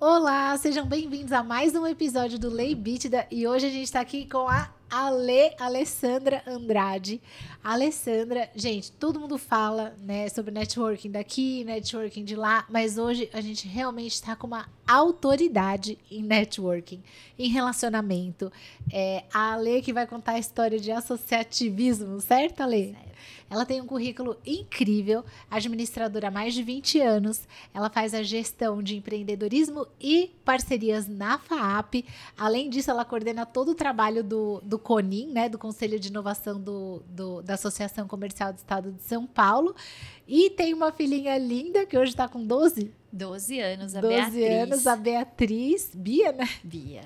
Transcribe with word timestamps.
Olá, 0.00 0.56
sejam 0.56 0.86
bem-vindos 0.86 1.32
a 1.32 1.42
mais 1.42 1.74
um 1.74 1.84
episódio 1.84 2.38
do 2.38 2.48
Lei 2.48 2.72
Bítida 2.72 3.26
e 3.32 3.48
hoje 3.48 3.66
a 3.66 3.68
gente 3.68 3.82
está 3.82 3.98
aqui 3.98 4.26
com 4.26 4.48
a 4.48 4.70
Ale 4.88 5.56
Alessandra 5.58 6.40
Andrade. 6.46 7.20
Alessandra, 7.64 8.48
gente, 8.54 8.92
todo 8.92 9.18
mundo 9.18 9.36
fala, 9.36 9.96
né, 9.98 10.28
sobre 10.28 10.52
networking 10.52 11.10
daqui, 11.10 11.64
networking 11.64 12.22
de 12.22 12.36
lá, 12.36 12.64
mas 12.70 12.96
hoje 12.96 13.28
a 13.32 13.40
gente 13.40 13.66
realmente 13.66 14.12
está 14.12 14.36
com 14.36 14.46
uma 14.46 14.68
autoridade 14.88 15.98
em 16.10 16.22
networking, 16.22 17.02
em 17.38 17.48
relacionamento. 17.48 18.50
É 18.90 19.24
a 19.32 19.52
Ale 19.52 19.82
que 19.82 19.92
vai 19.92 20.06
contar 20.06 20.32
a 20.32 20.38
história 20.38 20.80
de 20.80 20.90
associativismo, 20.90 22.20
certo, 22.20 22.62
Ale? 22.62 22.94
Certo. 22.94 23.08
Ela 23.50 23.64
tem 23.64 23.80
um 23.80 23.86
currículo 23.86 24.36
incrível, 24.46 25.24
administradora 25.50 26.28
há 26.28 26.30
mais 26.30 26.52
de 26.52 26.62
20 26.62 27.00
anos. 27.00 27.48
Ela 27.72 27.88
faz 27.88 28.12
a 28.12 28.22
gestão 28.22 28.82
de 28.82 28.96
empreendedorismo 28.96 29.86
e 30.00 30.30
parcerias 30.44 31.08
na 31.08 31.38
FAAP. 31.38 32.04
Além 32.36 32.68
disso, 32.68 32.90
ela 32.90 33.04
coordena 33.04 33.46
todo 33.46 33.70
o 33.70 33.74
trabalho 33.74 34.22
do, 34.22 34.60
do 34.62 34.78
CONIM, 34.78 35.28
né, 35.32 35.48
do 35.48 35.58
Conselho 35.58 35.98
de 35.98 36.08
Inovação 36.08 36.60
do, 36.60 37.02
do, 37.08 37.42
da 37.42 37.54
Associação 37.54 38.06
Comercial 38.06 38.52
do 38.52 38.58
Estado 38.58 38.92
de 38.92 39.02
São 39.02 39.26
Paulo. 39.26 39.74
E 40.26 40.50
tem 40.50 40.74
uma 40.74 40.92
filhinha 40.92 41.38
linda 41.38 41.86
que 41.86 41.96
hoje 41.96 42.10
está 42.10 42.28
com 42.28 42.44
12 42.44 42.92
12 43.12 43.60
anos, 43.60 43.96
a 43.96 44.00
12 44.00 44.14
Beatriz. 44.14 44.62
anos, 44.62 44.86
a 44.86 44.96
Beatriz. 44.96 45.90
Bia, 45.94 46.32
né? 46.32 46.48
Bia. 46.62 47.02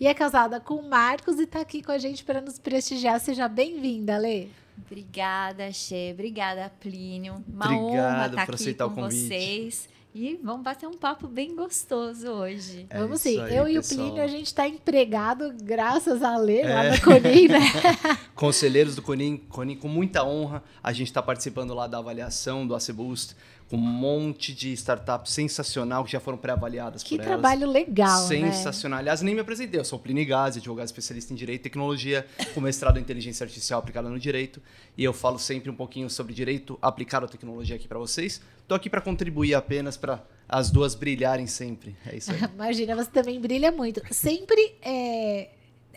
E 0.00 0.06
é 0.06 0.14
casada 0.14 0.60
com 0.60 0.74
o 0.74 0.88
Marcos 0.88 1.38
e 1.38 1.44
está 1.44 1.60
aqui 1.60 1.82
com 1.82 1.92
a 1.92 1.98
gente 1.98 2.24
para 2.24 2.40
nos 2.40 2.58
prestigiar. 2.58 3.20
Seja 3.20 3.48
bem-vinda, 3.48 4.16
Lê. 4.18 4.48
Obrigada, 4.86 5.72
Xê. 5.72 6.10
Obrigada, 6.12 6.70
Plínio. 6.80 7.44
Uma 7.48 7.66
Obrigado 7.66 7.84
honra 7.84 8.26
estar 8.26 8.46
tá 8.46 8.52
aqui 8.52 8.74
com 8.74 9.02
vocês. 9.02 9.88
E 10.14 10.40
vamos 10.42 10.62
bater 10.62 10.88
um 10.88 10.94
papo 10.94 11.28
bem 11.28 11.54
gostoso 11.54 12.28
hoje. 12.28 12.86
É 12.88 12.98
vamos 12.98 13.20
sim. 13.20 13.40
Aí, 13.40 13.56
eu 13.56 13.64
pessoal. 13.64 13.68
e 13.68 13.78
o 13.78 13.82
Plínio, 13.82 14.22
a 14.22 14.26
gente 14.26 14.46
está 14.46 14.66
empregado 14.66 15.54
graças 15.62 16.22
a 16.22 16.36
Lê 16.36 16.62
é. 16.62 16.74
lá 16.74 16.90
no 16.90 17.00
Conim, 17.00 17.46
né? 17.48 17.60
Conselheiros 18.34 18.96
do 18.96 19.02
Conim, 19.02 19.36
Conim, 19.36 19.76
com 19.76 19.86
muita 19.86 20.24
honra. 20.24 20.62
A 20.82 20.92
gente 20.92 21.08
está 21.08 21.22
participando 21.22 21.74
lá 21.74 21.86
da 21.86 21.98
avaliação 21.98 22.66
do 22.66 22.74
Aceboost 22.74 23.36
um 23.70 23.76
monte 23.76 24.54
de 24.54 24.72
startups 24.72 25.32
sensacional 25.32 26.04
que 26.04 26.12
já 26.12 26.20
foram 26.20 26.38
pré-avaliadas 26.38 27.02
por 27.02 27.14
elas. 27.14 27.24
Que 27.24 27.28
trabalho 27.28 27.70
legal, 27.70 28.22
né? 28.28 28.52
Sensacional. 28.52 28.98
Né? 28.98 29.02
Aliás, 29.02 29.20
nem 29.20 29.34
me 29.34 29.40
apresentei. 29.40 29.78
Eu 29.78 29.84
sou 29.84 29.98
o 29.98 30.02
Plínio 30.02 30.26
Gazi, 30.26 30.58
advogado 30.58 30.86
especialista 30.86 31.32
em 31.32 31.36
Direito 31.36 31.60
e 31.60 31.64
Tecnologia, 31.64 32.26
com 32.54 32.60
mestrado 32.60 32.98
em 32.98 33.00
Inteligência 33.00 33.44
Artificial 33.44 33.80
aplicada 33.80 34.08
no 34.08 34.18
Direito. 34.18 34.62
E 34.96 35.04
eu 35.04 35.12
falo 35.12 35.38
sempre 35.38 35.70
um 35.70 35.74
pouquinho 35.74 36.08
sobre 36.08 36.32
Direito 36.32 36.78
aplicado 36.80 37.26
à 37.26 37.28
tecnologia 37.28 37.76
aqui 37.76 37.86
para 37.86 37.98
vocês. 37.98 38.40
Estou 38.62 38.76
aqui 38.76 38.88
para 38.88 39.00
contribuir 39.00 39.54
apenas 39.54 39.96
para 39.96 40.22
as 40.48 40.70
duas 40.70 40.94
brilharem 40.94 41.46
sempre. 41.46 41.94
É 42.06 42.16
isso 42.16 42.32
aí. 42.32 42.38
Imagina, 42.54 42.96
você 42.96 43.10
também 43.10 43.38
brilha 43.40 43.70
muito. 43.70 44.00
Sempre 44.10 44.76
é, 44.82 45.50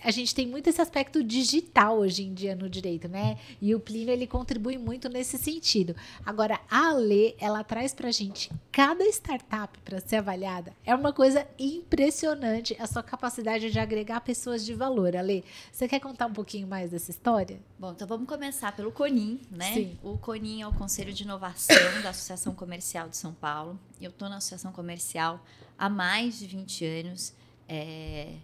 a 0.04 0.12
gente 0.12 0.34
tem 0.34 0.48
muito 0.48 0.68
esse 0.68 0.82
aspecto 0.82 1.24
digital 1.24 1.98
hoje 2.00 2.24
em 2.24 2.34
dia 2.34 2.56
no 2.56 2.70
direito, 2.70 3.08
né? 3.08 3.38
E 3.62 3.74
o 3.76 3.80
Plínio 3.80 4.12
ele 4.12 4.28
contribui 4.28 4.78
muito 4.78 5.08
nesse 5.08 5.38
sentido. 5.38 5.96
Agora, 6.26 6.60
a 6.70 6.90
Ale, 6.90 7.36
ela 7.40 7.64
traz 7.64 7.94
pra 7.94 8.12
gente 8.12 8.52
cada 8.72 9.04
startup 9.06 9.78
para 9.80 10.00
ser 10.00 10.18
avaliada. 10.18 10.74
É 10.86 10.94
uma 10.96 11.14
coisa 11.14 11.48
impressionante 11.58 12.76
a 12.80 12.88
sua 12.88 13.04
capacidade 13.04 13.72
de 13.72 13.80
agregar 13.80 14.22
pessoas 14.22 14.66
de 14.66 14.74
valor. 14.74 15.16
Ale, 15.16 15.44
você 15.72 15.88
quer 15.88 16.00
contar 16.00 16.26
um 16.26 16.34
pouquinho 16.34 16.68
mais 16.68 16.92
dessa 16.92 17.12
história? 17.12 17.60
Bom, 17.78 17.92
então 17.92 18.08
vamos 18.08 18.28
começar 18.28 18.76
pelo 18.76 18.92
CONIM, 18.92 19.40
né? 19.52 19.74
Sim. 19.74 19.98
O 20.04 20.18
CONIM 20.18 20.62
é 20.62 20.68
o 20.68 20.74
Conselho 20.74 21.14
de 21.14 21.24
Inovação 21.24 22.02
da 22.02 22.10
Associação 22.10 22.54
Comercial 22.54 23.10
de 23.10 23.18
São 23.18 23.34
Paulo. 23.34 23.80
Eu 24.00 24.10
estou 24.10 24.30
na 24.30 24.38
Associação 24.38 24.72
Comercial 24.72 25.44
há 25.78 25.90
mais 25.90 26.40
de 26.40 26.48
20 26.48 26.86
anos. 26.86 27.34
É, 27.68 28.36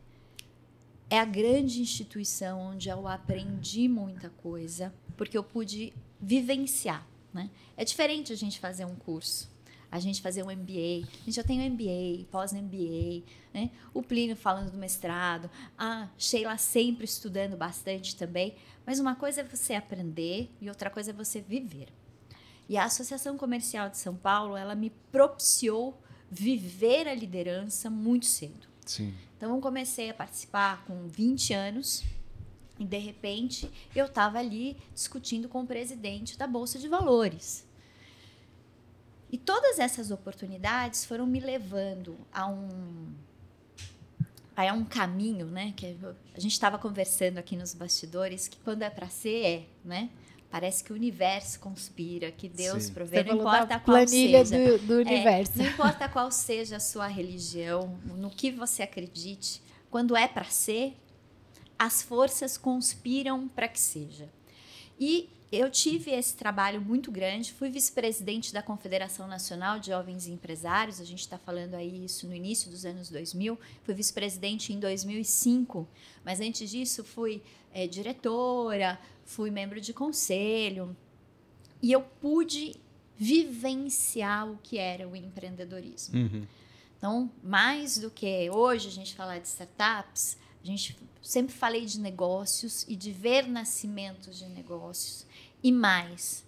é 1.09 1.19
a 1.19 1.25
grande 1.25 1.81
instituição 1.81 2.59
onde 2.59 2.89
eu 2.89 3.07
aprendi 3.07 3.87
muita 3.87 4.29
coisa, 4.29 4.93
porque 5.15 5.37
eu 5.37 5.43
pude 5.43 5.93
vivenciar. 6.19 7.05
Né? 7.33 7.49
É 7.75 7.85
diferente 7.85 8.33
a 8.33 8.35
gente 8.35 8.59
fazer 8.59 8.85
um 8.85 8.95
curso, 8.95 9.49
a 9.91 9.99
gente 9.99 10.21
fazer 10.21 10.43
um 10.43 10.47
MBA. 10.47 11.07
A 11.21 11.25
gente 11.25 11.43
tem 11.43 11.61
um 11.61 11.69
MBA, 11.73 12.25
pós-MBA, 12.29 13.23
né? 13.53 13.71
o 13.93 14.01
Plínio 14.01 14.35
falando 14.35 14.71
do 14.71 14.77
mestrado, 14.77 15.49
a 15.77 16.09
Sheila 16.17 16.57
sempre 16.57 17.05
estudando 17.05 17.55
bastante 17.55 18.15
também. 18.15 18.55
Mas 18.85 18.99
uma 18.99 19.15
coisa 19.15 19.41
é 19.41 19.43
você 19.43 19.75
aprender 19.75 20.49
e 20.59 20.67
outra 20.69 20.89
coisa 20.89 21.11
é 21.11 21.13
você 21.13 21.41
viver. 21.41 21.87
E 22.69 22.77
a 22.77 22.83
Associação 22.83 23.37
Comercial 23.37 23.89
de 23.89 23.97
São 23.97 24.15
Paulo, 24.15 24.57
ela 24.57 24.75
me 24.75 24.89
propiciou 25.11 25.97
viver 26.29 27.07
a 27.07 27.15
liderança 27.15 27.89
muito 27.89 28.25
cedo. 28.25 28.67
Sim. 28.85 29.13
Então 29.37 29.55
eu 29.55 29.61
comecei 29.61 30.09
a 30.09 30.13
participar 30.13 30.83
com 30.85 31.07
20 31.07 31.53
anos 31.53 32.03
e 32.79 32.83
de 32.83 32.97
repente 32.97 33.71
eu 33.95 34.07
estava 34.07 34.39
ali 34.39 34.75
discutindo 34.93 35.47
com 35.47 35.61
o 35.61 35.67
presidente 35.67 36.37
da 36.37 36.47
Bolsa 36.47 36.79
de 36.79 36.87
Valores. 36.87 37.65
E 39.31 39.37
todas 39.37 39.77
essas 39.77 40.09
oportunidades 40.09 41.05
foram 41.05 41.27
me 41.27 41.39
levando 41.39 42.17
a 42.33 42.47
um 42.47 43.13
a 44.55 44.73
um 44.73 44.83
caminho, 44.83 45.45
né, 45.45 45.71
que 45.77 45.95
a 46.33 46.39
gente 46.39 46.53
estava 46.53 46.79
conversando 46.79 47.37
aqui 47.37 47.55
nos 47.55 47.75
bastidores, 47.75 48.47
que 48.47 48.57
quando 48.61 48.81
é 48.81 48.89
para 48.89 49.07
ser 49.07 49.45
é, 49.45 49.67
né? 49.85 50.09
Parece 50.49 50.83
que 50.83 50.93
o 50.93 50.95
universo 50.95 51.59
conspira, 51.59 52.31
que 52.31 52.47
Deus 52.47 52.83
Sim. 52.83 52.93
provê, 52.93 53.23
não 53.23 53.35
importa 53.35 53.79
qual 53.79 54.07
seja. 54.07 54.57
Do, 54.57 54.77
do 54.79 54.93
universo. 54.99 55.51
É, 55.55 55.63
não 55.63 55.65
importa 55.71 56.07
qual 56.07 56.31
seja 56.31 56.77
a 56.77 56.79
sua 56.79 57.07
religião, 57.07 57.99
no 58.05 58.29
que 58.29 58.49
você 58.51 58.83
acredite, 58.83 59.61
quando 59.89 60.15
é 60.15 60.27
para 60.27 60.45
ser, 60.45 60.95
as 61.77 62.01
forças 62.01 62.57
conspiram 62.57 63.47
para 63.47 63.67
que 63.67 63.79
seja. 63.79 64.29
E 64.99 65.29
eu 65.51 65.71
tive 65.71 66.11
esse 66.11 66.35
trabalho 66.35 66.81
muito 66.81 67.09
grande, 67.11 67.53
fui 67.53 67.69
vice-presidente 67.69 68.53
da 68.53 68.61
Confederação 68.61 69.27
Nacional 69.27 69.79
de 69.79 69.87
Jovens 69.87 70.27
Empresários, 70.27 70.99
a 70.99 71.05
gente 71.05 71.21
está 71.21 71.37
falando 71.37 71.73
aí 71.73 72.03
isso 72.03 72.27
no 72.27 72.35
início 72.35 72.69
dos 72.69 72.85
anos 72.85 73.09
2000, 73.09 73.57
fui 73.83 73.93
vice-presidente 73.93 74.73
em 74.73 74.79
2005, 74.79 75.87
mas 76.25 76.41
antes 76.41 76.69
disso 76.69 77.03
fui 77.03 77.41
é, 77.73 77.87
diretora, 77.87 78.99
fui 79.23 79.49
membro 79.49 79.79
de 79.79 79.93
conselho 79.93 80.95
e 81.81 81.93
eu 81.93 82.01
pude 82.01 82.75
vivenciar 83.17 84.51
o 84.51 84.57
que 84.61 84.77
era 84.77 85.07
o 85.07 85.15
empreendedorismo. 85.15 86.19
Uhum. 86.19 86.45
Então, 86.97 87.31
mais 87.43 87.97
do 87.97 88.09
que 88.09 88.49
hoje 88.49 88.87
a 88.87 88.91
gente 88.91 89.15
falar 89.15 89.39
de 89.39 89.47
startups, 89.47 90.37
a 90.63 90.65
gente 90.65 90.97
sempre 91.21 91.53
falei 91.53 91.85
de 91.85 91.99
negócios 91.99 92.85
e 92.87 92.95
de 92.95 93.11
ver 93.11 93.47
nascimentos 93.47 94.37
de 94.37 94.45
negócios 94.47 95.25
e 95.63 95.71
mais. 95.71 96.45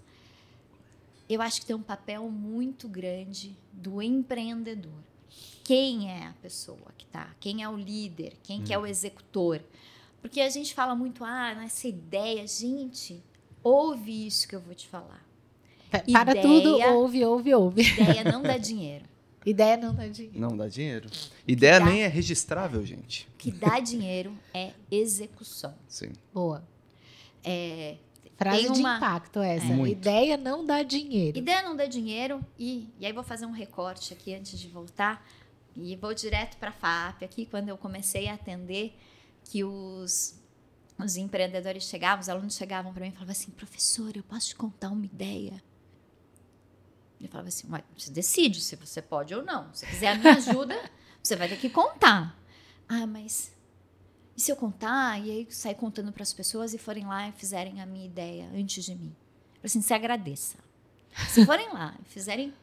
Eu 1.30 1.42
acho 1.42 1.62
que 1.62 1.68
tem 1.68 1.76
um 1.76 1.82
papel 1.82 2.30
muito 2.30 2.88
grande 2.88 3.56
do 3.72 4.02
empreendedor. 4.02 5.04
Quem 5.64 6.12
é 6.12 6.26
a 6.26 6.34
pessoa 6.42 6.92
que 6.98 7.06
está? 7.06 7.36
Quem 7.40 7.62
é 7.62 7.70
o 7.70 7.78
líder? 7.78 8.34
Quem 8.42 8.64
que 8.64 8.74
é 8.74 8.78
o 8.78 8.82
uhum. 8.82 8.88
executor? 8.88 9.62
Porque 10.22 10.42
a 10.42 10.50
gente 10.50 10.74
fala 10.74 10.96
muito, 10.96 11.24
ah, 11.24 11.54
nessa 11.54 11.88
ideia, 11.88 12.46
gente, 12.48 13.24
ouve 13.64 14.26
isso 14.26 14.48
que 14.48 14.56
eu 14.56 14.60
vou 14.60 14.74
te 14.74 14.88
falar. 14.88 15.24
Para 15.90 16.32
ideia, 16.32 16.42
tudo, 16.42 16.80
ouve, 16.94 17.24
ouve, 17.24 17.54
ouve. 17.54 17.82
Ideia 17.82 18.24
não 18.24 18.42
dá 18.42 18.58
dinheiro. 18.58 19.06
Ideia 19.50 19.78
não 19.78 19.94
dá 19.94 20.08
dinheiro. 20.08 20.40
Não 20.40 20.58
dá 20.58 20.68
dinheiro. 20.68 21.10
Ideia 21.48 21.80
dá, 21.80 21.86
nem 21.86 22.04
é 22.04 22.08
registrável, 22.08 22.86
gente. 22.86 23.28
O 23.34 23.38
que 23.38 23.52
dá 23.52 23.80
dinheiro 23.80 24.38
é 24.54 24.72
execução. 24.92 25.74
Sim. 25.88 26.12
Boa. 26.34 26.64
É, 27.44 27.98
Frase 28.40 28.68
uma, 28.68 28.74
de 28.74 28.80
impacto 28.80 29.40
essa. 29.42 29.74
É. 29.74 29.88
Ideia 29.90 30.38
não 30.38 30.66
dá 30.66 30.82
dinheiro. 30.82 31.38
Ideia 31.38 31.62
não 31.62 31.76
dá 31.76 31.86
dinheiro. 31.86 32.40
E, 32.58 32.88
e 32.98 33.06
aí 33.06 33.12
vou 33.12 33.24
fazer 33.24 33.46
um 33.46 33.52
recorte 33.52 34.14
aqui 34.14 34.34
antes 34.34 34.58
de 34.58 34.70
voltar. 34.70 35.26
E 35.76 35.96
vou 35.98 36.14
direto 36.14 36.58
para 36.58 36.70
a 36.70 36.72
FAP 36.72 37.24
aqui, 37.24 37.46
quando 37.46 37.70
eu 37.70 37.78
comecei 37.78 38.28
a 38.28 38.36
atender 38.36 38.98
que 39.44 39.64
os, 39.64 40.40
os 40.98 41.18
empreendedores 41.18 41.84
chegavam, 41.84 42.22
os 42.22 42.30
alunos 42.30 42.56
chegavam 42.56 42.94
para 42.94 43.02
mim 43.04 43.10
e 43.10 43.12
falavam 43.12 43.32
assim: 43.32 43.52
professor, 43.52 44.16
eu 44.16 44.24
posso 44.24 44.48
te 44.48 44.56
contar 44.56 44.90
uma 44.90 45.06
ideia? 45.06 45.62
Eu 47.22 47.28
falava 47.28 47.50
assim: 47.50 47.68
você 47.98 48.12
decide 48.12 48.62
se 48.62 48.76
você 48.76 49.02
pode 49.02 49.34
ou 49.36 49.44
não. 49.44 49.74
Se 49.74 49.86
quiser 49.86 50.10
a 50.10 50.16
minha 50.16 50.36
ajuda, 50.36 50.78
você 51.22 51.36
vai 51.36 51.50
ter 51.50 51.58
que 51.58 51.70
contar. 51.70 52.38
Ah, 52.88 53.06
mas 53.06 53.52
e 54.40 54.42
se 54.42 54.54
eu 54.54 54.56
contar 54.56 55.20
e 55.20 55.30
aí 55.30 55.48
sair 55.50 55.76
contando 55.76 56.14
para 56.14 56.24
as 56.24 56.32
pessoas 56.32 56.74
e 56.74 56.78
forem 56.78 57.06
lá 57.06 57.28
e 57.28 57.34
fizerem 57.34 57.82
a 57.82 57.86
minha 57.86 58.06
ideia 58.06 58.50
antes 58.56 58.86
de 58.86 58.96
mim? 58.96 59.14
Eu 59.56 59.66
assim, 59.66 59.82
se 59.82 59.94
agradeça. 59.94 60.58
Se 61.28 61.46
forem 61.46 61.74
lá 61.74 61.94
e 62.02 62.06
fizerem 62.06 62.54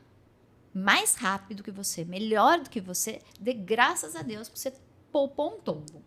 mais 0.73 1.17
rápido 1.17 1.63
que 1.63 1.71
você, 1.71 2.03
melhor 2.03 2.61
do 2.61 2.71
que 2.71 2.81
você, 2.81 3.21
dê 3.39 3.53
graças 3.53 4.17
a 4.17 4.23
Deus 4.23 4.49
que 4.49 4.59
você 4.59 4.73
poupou 5.13 5.55
um 5.55 5.61
tombo. 5.61 6.03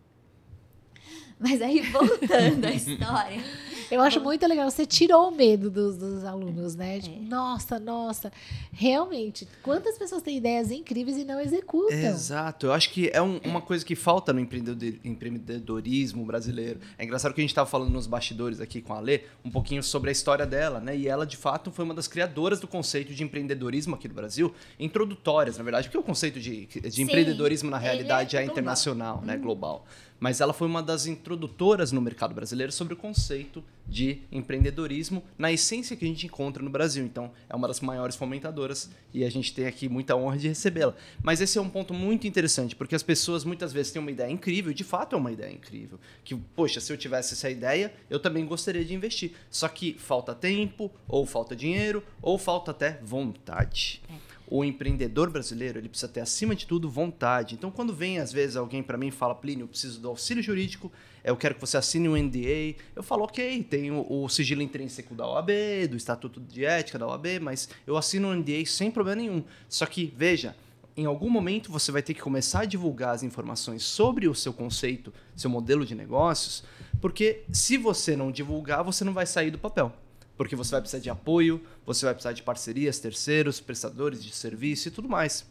Mas 1.40 1.62
aí, 1.62 1.80
voltando 1.80 2.66
à 2.66 2.70
história. 2.70 3.42
Eu 3.90 4.00
acho 4.00 4.20
muito 4.20 4.46
legal. 4.46 4.70
Você 4.70 4.86
tirou 4.86 5.28
o 5.28 5.30
medo 5.32 5.68
dos, 5.68 5.96
dos 5.96 6.24
alunos, 6.24 6.76
né? 6.76 7.00
Tipo, 7.00 7.16
é. 7.16 7.28
nossa, 7.28 7.78
nossa. 7.80 8.32
Realmente, 8.72 9.48
quantas 9.62 9.98
pessoas 9.98 10.22
têm 10.22 10.36
ideias 10.36 10.70
incríveis 10.70 11.16
e 11.16 11.24
não 11.24 11.40
executam? 11.40 11.98
Exato. 11.98 12.66
Eu 12.66 12.72
acho 12.72 12.90
que 12.90 13.10
é 13.12 13.20
um, 13.20 13.38
uma 13.38 13.60
coisa 13.60 13.84
que 13.84 13.96
falta 13.96 14.32
no 14.32 14.38
empreendedorismo 14.38 16.24
brasileiro. 16.24 16.78
É 16.96 17.04
engraçado 17.04 17.34
que 17.34 17.40
a 17.40 17.42
gente 17.42 17.50
estava 17.50 17.68
falando 17.68 17.90
nos 17.90 18.06
bastidores 18.06 18.60
aqui 18.60 18.80
com 18.80 18.94
a 18.94 19.00
Lê, 19.00 19.22
um 19.44 19.50
pouquinho 19.50 19.82
sobre 19.82 20.10
a 20.10 20.12
história 20.12 20.46
dela, 20.46 20.78
né? 20.78 20.96
E 20.96 21.08
ela, 21.08 21.26
de 21.26 21.36
fato, 21.36 21.72
foi 21.72 21.84
uma 21.84 21.94
das 21.94 22.06
criadoras 22.06 22.60
do 22.60 22.68
conceito 22.68 23.12
de 23.12 23.24
empreendedorismo 23.24 23.96
aqui 23.96 24.06
no 24.06 24.14
Brasil, 24.14 24.54
introdutórias, 24.78 25.58
na 25.58 25.64
verdade, 25.64 25.88
porque 25.88 25.98
o 25.98 26.02
conceito 26.02 26.38
de, 26.38 26.66
de 26.66 26.92
Sim, 26.92 27.02
empreendedorismo, 27.02 27.68
na 27.68 27.78
realidade, 27.78 28.36
é, 28.36 28.42
é 28.42 28.44
internacional, 28.44 29.20
né? 29.22 29.36
Global 29.36 29.84
mas 30.20 30.40
ela 30.40 30.52
foi 30.52 30.68
uma 30.68 30.82
das 30.82 31.06
introdutoras 31.06 31.90
no 31.90 32.00
mercado 32.00 32.34
brasileiro 32.34 32.70
sobre 32.70 32.92
o 32.92 32.96
conceito 32.96 33.64
de 33.88 34.20
empreendedorismo 34.30 35.24
na 35.36 35.50
essência 35.50 35.96
que 35.96 36.04
a 36.04 36.08
gente 36.08 36.26
encontra 36.26 36.62
no 36.62 36.70
Brasil. 36.70 37.04
Então, 37.04 37.32
é 37.48 37.56
uma 37.56 37.66
das 37.66 37.80
maiores 37.80 38.14
fomentadoras 38.14 38.90
e 39.12 39.24
a 39.24 39.30
gente 39.30 39.52
tem 39.52 39.66
aqui 39.66 39.88
muita 39.88 40.14
honra 40.14 40.36
de 40.36 40.46
recebê-la. 40.46 40.94
Mas 41.22 41.40
esse 41.40 41.58
é 41.58 41.60
um 41.60 41.68
ponto 41.68 41.94
muito 41.94 42.26
interessante, 42.26 42.76
porque 42.76 42.94
as 42.94 43.02
pessoas 43.02 43.44
muitas 43.44 43.72
vezes 43.72 43.90
têm 43.90 44.00
uma 44.00 44.10
ideia 44.10 44.30
incrível, 44.30 44.72
de 44.72 44.84
fato 44.84 45.16
é 45.16 45.18
uma 45.18 45.32
ideia 45.32 45.52
incrível, 45.52 45.98
que, 46.22 46.36
poxa, 46.36 46.80
se 46.80 46.92
eu 46.92 46.98
tivesse 46.98 47.34
essa 47.34 47.50
ideia, 47.50 47.92
eu 48.08 48.20
também 48.20 48.44
gostaria 48.44 48.84
de 48.84 48.94
investir. 48.94 49.32
Só 49.50 49.68
que 49.68 49.94
falta 49.94 50.34
tempo, 50.34 50.90
ou 51.08 51.24
falta 51.24 51.56
dinheiro, 51.56 52.04
ou 52.20 52.38
falta 52.38 52.70
até 52.70 53.00
vontade. 53.02 54.02
É 54.08 54.29
o 54.50 54.64
empreendedor 54.64 55.30
brasileiro 55.30 55.78
ele 55.78 55.88
precisa 55.88 56.10
ter 56.10 56.20
acima 56.20 56.56
de 56.56 56.66
tudo 56.66 56.90
vontade. 56.90 57.54
Então, 57.54 57.70
quando 57.70 57.94
vem 57.94 58.18
às 58.18 58.32
vezes 58.32 58.56
alguém 58.56 58.82
para 58.82 58.98
mim 58.98 59.06
e 59.06 59.12
fala, 59.12 59.32
Plínio, 59.32 59.62
eu 59.62 59.68
preciso 59.68 60.00
do 60.00 60.08
auxílio 60.08 60.42
jurídico, 60.42 60.90
eu 61.22 61.36
quero 61.36 61.54
que 61.54 61.60
você 61.60 61.76
assine 61.76 62.08
um 62.08 62.16
NDA, 62.16 62.74
eu 62.96 63.02
falo, 63.02 63.22
ok, 63.22 63.62
tem 63.62 63.92
o, 63.92 64.04
o 64.08 64.28
sigilo 64.28 64.60
intrínseco 64.60 65.14
da 65.14 65.24
OAB, 65.24 65.50
do 65.88 65.96
Estatuto 65.96 66.40
de 66.40 66.64
Ética 66.64 66.98
da 66.98 67.06
OAB, 67.06 67.38
mas 67.40 67.68
eu 67.86 67.96
assino 67.96 68.28
um 68.28 68.34
NDA 68.34 68.66
sem 68.66 68.90
problema 68.90 69.22
nenhum. 69.22 69.44
Só 69.68 69.86
que 69.86 70.12
veja, 70.16 70.56
em 70.96 71.04
algum 71.06 71.30
momento 71.30 71.70
você 71.70 71.92
vai 71.92 72.02
ter 72.02 72.14
que 72.14 72.20
começar 72.20 72.62
a 72.62 72.64
divulgar 72.64 73.14
as 73.14 73.22
informações 73.22 73.84
sobre 73.84 74.26
o 74.26 74.34
seu 74.34 74.52
conceito, 74.52 75.14
seu 75.36 75.48
modelo 75.48 75.86
de 75.86 75.94
negócios, 75.94 76.64
porque 77.00 77.44
se 77.52 77.76
você 77.76 78.16
não 78.16 78.32
divulgar, 78.32 78.82
você 78.82 79.04
não 79.04 79.12
vai 79.12 79.26
sair 79.26 79.52
do 79.52 79.58
papel 79.58 79.94
porque 80.40 80.56
você 80.56 80.70
vai 80.70 80.80
precisar 80.80 81.02
de 81.02 81.10
apoio, 81.10 81.62
você 81.84 82.06
vai 82.06 82.14
precisar 82.14 82.32
de 82.32 82.42
parcerias, 82.42 82.98
terceiros, 82.98 83.60
prestadores 83.60 84.24
de 84.24 84.34
serviço 84.34 84.88
e 84.88 84.90
tudo 84.90 85.06
mais. 85.06 85.46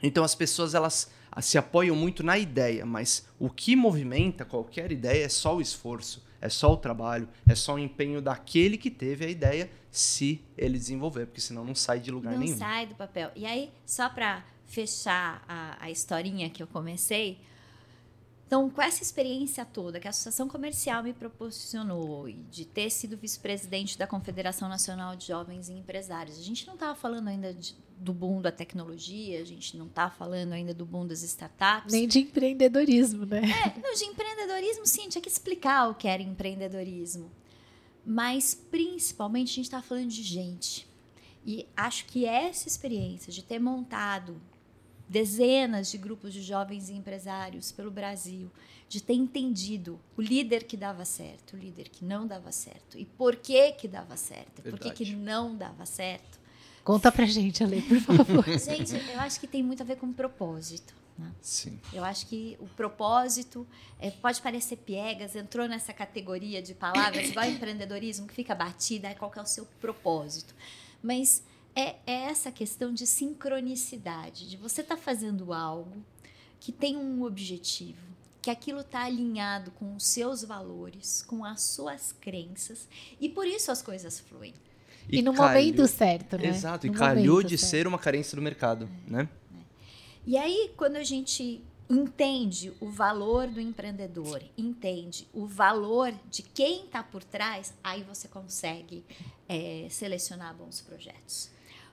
Então 0.00 0.22
as 0.22 0.32
pessoas 0.32 0.76
elas 0.76 1.10
se 1.40 1.58
apoiam 1.58 1.96
muito 1.96 2.22
na 2.22 2.38
ideia, 2.38 2.86
mas 2.86 3.26
o 3.36 3.50
que 3.50 3.74
movimenta 3.74 4.44
qualquer 4.44 4.92
ideia 4.92 5.24
é 5.24 5.28
só 5.28 5.56
o 5.56 5.60
esforço, 5.60 6.24
é 6.40 6.48
só 6.48 6.72
o 6.72 6.76
trabalho, 6.76 7.28
é 7.48 7.56
só 7.56 7.74
o 7.74 7.80
empenho 7.80 8.22
daquele 8.22 8.78
que 8.78 8.92
teve 8.92 9.24
a 9.24 9.28
ideia 9.28 9.68
se 9.90 10.40
ele 10.56 10.78
desenvolver, 10.78 11.26
porque 11.26 11.40
senão 11.40 11.64
não 11.64 11.74
sai 11.74 11.98
de 11.98 12.12
lugar 12.12 12.34
não 12.34 12.38
nenhum. 12.38 12.52
Não 12.52 12.58
sai 12.60 12.86
do 12.86 12.94
papel. 12.94 13.32
E 13.34 13.44
aí, 13.44 13.72
só 13.84 14.08
para 14.08 14.44
fechar 14.66 15.44
a, 15.48 15.78
a 15.80 15.90
historinha 15.90 16.48
que 16.48 16.62
eu 16.62 16.68
comecei, 16.68 17.40
então, 18.52 18.68
com 18.68 18.82
essa 18.82 19.02
experiência 19.02 19.64
toda 19.64 19.98
que 19.98 20.06
a 20.06 20.10
Associação 20.10 20.46
Comercial 20.46 21.02
me 21.02 21.14
proporcionou 21.14 22.28
e 22.28 22.34
de 22.50 22.66
ter 22.66 22.90
sido 22.90 23.16
vice-presidente 23.16 23.96
da 23.96 24.06
Confederação 24.06 24.68
Nacional 24.68 25.16
de 25.16 25.28
Jovens 25.28 25.70
e 25.70 25.72
Empresários, 25.72 26.38
a 26.38 26.42
gente 26.42 26.66
não 26.66 26.74
estava 26.74 26.94
falando 26.94 27.28
ainda 27.28 27.54
de, 27.54 27.74
do 27.96 28.12
boom 28.12 28.42
da 28.42 28.52
tecnologia, 28.52 29.40
a 29.40 29.44
gente 29.46 29.74
não 29.74 29.86
está 29.86 30.10
falando 30.10 30.52
ainda 30.52 30.74
do 30.74 30.84
boom 30.84 31.06
das 31.06 31.22
startups. 31.22 31.90
Nem 31.90 32.06
de 32.06 32.18
empreendedorismo, 32.18 33.24
né? 33.24 33.40
É, 33.40 33.80
não, 33.80 33.94
de 33.94 34.04
empreendedorismo, 34.04 34.84
sim, 34.84 35.08
tinha 35.08 35.22
que 35.22 35.30
explicar 35.30 35.88
o 35.88 35.94
que 35.94 36.06
era 36.06 36.22
empreendedorismo. 36.22 37.30
Mas, 38.04 38.54
principalmente, 38.54 39.52
a 39.52 39.54
gente 39.54 39.64
está 39.64 39.80
falando 39.80 40.10
de 40.10 40.22
gente. 40.22 40.86
E 41.46 41.66
acho 41.74 42.04
que 42.04 42.26
essa 42.26 42.68
experiência 42.68 43.32
de 43.32 43.42
ter 43.42 43.58
montado 43.58 44.38
dezenas 45.12 45.90
de 45.90 45.98
grupos 45.98 46.32
de 46.32 46.40
jovens 46.40 46.88
empresários 46.88 47.70
pelo 47.70 47.90
Brasil, 47.90 48.50
de 48.88 49.02
ter 49.02 49.12
entendido 49.12 50.00
o 50.16 50.22
líder 50.22 50.64
que 50.64 50.74
dava 50.74 51.04
certo, 51.04 51.54
o 51.54 51.58
líder 51.58 51.90
que 51.90 52.02
não 52.02 52.26
dava 52.26 52.50
certo, 52.50 52.98
e 52.98 53.04
por 53.04 53.36
que 53.36 53.72
que 53.72 53.86
dava 53.86 54.16
certo, 54.16 54.62
por 54.62 54.78
que 54.78 54.90
que 54.90 55.14
não 55.14 55.54
dava 55.54 55.84
certo. 55.84 56.40
Conta 56.82 57.12
pra 57.12 57.26
gente, 57.26 57.62
Ale, 57.62 57.82
por 57.82 58.00
favor. 58.00 58.44
gente, 58.58 58.94
eu 59.12 59.20
acho 59.20 59.38
que 59.38 59.46
tem 59.46 59.62
muito 59.62 59.82
a 59.82 59.86
ver 59.86 59.96
com 59.96 60.10
propósito. 60.12 60.94
Né? 61.18 61.30
Sim. 61.42 61.78
Eu 61.92 62.02
acho 62.02 62.26
que 62.26 62.56
o 62.58 62.66
propósito 62.66 63.66
é, 64.00 64.10
pode 64.10 64.40
parecer 64.40 64.76
piegas, 64.76 65.36
entrou 65.36 65.68
nessa 65.68 65.92
categoria 65.92 66.62
de 66.62 66.74
palavras 66.74 67.28
igual 67.28 67.46
empreendedorismo 67.46 68.26
que 68.26 68.34
fica 68.34 68.54
batida, 68.54 69.14
qual 69.14 69.30
que 69.30 69.38
é 69.38 69.42
o 69.42 69.46
seu 69.46 69.66
propósito. 69.78 70.54
Mas 71.02 71.42
é, 71.74 71.96
é 72.06 72.24
essa 72.24 72.50
questão 72.50 72.92
de 72.92 73.06
sincronicidade, 73.06 74.48
de 74.48 74.56
você 74.56 74.80
estar 74.80 74.96
tá 74.96 75.02
fazendo 75.02 75.52
algo 75.52 76.04
que 76.60 76.70
tem 76.70 76.96
um 76.96 77.24
objetivo, 77.24 78.00
que 78.40 78.50
aquilo 78.50 78.80
está 78.80 79.04
alinhado 79.04 79.70
com 79.72 79.96
os 79.96 80.04
seus 80.04 80.44
valores, 80.44 81.22
com 81.26 81.44
as 81.44 81.62
suas 81.62 82.12
crenças, 82.12 82.88
e 83.20 83.28
por 83.28 83.46
isso 83.46 83.70
as 83.70 83.82
coisas 83.82 84.20
fluem. 84.20 84.54
E, 85.08 85.18
e 85.18 85.22
no 85.22 85.32
calhou, 85.32 85.48
momento 85.48 85.86
certo, 85.88 86.38
né? 86.38 86.48
Exato, 86.48 86.86
no 86.86 86.92
e 86.92 86.96
calhou 86.96 87.42
de 87.42 87.58
certo. 87.58 87.70
ser 87.70 87.86
uma 87.86 87.98
carência 87.98 88.36
do 88.36 88.42
mercado, 88.42 88.88
é, 89.08 89.10
né? 89.10 89.28
É. 89.54 89.58
E 90.26 90.36
aí, 90.36 90.70
quando 90.76 90.96
a 90.96 91.02
gente 91.02 91.62
entende 91.90 92.72
o 92.80 92.88
valor 92.88 93.48
do 93.48 93.60
empreendedor, 93.60 94.42
entende 94.56 95.26
o 95.32 95.46
valor 95.46 96.12
de 96.30 96.42
quem 96.42 96.84
está 96.84 97.02
por 97.02 97.22
trás, 97.22 97.74
aí 97.82 98.02
você 98.02 98.28
consegue 98.28 99.04
é, 99.48 99.86
selecionar 99.90 100.54
bons 100.54 100.80
projetos. 100.80 101.50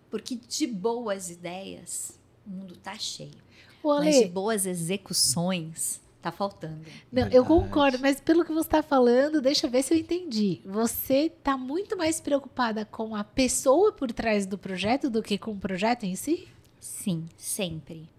Porque 0.10 0.36
de 0.36 0.68
boas 0.68 1.30
ideias, 1.30 2.20
o 2.46 2.50
mundo 2.50 2.76
tá 2.76 2.98
cheio. 2.98 3.50
Ale, 3.84 4.06
mas 4.06 4.20
de 4.20 4.26
boas 4.26 4.66
execuções, 4.66 6.02
tá 6.22 6.32
faltando. 6.32 6.82
Não, 7.12 7.28
eu 7.30 7.46
concordo, 7.46 8.00
mas 8.00 8.20
pelo 8.20 8.44
que 8.44 8.52
você 8.52 8.68
está 8.68 8.84
falando, 8.84 9.42
deixa 9.42 9.68
eu 9.68 9.72
ver 9.72 9.84
se 9.84 9.94
eu 9.94 9.98
entendi. 9.98 10.62
Você 10.66 11.28
está 11.28 11.58
muito 11.58 11.96
mais 11.96 12.20
preocupada 12.20 12.86
com 12.86 13.16
a 13.16 13.24
pessoa 13.24 13.92
por 13.92 14.12
trás 14.12 14.46
do 14.46 14.58
projeto 14.58 15.10
do 15.10 15.24
que 15.24 15.38
com 15.38 15.52
o 15.52 15.60
projeto 15.60 16.04
em 16.04 16.16
si? 16.16 16.48
Sim, 16.80 17.26
sempre. 17.38 18.10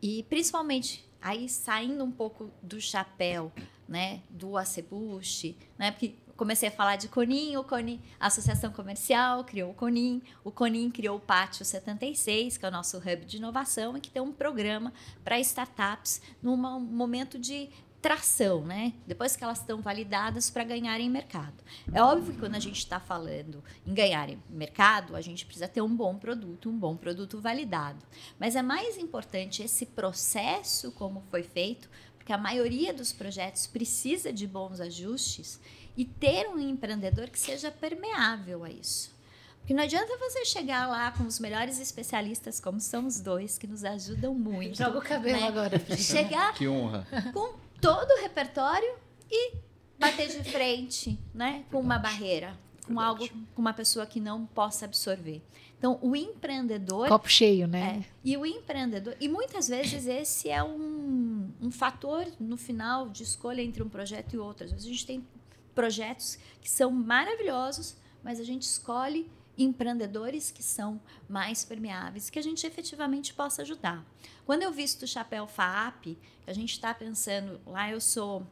E 0.00 0.22
principalmente 0.24 1.04
aí 1.20 1.48
saindo 1.48 2.04
um 2.04 2.10
pouco 2.10 2.50
do 2.62 2.80
chapéu, 2.80 3.50
né, 3.88 4.22
do 4.28 4.56
acebuche, 4.56 5.56
né, 5.78 5.90
porque 5.90 6.14
comecei 6.36 6.68
a 6.68 6.72
falar 6.72 6.96
de 6.96 7.08
Conin, 7.08 7.56
o 7.56 7.64
Conin, 7.64 8.00
a 8.18 8.26
Associação 8.26 8.72
Comercial 8.72 9.44
criou 9.44 9.70
o 9.70 9.74
Conin, 9.74 10.22
o 10.42 10.50
Conin 10.50 10.90
criou 10.90 11.16
o 11.16 11.20
Pátio 11.20 11.64
76, 11.64 12.56
que 12.56 12.64
é 12.64 12.68
o 12.68 12.72
nosso 12.72 12.98
hub 12.98 13.24
de 13.24 13.36
inovação 13.36 13.96
e 13.96 14.00
que 14.00 14.10
tem 14.10 14.22
um 14.22 14.32
programa 14.32 14.92
para 15.22 15.38
startups 15.40 16.20
num 16.42 16.56
momento 16.56 17.38
de 17.38 17.70
tração, 18.04 18.60
né? 18.60 18.92
Depois 19.06 19.34
que 19.34 19.42
elas 19.42 19.60
estão 19.60 19.80
validadas 19.80 20.50
para 20.50 20.62
ganharem 20.62 21.08
mercado. 21.08 21.54
É 21.90 22.02
óbvio 22.02 22.34
que 22.34 22.38
quando 22.38 22.54
a 22.54 22.60
gente 22.60 22.76
está 22.76 23.00
falando 23.00 23.64
em 23.86 23.94
ganharem 23.94 24.42
mercado, 24.50 25.16
a 25.16 25.22
gente 25.22 25.46
precisa 25.46 25.66
ter 25.66 25.80
um 25.80 25.96
bom 25.96 26.14
produto, 26.18 26.68
um 26.68 26.78
bom 26.78 26.98
produto 26.98 27.40
validado. 27.40 28.04
Mas 28.38 28.56
é 28.56 28.60
mais 28.60 28.98
importante 28.98 29.62
esse 29.62 29.86
processo 29.86 30.92
como 30.92 31.22
foi 31.30 31.42
feito, 31.42 31.88
porque 32.18 32.30
a 32.30 32.36
maioria 32.36 32.92
dos 32.92 33.10
projetos 33.10 33.66
precisa 33.66 34.30
de 34.30 34.46
bons 34.46 34.80
ajustes 34.80 35.58
e 35.96 36.04
ter 36.04 36.48
um 36.48 36.58
empreendedor 36.58 37.30
que 37.30 37.38
seja 37.38 37.70
permeável 37.70 38.64
a 38.64 38.70
isso. 38.70 39.14
Porque 39.60 39.72
não 39.72 39.82
adianta 39.82 40.18
você 40.18 40.44
chegar 40.44 40.86
lá 40.86 41.10
com 41.12 41.24
os 41.24 41.38
melhores 41.38 41.80
especialistas, 41.80 42.60
como 42.60 42.78
são 42.80 43.06
os 43.06 43.18
dois, 43.18 43.56
que 43.56 43.66
nos 43.66 43.82
ajudam 43.82 44.34
muito. 44.34 44.76
Joga 44.76 44.98
o 44.98 45.02
cabelo 45.02 45.40
né? 45.40 45.48
agora. 45.48 45.80
Chegar 45.96 46.52
que 46.52 46.68
honra. 46.68 47.06
com 47.32 47.54
todo 47.80 48.10
o 48.10 48.20
repertório 48.20 48.94
e 49.30 49.54
bater 49.98 50.28
de 50.28 50.50
frente 50.50 51.18
né? 51.32 51.64
com 51.70 51.80
uma 51.80 51.98
barreira, 51.98 52.58
com 52.86 52.94
Verdade. 52.94 53.08
algo, 53.08 53.28
com 53.54 53.62
uma 53.62 53.72
pessoa 53.72 54.04
que 54.04 54.20
não 54.20 54.44
possa 54.44 54.84
absorver. 54.84 55.40
Então, 55.78 55.98
o 56.02 56.14
empreendedor. 56.14 57.08
Copo 57.08 57.28
cheio, 57.28 57.66
né? 57.66 58.02
É, 58.02 58.10
e 58.22 58.36
o 58.36 58.44
empreendedor. 58.44 59.16
E 59.20 59.28
muitas 59.28 59.68
vezes 59.68 60.06
esse 60.06 60.50
é 60.50 60.62
um, 60.62 61.50
um 61.60 61.70
fator 61.70 62.26
no 62.38 62.56
final 62.56 63.08
de 63.08 63.22
escolha 63.22 63.62
entre 63.62 63.82
um 63.82 63.88
projeto 63.88 64.34
e 64.34 64.38
outro. 64.38 64.64
Às 64.66 64.72
vezes 64.72 64.86
a 64.86 64.90
gente 64.90 65.06
tem 65.06 65.26
projetos 65.74 66.38
que 66.60 66.70
são 66.70 66.90
maravilhosos, 66.90 67.96
mas 68.22 68.40
a 68.40 68.44
gente 68.44 68.62
escolhe 68.62 69.30
empreendedores 69.56 70.50
que 70.50 70.62
são 70.62 71.00
mais 71.28 71.64
permeáveis, 71.64 72.30
que 72.30 72.38
a 72.38 72.42
gente 72.42 72.66
efetivamente 72.66 73.32
possa 73.34 73.62
ajudar. 73.62 74.04
Quando 74.44 74.62
eu 74.62 74.72
visto 74.72 75.02
o 75.02 75.06
chapéu 75.06 75.46
FAP, 75.46 76.18
a 76.46 76.52
gente 76.52 76.72
está 76.72 76.92
pensando, 76.92 77.60
lá 77.66 77.90
eu 77.90 78.00
sou 78.00 78.46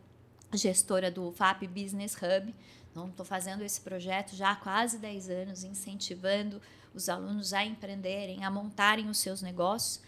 gestora 0.55 1.11
do 1.11 1.33
FAP 1.33 1.63
Business 1.67 2.15
Hub, 2.15 2.55
então 2.91 3.09
estou 3.09 3.25
fazendo 3.25 3.63
esse 3.63 3.81
projeto 3.81 4.37
já 4.37 4.51
há 4.53 4.57
quase 4.57 4.99
10 4.99 5.31
anos, 5.31 5.65
incentivando 5.65 6.61
os 6.95 7.09
alunos 7.09 7.53
a 7.53 7.65
empreenderem, 7.65 8.45
a 8.45 8.51
montarem 8.51 9.09
os 9.09 9.19
seus 9.19 9.41
negócios. 9.41 10.03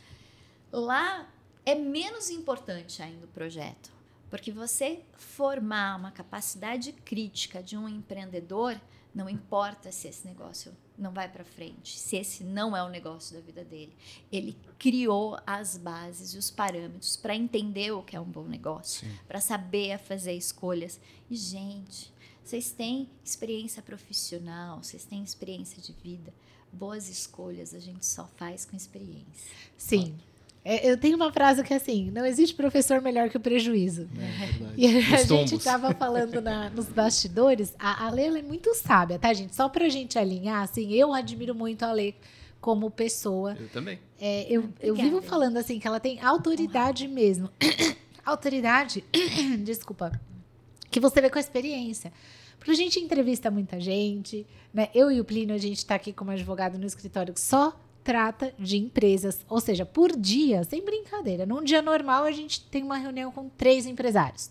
Lá 0.71 1.27
é 1.65 1.75
menos 1.75 2.29
importante 2.29 3.03
ainda 3.03 3.25
o 3.25 3.29
projeto 3.29 3.94
Porque 4.31 4.51
você 4.51 5.03
formar 5.17 5.97
uma 5.97 6.11
capacidade 6.11 6.93
crítica 6.93 7.63
de 7.63 7.77
um 7.77 7.89
empreendedor, 7.89 8.81
não 9.15 9.29
importa 9.29 9.93
se 9.93 10.09
esse 10.09 10.27
negócio 10.27 10.75
não 10.97 11.13
vai 11.13 11.29
para 11.29 11.45
frente, 11.45 11.99
se 11.99 12.17
esse 12.17 12.45
não 12.45 12.77
é 12.77 12.83
o 12.83 12.89
negócio 12.89 13.35
da 13.35 13.41
vida 13.41 13.65
dele. 13.65 13.97
Ele 14.31 14.57
criou 14.79 15.39
as 15.47 15.77
bases 15.77 16.35
e 16.35 16.39
os 16.39 16.51
parâmetros 16.51 17.17
para 17.17 17.35
entender 17.35 17.93
o 17.93 18.03
que 18.03 18.17
é 18.17 18.21
um 18.21 18.25
bom 18.25 18.45
negócio, 18.45 19.09
para 19.27 19.41
saber 19.41 19.99
fazer 19.99 20.33
escolhas. 20.33 21.01
E, 21.31 21.37
gente, 21.37 22.13
vocês 22.45 22.71
têm 22.71 23.09
experiência 23.25 23.83
profissional, 23.83 24.83
vocês 24.83 25.05
têm 25.05 25.23
experiência 25.23 25.81
de 25.81 25.93
vida. 25.93 26.33
Boas 26.73 27.09
escolhas 27.09 27.73
a 27.73 27.79
gente 27.79 28.05
só 28.05 28.27
faz 28.37 28.65
com 28.65 28.77
experiência. 28.77 29.51
Sim. 29.77 30.19
É, 30.65 30.91
eu 30.91 30.97
tenho 30.97 31.15
uma 31.15 31.31
frase 31.31 31.63
que 31.63 31.75
é 31.75 31.77
assim: 31.77 32.11
não 32.11 32.25
existe 32.25 32.55
professor 32.55 33.03
melhor 33.03 33.29
que 33.29 33.37
o 33.37 33.41
prejuízo. 33.41 34.09
É, 34.19 34.73
e 34.77 34.87
a, 34.87 35.17
a 35.17 35.23
gente 35.23 35.57
estava 35.57 35.93
falando 35.93 36.41
na, 36.41 36.71
nos 36.71 36.87
bastidores, 36.87 37.75
a, 37.79 38.07
a 38.07 38.11
Leila 38.11 38.39
é 38.39 38.43
muito 38.43 38.75
sábia, 38.75 39.19
tá, 39.19 39.33
gente? 39.35 39.55
Só 39.55 39.69
para 39.69 39.85
a 39.85 39.89
gente 39.91 40.19
alinhar, 40.19 40.63
assim, 40.63 40.91
eu 40.95 41.13
admiro 41.13 41.55
muito 41.55 41.83
a 41.83 41.93
Lê 41.93 42.15
como 42.63 42.91
pessoa. 42.91 43.55
Eu 43.61 43.69
também. 43.69 43.99
É, 44.19 44.47
eu, 44.51 44.71
eu 44.81 44.95
vivo 44.95 45.21
falando 45.21 45.59
assim 45.59 45.79
que 45.79 45.87
ela 45.87 46.01
tem 46.01 46.19
autoridade 46.23 47.07
mesmo. 47.07 47.51
autoridade, 48.25 49.05
desculpa, 49.63 50.19
que 50.91 50.99
você 50.99 51.21
vê 51.21 51.29
com 51.29 51.37
a 51.37 51.41
experiência. 51.43 52.11
Porque 52.57 52.71
a 52.71 52.75
gente 52.75 52.99
entrevista 52.99 53.51
muita 53.51 53.79
gente, 53.79 54.47
né? 54.73 54.89
Eu 54.95 55.13
e 55.13 55.21
o 55.21 55.25
Plínio, 55.27 55.55
a 55.55 55.59
gente 55.59 55.77
está 55.77 55.97
aqui 55.97 56.11
como 56.11 56.31
advogado 56.31 56.79
no 56.79 56.87
escritório 56.87 57.35
só 57.37 57.79
trata 58.05 58.55
de 58.59 58.77
empresas, 58.77 59.41
ou 59.49 59.59
seja, 59.59 59.87
por 59.87 60.15
dia, 60.15 60.63
sem 60.63 60.85
brincadeira. 60.85 61.47
Num 61.47 61.65
dia 61.65 61.81
normal, 61.81 62.25
a 62.25 62.31
gente 62.31 62.61
tem 62.67 62.83
uma 62.83 62.99
reunião 62.99 63.33
com 63.33 63.49
três 63.49 63.87
empresários 63.87 64.51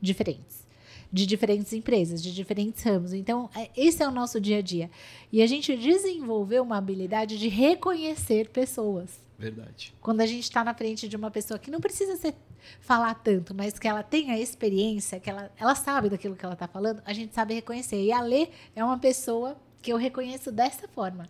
diferentes, 0.00 0.66
de 1.12 1.26
diferentes 1.26 1.72
empresas, 1.74 2.22
de 2.22 2.34
diferentes 2.34 2.82
ramos. 2.82 3.12
Então, 3.12 3.50
é, 3.54 3.70
esse 3.76 4.02
é 4.02 4.08
o 4.08 4.10
nosso 4.10 4.40
dia 4.40 4.58
a 4.58 4.62
dia. 4.62 4.90
E 5.30 5.42
a 5.42 5.46
gente 5.46 5.76
desenvolveu 5.76 6.62
uma 6.62 6.78
habilidade 6.78 7.38
de 7.38 7.48
reconhecer 7.48 8.48
pessoas. 8.48 9.22
Verdade. 9.38 9.92
Quando 10.00 10.22
a 10.22 10.26
gente 10.26 10.44
está 10.44 10.64
na 10.64 10.72
frente 10.72 11.06
de 11.06 11.16
uma 11.16 11.30
pessoa 11.30 11.58
que 11.58 11.70
não 11.70 11.80
precisa 11.80 12.16
ser, 12.16 12.34
falar 12.80 13.14
tanto, 13.14 13.54
mas 13.54 13.78
que 13.78 13.86
ela 13.86 14.02
tem 14.02 14.30
a 14.30 14.38
experiência, 14.38 15.20
que 15.20 15.28
ela, 15.28 15.50
ela 15.58 15.74
sabe 15.74 16.08
daquilo 16.08 16.34
que 16.34 16.44
ela 16.44 16.54
está 16.54 16.66
falando, 16.66 17.02
a 17.04 17.12
gente 17.12 17.34
sabe 17.34 17.52
reconhecer. 17.52 18.02
E 18.02 18.12
a 18.12 18.22
Lê 18.22 18.48
é 18.74 18.82
uma 18.82 18.98
pessoa 18.98 19.56
que 19.82 19.92
eu 19.92 19.98
reconheço 19.98 20.50
dessa 20.50 20.88
forma. 20.88 21.28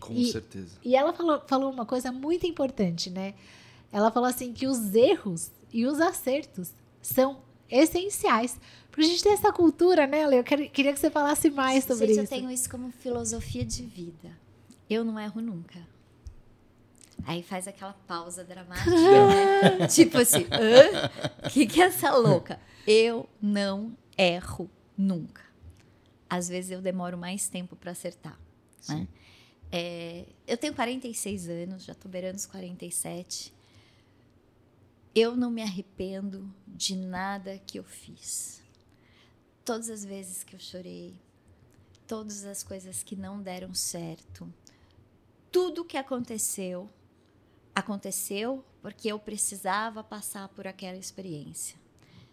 Com 0.00 0.12
e, 0.12 0.30
certeza. 0.30 0.78
E 0.84 0.94
ela 0.96 1.12
falou, 1.12 1.42
falou 1.46 1.70
uma 1.70 1.86
coisa 1.86 2.12
muito 2.12 2.46
importante, 2.46 3.10
né? 3.10 3.34
Ela 3.92 4.10
falou 4.10 4.28
assim 4.28 4.52
que 4.52 4.66
os 4.66 4.94
erros 4.94 5.50
e 5.72 5.86
os 5.86 6.00
acertos 6.00 6.72
são 7.00 7.38
essenciais. 7.70 8.58
Porque 8.90 9.02
a 9.02 9.08
gente 9.08 9.22
tem 9.22 9.32
essa 9.32 9.52
cultura, 9.52 10.06
né, 10.06 10.26
Lê? 10.26 10.38
Eu 10.38 10.44
queria 10.44 10.92
que 10.92 10.98
você 10.98 11.10
falasse 11.10 11.50
mais 11.50 11.84
sobre 11.84 12.06
isso. 12.06 12.20
Eu 12.20 12.26
tenho 12.26 12.50
isso 12.50 12.68
como 12.70 12.90
filosofia 12.90 13.64
de 13.64 13.82
vida. 13.82 14.30
Eu 14.88 15.04
não 15.04 15.18
erro 15.18 15.40
nunca. 15.40 15.86
Aí 17.26 17.42
faz 17.42 17.66
aquela 17.66 17.92
pausa 18.06 18.44
dramática, 18.44 18.90
né? 18.90 19.86
tipo 19.88 20.18
assim, 20.18 20.46
o 21.44 21.50
que, 21.50 21.66
que 21.66 21.82
é 21.82 21.86
essa 21.86 22.14
louca? 22.14 22.60
Eu 22.86 23.28
não 23.42 23.96
erro 24.16 24.70
nunca. 24.96 25.42
Às 26.30 26.48
vezes 26.48 26.70
eu 26.70 26.80
demoro 26.80 27.18
mais 27.18 27.48
tempo 27.48 27.74
para 27.74 27.92
acertar. 27.92 28.38
Né? 28.88 29.08
É, 29.70 30.26
eu 30.46 30.56
tenho 30.56 30.74
46 30.74 31.48
anos, 31.48 31.84
já 31.84 31.92
estou 31.92 32.10
beirando 32.10 32.36
os 32.36 32.46
47. 32.46 33.52
Eu 35.14 35.36
não 35.36 35.50
me 35.50 35.62
arrependo 35.62 36.52
de 36.66 36.94
nada 36.94 37.58
que 37.66 37.78
eu 37.78 37.84
fiz. 37.84 38.62
Todas 39.64 39.90
as 39.90 40.04
vezes 40.04 40.44
que 40.44 40.54
eu 40.54 40.60
chorei, 40.60 41.14
todas 42.06 42.44
as 42.44 42.62
coisas 42.62 43.02
que 43.02 43.16
não 43.16 43.42
deram 43.42 43.74
certo, 43.74 44.52
tudo 45.50 45.84
que 45.84 45.96
aconteceu, 45.96 46.88
aconteceu 47.74 48.64
porque 48.80 49.10
eu 49.10 49.18
precisava 49.18 50.04
passar 50.04 50.48
por 50.50 50.66
aquela 50.66 50.96
experiência. 50.96 51.76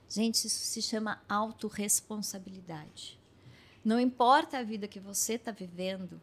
Gente, 0.08 0.46
isso 0.46 0.66
se 0.66 0.82
chama 0.82 1.22
autorresponsabilidade. 1.28 3.18
Não 3.84 4.00
importa 4.00 4.60
a 4.60 4.63
vida 4.63 4.88
que 4.88 5.00
você 5.00 5.34
está 5.34 5.52
vivendo, 5.52 6.22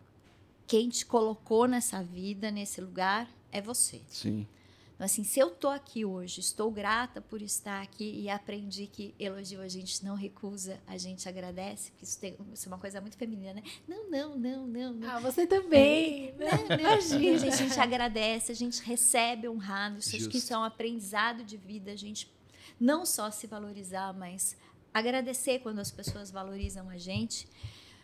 quem 0.70 0.88
te 0.88 1.04
colocou 1.04 1.66
nessa 1.66 2.00
vida, 2.00 2.48
nesse 2.48 2.80
lugar, 2.80 3.28
é 3.50 3.60
você. 3.60 4.00
Sim. 4.08 4.46
Então, 4.94 5.04
assim, 5.04 5.24
se 5.24 5.40
eu 5.40 5.50
tô 5.50 5.66
aqui 5.66 6.04
hoje, 6.04 6.38
estou 6.38 6.70
grata 6.70 7.20
por 7.20 7.42
estar 7.42 7.82
aqui 7.82 8.20
e 8.20 8.30
aprendi 8.30 8.86
que 8.86 9.12
elogio 9.18 9.60
a 9.62 9.66
gente 9.66 10.04
não 10.04 10.14
recusa, 10.14 10.80
a 10.86 10.96
gente 10.96 11.28
agradece, 11.28 11.90
porque 11.90 12.04
isso, 12.04 12.20
tem, 12.20 12.36
isso 12.54 12.68
é 12.68 12.68
uma 12.68 12.78
coisa 12.78 13.00
muito 13.00 13.16
feminina, 13.16 13.54
né? 13.54 13.64
Não, 13.88 14.08
não, 14.08 14.36
não, 14.36 14.66
não. 14.68 14.92
não. 14.92 15.10
Ah, 15.10 15.18
você 15.18 15.44
também. 15.44 16.28
É, 16.28 16.32
né? 16.34 16.50
não, 16.68 16.76
não, 16.76 16.90
a, 16.92 17.00
gente, 17.00 17.48
a 17.48 17.50
gente 17.50 17.80
agradece, 17.80 18.52
a 18.52 18.54
gente 18.54 18.80
recebe 18.80 19.48
honrado. 19.48 19.98
Isso, 19.98 20.14
acho 20.14 20.28
que 20.28 20.38
isso 20.38 20.54
é 20.54 20.58
um 20.58 20.62
aprendizado 20.62 21.42
de 21.42 21.56
vida, 21.56 21.90
a 21.90 21.96
gente 21.96 22.32
não 22.78 23.04
só 23.04 23.28
se 23.32 23.48
valorizar, 23.48 24.12
mas 24.12 24.56
agradecer 24.94 25.58
quando 25.58 25.80
as 25.80 25.90
pessoas 25.90 26.30
valorizam 26.30 26.88
a 26.88 26.96
gente. 26.96 27.48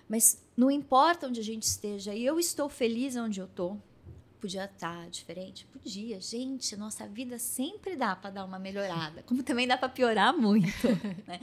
Mas 0.08 0.42
não 0.56 0.70
importa 0.70 1.26
onde 1.26 1.40
a 1.40 1.44
gente 1.44 1.64
esteja, 1.64 2.14
e 2.14 2.24
eu 2.24 2.38
estou 2.38 2.68
feliz 2.68 3.16
onde 3.16 3.40
eu 3.40 3.46
estou. 3.46 3.80
Podia 4.40 4.66
estar 4.66 5.08
diferente? 5.10 5.66
Podia. 5.66 6.20
Gente, 6.20 6.76
nossa 6.76 7.08
vida 7.08 7.38
sempre 7.38 7.96
dá 7.96 8.14
para 8.14 8.30
dar 8.30 8.44
uma 8.44 8.58
melhorada, 8.58 9.22
como 9.22 9.42
também 9.42 9.66
dá 9.66 9.76
para 9.76 9.88
piorar 9.88 10.36
muito. 10.36 10.86
né? 11.26 11.40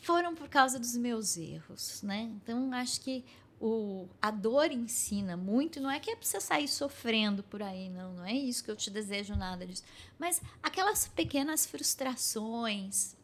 Foram 0.00 0.34
por 0.34 0.48
causa 0.48 0.78
dos 0.78 0.96
meus 0.96 1.36
erros. 1.36 2.02
Né? 2.02 2.30
Então, 2.42 2.72
acho 2.74 3.00
que 3.00 3.24
o, 3.60 4.06
a 4.20 4.30
dor 4.30 4.70
ensina 4.70 5.36
muito. 5.36 5.80
Não 5.80 5.90
é 5.90 5.98
que 5.98 6.10
é 6.10 6.16
para 6.16 6.26
você 6.26 6.40
sair 6.40 6.68
sofrendo 6.68 7.42
por 7.44 7.62
aí, 7.62 7.88
não. 7.88 8.12
Não 8.12 8.24
é 8.24 8.34
isso 8.34 8.62
que 8.62 8.70
eu 8.70 8.76
te 8.76 8.90
desejo, 8.90 9.34
nada 9.34 9.66
disso. 9.66 9.82
Mas 10.18 10.42
aquelas 10.62 11.08
pequenas 11.08 11.64
frustrações, 11.64 13.16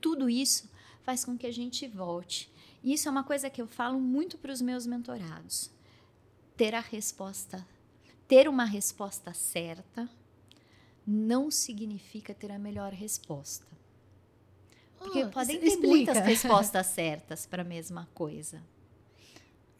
tudo 0.00 0.28
isso 0.28 0.68
faz 1.02 1.24
com 1.24 1.38
que 1.38 1.46
a 1.46 1.52
gente 1.52 1.86
volte. 1.86 2.50
Isso 2.82 3.08
é 3.08 3.10
uma 3.10 3.24
coisa 3.24 3.50
que 3.50 3.60
eu 3.60 3.66
falo 3.66 4.00
muito 4.00 4.38
para 4.38 4.52
os 4.52 4.60
meus 4.60 4.86
mentorados. 4.86 5.70
Ter 6.56 6.74
a 6.74 6.80
resposta, 6.80 7.66
ter 8.26 8.48
uma 8.48 8.64
resposta 8.64 9.32
certa 9.32 10.08
não 11.06 11.50
significa 11.50 12.34
ter 12.34 12.52
a 12.52 12.58
melhor 12.58 12.92
resposta. 12.92 13.66
Porque 14.98 15.24
oh, 15.24 15.28
podem 15.28 15.58
ter 15.58 15.66
explica. 15.66 15.88
muitas 15.88 16.18
respostas 16.18 16.86
certas 16.86 17.46
para 17.46 17.62
a 17.62 17.64
mesma 17.64 18.08
coisa. 18.14 18.60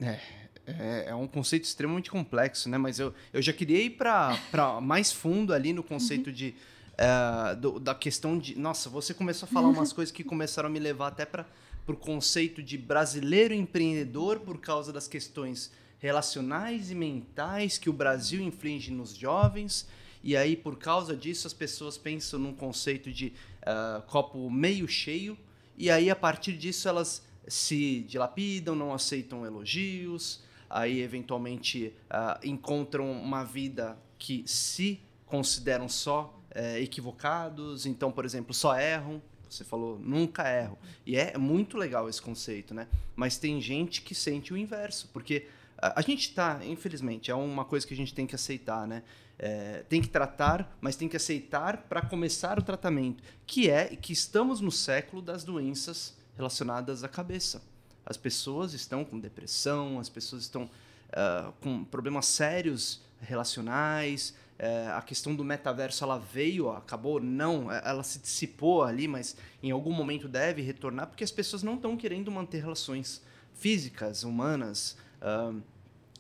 É, 0.01 0.21
é, 0.67 1.05
é, 1.09 1.15
um 1.15 1.27
conceito 1.27 1.65
extremamente 1.65 2.11
complexo, 2.11 2.69
né? 2.69 2.79
Mas 2.79 2.99
eu, 2.99 3.13
eu 3.33 3.43
já 3.43 3.53
queria 3.53 3.83
ir 3.83 3.91
para 3.91 4.81
mais 4.81 5.13
fundo 5.13 5.53
ali 5.53 5.73
no 5.73 5.83
conceito 5.83 6.29
uhum. 6.29 6.33
de, 6.33 6.55
uh, 6.95 7.57
do, 7.57 7.81
da 7.81 7.95
questão 7.95 8.39
de. 8.39 8.57
Nossa, 8.59 8.89
você 8.89 9.13
começou 9.13 9.47
a 9.47 9.53
falar 9.53 9.69
umas 9.69 9.93
coisas 9.93 10.13
que 10.13 10.23
começaram 10.23 10.69
a 10.69 10.73
me 10.73 10.79
levar 10.79 11.09
até 11.09 11.25
para 11.27 11.47
o 11.95 11.99
conceito 11.99 12.63
de 12.63 12.77
brasileiro 12.77 13.55
empreendedor 13.55 14.41
por 14.41 14.59
causa 14.59 14.93
das 14.93 15.09
questões 15.09 15.71
relacionais 15.99 16.91
e 16.91 16.95
mentais 16.95 17.79
que 17.79 17.91
o 17.91 17.93
Brasil 17.93 18.41
inflige 18.41 18.91
nos 18.91 19.15
jovens. 19.15 19.89
E 20.23 20.37
aí, 20.37 20.57
por 20.57 20.77
causa 20.77 21.17
disso, 21.17 21.47
as 21.47 21.53
pessoas 21.53 21.97
pensam 21.97 22.39
num 22.39 22.53
conceito 22.53 23.13
de 23.13 23.33
uh, 23.63 24.03
copo 24.03 24.51
meio 24.51 24.87
cheio. 24.89 25.37
E 25.77 25.91
aí, 25.91 26.11
a 26.11 26.17
partir 26.17 26.57
disso, 26.57 26.89
elas 26.89 27.23
se 27.47 28.01
dilapidam, 28.01 28.75
não 28.75 28.93
aceitam 28.93 29.47
elogios. 29.47 30.43
Aí, 30.69 31.01
eventualmente, 31.01 31.95
uh, 32.11 32.47
encontram 32.47 33.11
uma 33.11 33.45
vida 33.45 33.97
que 34.19 34.43
se 34.47 35.01
consideram 35.25 35.89
só 35.89 36.39
uh, 36.51 36.77
equivocados. 36.79 37.87
Então, 37.87 38.11
por 38.11 38.25
exemplo, 38.25 38.53
só 38.53 38.79
erram. 38.79 39.23
Você 39.49 39.65
falou, 39.65 39.99
nunca 39.99 40.49
erro. 40.49 40.79
E 41.07 41.17
é 41.17 41.37
muito 41.39 41.77
legal 41.77 42.09
esse 42.09 42.21
conceito, 42.21 42.75
né? 42.75 42.87
Mas 43.17 43.39
tem 43.39 43.61
gente 43.61 44.03
que 44.03 44.15
sente 44.15 44.53
o 44.53 44.57
inverso, 44.57 45.09
porque 45.13 45.47
a, 45.81 46.01
gente 46.03 46.29
está, 46.29 46.61
infelizmente, 46.65 47.31
é 47.31 47.35
uma 47.35 47.65
coisa 47.65 47.87
que 47.87 47.95
a 47.95 47.97
gente 47.97 48.13
tem 48.13 48.27
que 48.27 48.35
aceitar, 48.35 48.87
né? 48.87 49.03
É, 49.39 49.85
tem 49.89 50.03
que 50.03 50.09
tratar, 50.09 50.77
mas 50.81 50.97
tem 50.97 51.09
que 51.09 51.17
aceitar 51.17 51.85
para 51.89 52.03
começar 52.03 52.59
o 52.59 52.63
tratamento, 52.63 53.23
que 53.47 53.71
é 53.71 53.95
que 53.95 54.13
estamos 54.13 54.61
no 54.61 54.73
século 54.73 55.23
das 55.23 55.45
doenças 55.45 56.17
relacionadas 56.37 57.05
à 57.05 57.09
cabeça. 57.09 57.63
As 58.05 58.17
pessoas 58.17 58.73
estão 58.73 59.05
com 59.05 59.21
depressão, 59.21 60.01
as 60.01 60.09
pessoas 60.09 60.43
estão 60.43 60.65
uh, 60.65 61.53
com 61.61 61.85
problemas 61.85 62.27
sérios 62.27 63.01
relacionais, 63.21 64.35
é, 64.59 64.89
a 64.89 65.01
questão 65.01 65.35
do 65.35 65.45
metaverso 65.45 66.03
ela 66.03 66.19
veio, 66.19 66.71
acabou, 66.71 67.21
não, 67.21 67.71
é, 67.71 67.81
ela 67.85 68.03
se 68.03 68.19
dissipou 68.19 68.83
ali, 68.83 69.07
mas 69.07 69.37
em 69.63 69.71
algum 69.71 69.93
momento 69.93 70.27
deve 70.27 70.63
retornar, 70.63 71.07
porque 71.07 71.23
as 71.23 71.31
pessoas 71.31 71.63
não 71.63 71.77
estão 71.77 71.97
querendo 71.97 72.31
manter 72.31 72.61
relações 72.61 73.23
físicas, 73.55 74.25
humanas, 74.25 74.97
uh, 75.23 75.63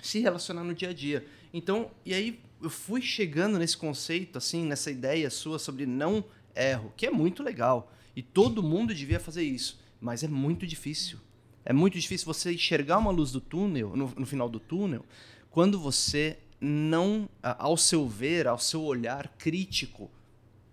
se 0.00 0.20
relacionar 0.20 0.62
no 0.62 0.74
dia 0.74 0.90
a 0.90 0.92
dia. 0.92 1.26
Então, 1.52 1.90
e 2.04 2.14
aí 2.14 2.40
eu 2.62 2.70
fui 2.70 3.00
chegando 3.00 3.58
nesse 3.58 3.76
conceito, 3.76 4.38
assim, 4.38 4.64
nessa 4.64 4.90
ideia 4.90 5.30
sua 5.30 5.58
sobre 5.58 5.86
não 5.86 6.24
erro, 6.54 6.92
que 6.96 7.06
é 7.06 7.10
muito 7.10 7.42
legal. 7.42 7.92
E 8.14 8.22
todo 8.22 8.62
mundo 8.62 8.94
devia 8.94 9.20
fazer 9.20 9.42
isso. 9.42 9.80
Mas 10.00 10.22
é 10.22 10.28
muito 10.28 10.66
difícil. 10.66 11.18
É 11.64 11.72
muito 11.72 11.98
difícil 11.98 12.26
você 12.26 12.52
enxergar 12.52 12.98
uma 12.98 13.10
luz 13.10 13.30
do 13.30 13.40
túnel, 13.40 13.96
no, 13.96 14.12
no 14.16 14.26
final 14.26 14.48
do 14.48 14.58
túnel, 14.58 15.04
quando 15.50 15.78
você 15.78 16.38
não, 16.60 17.28
ao 17.42 17.76
seu 17.76 18.06
ver, 18.06 18.46
ao 18.46 18.58
seu 18.58 18.82
olhar 18.82 19.28
crítico, 19.38 20.10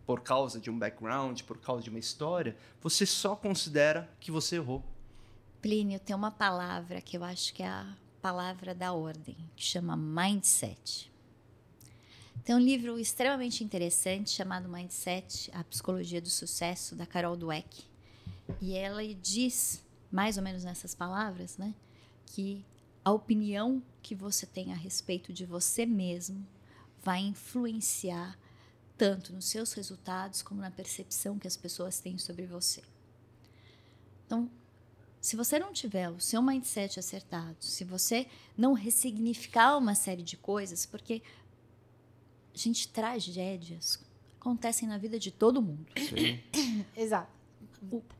por 0.05 0.21
causa 0.21 0.59
de 0.59 0.69
um 0.69 0.77
background, 0.77 1.41
por 1.41 1.59
causa 1.59 1.83
de 1.83 1.89
uma 1.89 1.99
história, 1.99 2.55
você 2.81 3.05
só 3.05 3.35
considera 3.35 4.09
que 4.19 4.31
você 4.31 4.57
errou. 4.57 4.83
Plínio, 5.61 5.99
tem 5.99 6.15
uma 6.15 6.31
palavra 6.31 7.01
que 7.01 7.17
eu 7.17 7.23
acho 7.23 7.53
que 7.53 7.63
é 7.63 7.67
a 7.67 7.95
palavra 8.21 8.75
da 8.75 8.93
ordem, 8.93 9.35
que 9.55 9.63
chama 9.63 9.97
mindset. 9.97 11.11
Tem 12.43 12.53
um 12.53 12.59
livro 12.59 12.99
extremamente 12.99 13.63
interessante 13.63 14.29
chamado 14.29 14.69
Mindset, 14.69 15.49
a 15.51 15.63
Psicologia 15.63 16.21
do 16.21 16.29
Sucesso, 16.29 16.95
da 16.95 17.05
Carol 17.07 17.35
Dweck. 17.35 17.83
E 18.61 18.75
ela 18.75 19.01
diz, 19.15 19.83
mais 20.11 20.37
ou 20.37 20.43
menos 20.43 20.63
nessas 20.63 20.93
palavras, 20.93 21.57
né, 21.57 21.73
que 22.27 22.63
a 23.05 23.11
opinião 23.11 23.83
que 24.01 24.15
você 24.15 24.47
tem 24.47 24.73
a 24.73 24.75
respeito 24.75 25.31
de 25.31 25.45
você 25.45 25.85
mesmo 25.85 26.45
vai 27.03 27.21
influenciar 27.21 28.37
tanto 28.97 29.31
nos 29.31 29.45
seus 29.45 29.73
resultados 29.73 30.41
como 30.41 30.59
na 30.59 30.71
percepção 30.71 31.37
que 31.37 31.47
as 31.47 31.55
pessoas 31.55 31.99
têm 31.99 32.17
sobre 32.17 32.47
você. 32.47 32.81
Então, 34.25 34.49
se 35.21 35.35
você 35.35 35.59
não 35.59 35.71
tiver 35.71 36.09
o 36.09 36.19
seu 36.19 36.41
mindset 36.41 36.99
acertado, 36.99 37.57
se 37.59 37.83
você 37.83 38.27
não 38.57 38.73
ressignificar 38.73 39.77
uma 39.77 39.93
série 39.93 40.23
de 40.23 40.35
coisas, 40.35 40.85
porque 40.85 41.21
gente, 42.55 42.87
tragédias 42.87 43.99
acontecem 44.39 44.87
na 44.87 44.97
vida 44.97 45.19
de 45.19 45.29
todo 45.29 45.61
mundo. 45.61 45.85
Sim. 45.97 46.39
Exato. 46.97 47.34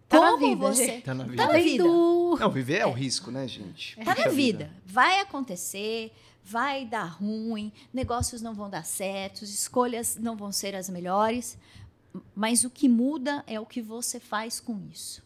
Tá 0.07 0.19
Como 0.19 0.31
na 0.31 0.47
vida, 0.47 0.67
você... 0.67 0.85
Gente. 0.85 1.03
Tá 1.03 1.13
na 1.13 1.23
vida. 1.23 1.37
Tá 1.37 1.53
na 1.53 1.59
vida. 1.59 1.83
Não, 1.83 2.51
viver 2.51 2.79
é 2.79 2.85
o 2.85 2.91
risco, 2.91 3.31
né, 3.31 3.47
gente? 3.47 3.95
Tá 3.97 4.15
na 4.15 4.27
vida. 4.29 4.71
Vai 4.85 5.19
acontecer, 5.19 6.11
vai 6.43 6.85
dar 6.85 7.05
ruim, 7.05 7.71
negócios 7.91 8.41
não 8.41 8.53
vão 8.53 8.69
dar 8.69 8.85
certo, 8.85 9.43
escolhas 9.43 10.15
não 10.15 10.35
vão 10.35 10.51
ser 10.51 10.75
as 10.75 10.89
melhores, 10.89 11.57
mas 12.35 12.63
o 12.63 12.69
que 12.69 12.87
muda 12.87 13.43
é 13.47 13.59
o 13.59 13.65
que 13.65 13.81
você 13.81 14.19
faz 14.19 14.59
com 14.59 14.79
isso. 14.91 15.23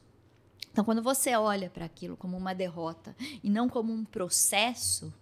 Então, 0.72 0.86
quando 0.86 1.02
você 1.02 1.36
olha 1.36 1.70
para 1.70 1.86
aquilo 1.86 2.16
como 2.16 2.38
uma 2.38 2.54
derrota 2.54 3.16
e 3.44 3.50
não 3.50 3.68
como 3.68 3.92
um 3.92 4.06
processo, 4.06 5.14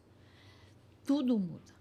tudo 1.05 1.39
muda. 1.39 1.75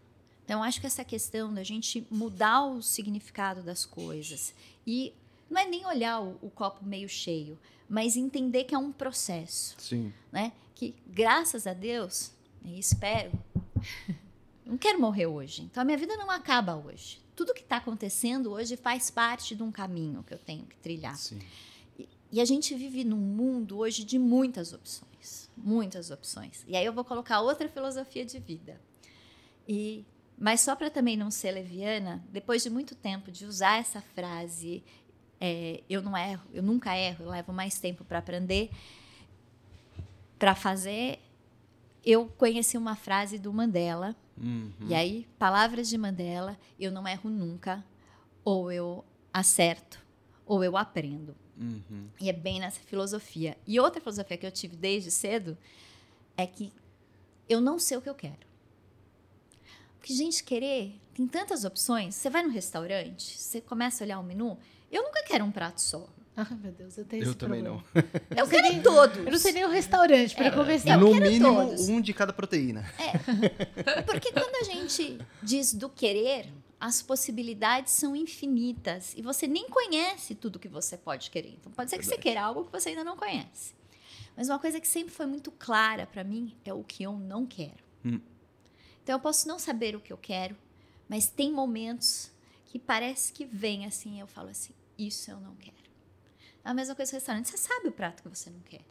Então, 0.44 0.62
acho 0.62 0.80
que 0.80 0.86
essa 0.86 1.04
questão 1.04 1.52
da 1.52 1.64
gente 1.64 2.06
mudar 2.10 2.64
o 2.64 2.80
significado 2.80 3.62
das 3.62 3.84
coisas 3.84 4.54
e 4.86 5.12
não 5.50 5.60
é 5.60 5.66
nem 5.66 5.86
olhar 5.86 6.20
o, 6.20 6.38
o, 6.42 6.50
copo 6.50 6.84
meio 6.84 7.08
cheio, 7.08 7.58
mas 7.88 8.16
entender 8.16 8.64
que 8.64 8.74
é 8.74 8.78
um 8.78 8.92
processo. 8.92 9.74
Sim. 9.78 10.12
Né? 10.32 10.52
Que, 10.74 10.94
graças 11.06 11.66
a 11.66 11.72
Deus, 11.72 12.32
e 12.64 12.78
espero, 12.78 13.32
não 14.64 14.76
quero 14.76 15.00
morrer 15.00 15.26
hoje. 15.26 15.62
Então, 15.62 15.82
a 15.82 15.84
minha 15.84 15.98
vida 15.98 16.16
não 16.16 16.30
acaba 16.30 16.74
hoje. 16.74 17.20
Tudo 17.34 17.54
que 17.54 17.60
está 17.60 17.76
acontecendo 17.76 18.50
hoje 18.50 18.76
faz 18.76 19.10
parte 19.10 19.54
de 19.54 19.62
um 19.62 19.70
caminho 19.70 20.22
que 20.22 20.34
eu 20.34 20.38
tenho 20.38 20.64
que 20.64 20.76
trilhar. 20.76 21.16
Sim. 21.16 21.38
E, 21.98 22.08
e 22.32 22.40
a 22.40 22.44
gente 22.44 22.74
vive 22.74 23.04
num 23.04 23.16
mundo 23.16 23.78
hoje 23.78 24.04
de 24.04 24.18
muitas 24.18 24.72
opções. 24.72 25.48
Muitas 25.56 26.10
opções. 26.10 26.64
E 26.66 26.76
aí 26.76 26.84
eu 26.84 26.92
vou 26.92 27.04
colocar 27.04 27.40
outra 27.40 27.68
filosofia 27.68 28.24
de 28.24 28.38
vida. 28.38 28.80
E 29.68 30.04
mas 30.38 30.60
só 30.60 30.76
para 30.76 30.90
também 30.90 31.16
não 31.16 31.30
ser 31.30 31.52
leviana, 31.52 32.22
depois 32.30 32.62
de 32.62 32.68
muito 32.68 32.94
tempo 32.94 33.30
de 33.30 33.46
usar 33.46 33.78
essa 33.78 34.02
frase, 34.02 34.84
é, 35.40 35.82
eu 35.88 36.02
não 36.02 36.16
erro, 36.16 36.46
eu 36.52 36.62
nunca 36.62 36.96
erro, 36.96 37.24
eu 37.24 37.30
levo 37.30 37.52
mais 37.52 37.78
tempo 37.78 38.04
para 38.04 38.18
aprender, 38.18 38.70
para 40.38 40.54
fazer, 40.54 41.18
eu 42.04 42.26
conheci 42.26 42.76
uma 42.76 42.94
frase 42.94 43.38
do 43.38 43.52
Mandela, 43.52 44.14
uhum. 44.36 44.72
e 44.88 44.94
aí, 44.94 45.26
palavras 45.38 45.88
de 45.88 45.98
Mandela, 45.98 46.58
eu 46.78 46.90
não 46.90 47.06
erro 47.06 47.30
nunca, 47.30 47.84
ou 48.44 48.70
eu 48.70 49.04
acerto, 49.32 50.00
ou 50.44 50.62
eu 50.62 50.76
aprendo. 50.76 51.34
Uhum. 51.58 52.08
E 52.20 52.28
é 52.28 52.32
bem 52.32 52.60
nessa 52.60 52.80
filosofia. 52.80 53.56
E 53.66 53.80
outra 53.80 54.00
filosofia 54.00 54.36
que 54.36 54.46
eu 54.46 54.52
tive 54.52 54.76
desde 54.76 55.10
cedo 55.10 55.56
é 56.36 56.46
que 56.46 56.72
eu 57.48 57.60
não 57.60 57.78
sei 57.78 57.96
o 57.96 58.02
que 58.02 58.08
eu 58.08 58.14
quero. 58.14 58.46
Porque, 59.98 60.14
gente, 60.14 60.44
querer, 60.44 61.00
tem 61.14 61.26
tantas 61.26 61.64
opções. 61.64 62.14
Você 62.14 62.30
vai 62.30 62.42
no 62.42 62.50
restaurante, 62.50 63.36
você 63.36 63.60
começa 63.60 64.02
a 64.02 64.06
olhar 64.06 64.20
o 64.20 64.22
menu. 64.22 64.58
Eu 64.90 65.02
nunca 65.02 65.22
quero 65.24 65.44
um 65.44 65.50
prato 65.50 65.80
só. 65.80 66.08
Ai, 66.36 66.46
meu 66.62 66.70
Deus, 66.72 66.98
eu 66.98 67.04
tenho 67.04 67.22
Eu 67.24 67.30
esse 67.30 67.38
também 67.38 67.62
problema. 67.62 67.84
não. 67.94 68.38
Eu, 68.38 68.46
quero 68.46 68.62
nem, 68.68 68.82
todos. 68.82 69.16
Eu 69.18 69.30
não 69.30 69.38
sei 69.38 69.52
nem 69.52 69.64
o 69.64 69.70
restaurante 69.70 70.34
para 70.36 70.46
É, 70.46 70.50
começar. 70.50 70.90
eu 70.94 71.00
no 71.00 71.14
mínimo, 71.14 71.54
todos. 71.54 71.88
um 71.88 72.00
de 72.00 72.12
cada 72.12 72.32
proteína. 72.32 72.84
É. 72.98 74.02
Porque 74.02 74.30
quando 74.32 74.54
a 74.56 74.64
gente 74.64 75.18
diz 75.42 75.72
do 75.72 75.88
querer, 75.88 76.52
as 76.78 77.00
possibilidades 77.00 77.92
são 77.94 78.14
infinitas 78.14 79.14
e 79.16 79.22
você 79.22 79.46
nem 79.46 79.66
conhece 79.68 80.34
tudo 80.34 80.58
que 80.58 80.68
você 80.68 80.96
pode 80.98 81.30
querer. 81.30 81.54
Então 81.58 81.72
pode 81.72 81.88
ser 81.90 81.96
que 81.98 82.04
você 82.04 82.10
Verdade. 82.10 82.22
queira 82.22 82.42
algo 82.42 82.64
que 82.66 82.72
você 82.72 82.90
ainda 82.90 83.02
não 83.02 83.16
conhece. 83.16 83.74
Mas 84.36 84.50
uma 84.50 84.58
coisa 84.58 84.78
que 84.78 84.86
sempre 84.86 85.14
foi 85.14 85.24
muito 85.24 85.50
clara 85.50 86.06
para 86.06 86.22
mim 86.22 86.54
é 86.66 86.74
o 86.74 86.84
que 86.84 87.02
eu 87.02 87.12
não 87.12 87.46
quero. 87.46 87.82
Hum. 88.04 88.20
Então 89.02 89.14
eu 89.14 89.20
posso 89.20 89.48
não 89.48 89.58
saber 89.58 89.96
o 89.96 90.00
que 90.00 90.12
eu 90.12 90.18
quero, 90.18 90.54
mas 91.08 91.26
tem 91.28 91.50
momentos 91.50 92.30
que 92.66 92.78
parece 92.78 93.32
que 93.32 93.44
vem 93.44 93.86
assim, 93.86 94.20
eu 94.20 94.26
falo 94.26 94.50
assim, 94.50 94.74
isso 94.98 95.30
eu 95.30 95.40
não 95.40 95.54
quero. 95.56 95.76
A 96.64 96.74
mesma 96.74 96.94
coisa 96.94 97.10
com 97.12 97.16
o 97.16 97.18
restaurante, 97.20 97.48
você 97.48 97.56
sabe 97.56 97.88
o 97.88 97.92
prato 97.92 98.22
que 98.22 98.28
você 98.28 98.50
não 98.50 98.60
quer. 98.60 98.84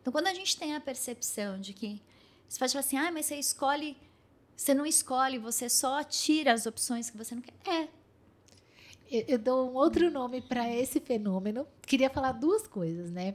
Então 0.00 0.12
quando 0.12 0.28
a 0.28 0.34
gente 0.34 0.56
tem 0.56 0.74
a 0.74 0.80
percepção 0.80 1.60
de 1.60 1.74
que 1.74 2.00
você 2.48 2.58
pode 2.58 2.72
falar 2.72 2.80
assim, 2.80 2.96
ah, 2.96 3.12
mas 3.12 3.26
você 3.26 3.36
escolhe, 3.36 3.96
você 4.56 4.72
não 4.72 4.86
escolhe, 4.86 5.38
você 5.38 5.68
só 5.68 6.02
tira 6.02 6.52
as 6.52 6.66
opções 6.66 7.10
que 7.10 7.16
você 7.16 7.34
não 7.34 7.42
quer. 7.42 7.54
É, 7.68 7.88
Eu, 9.10 9.24
eu 9.28 9.38
dou 9.38 9.70
um 9.70 9.74
outro 9.74 10.10
nome 10.10 10.40
para 10.40 10.68
esse 10.72 11.00
fenômeno. 11.00 11.66
Queria 11.82 12.08
falar 12.08 12.32
duas 12.32 12.66
coisas, 12.66 13.10
né? 13.10 13.34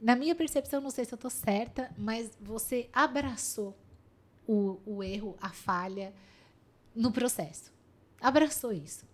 Na 0.00 0.14
minha 0.14 0.34
percepção, 0.34 0.80
não 0.80 0.90
sei 0.90 1.04
se 1.04 1.12
eu 1.12 1.18
tô 1.18 1.30
certa, 1.30 1.90
mas 1.96 2.30
você 2.40 2.88
abraçou 2.92 3.74
o, 4.46 4.78
o 4.84 5.02
erro, 5.02 5.36
a 5.40 5.50
falha 5.50 6.12
no 6.94 7.10
processo. 7.12 7.72
Abraçou 8.20 8.72
isso. 8.72 9.08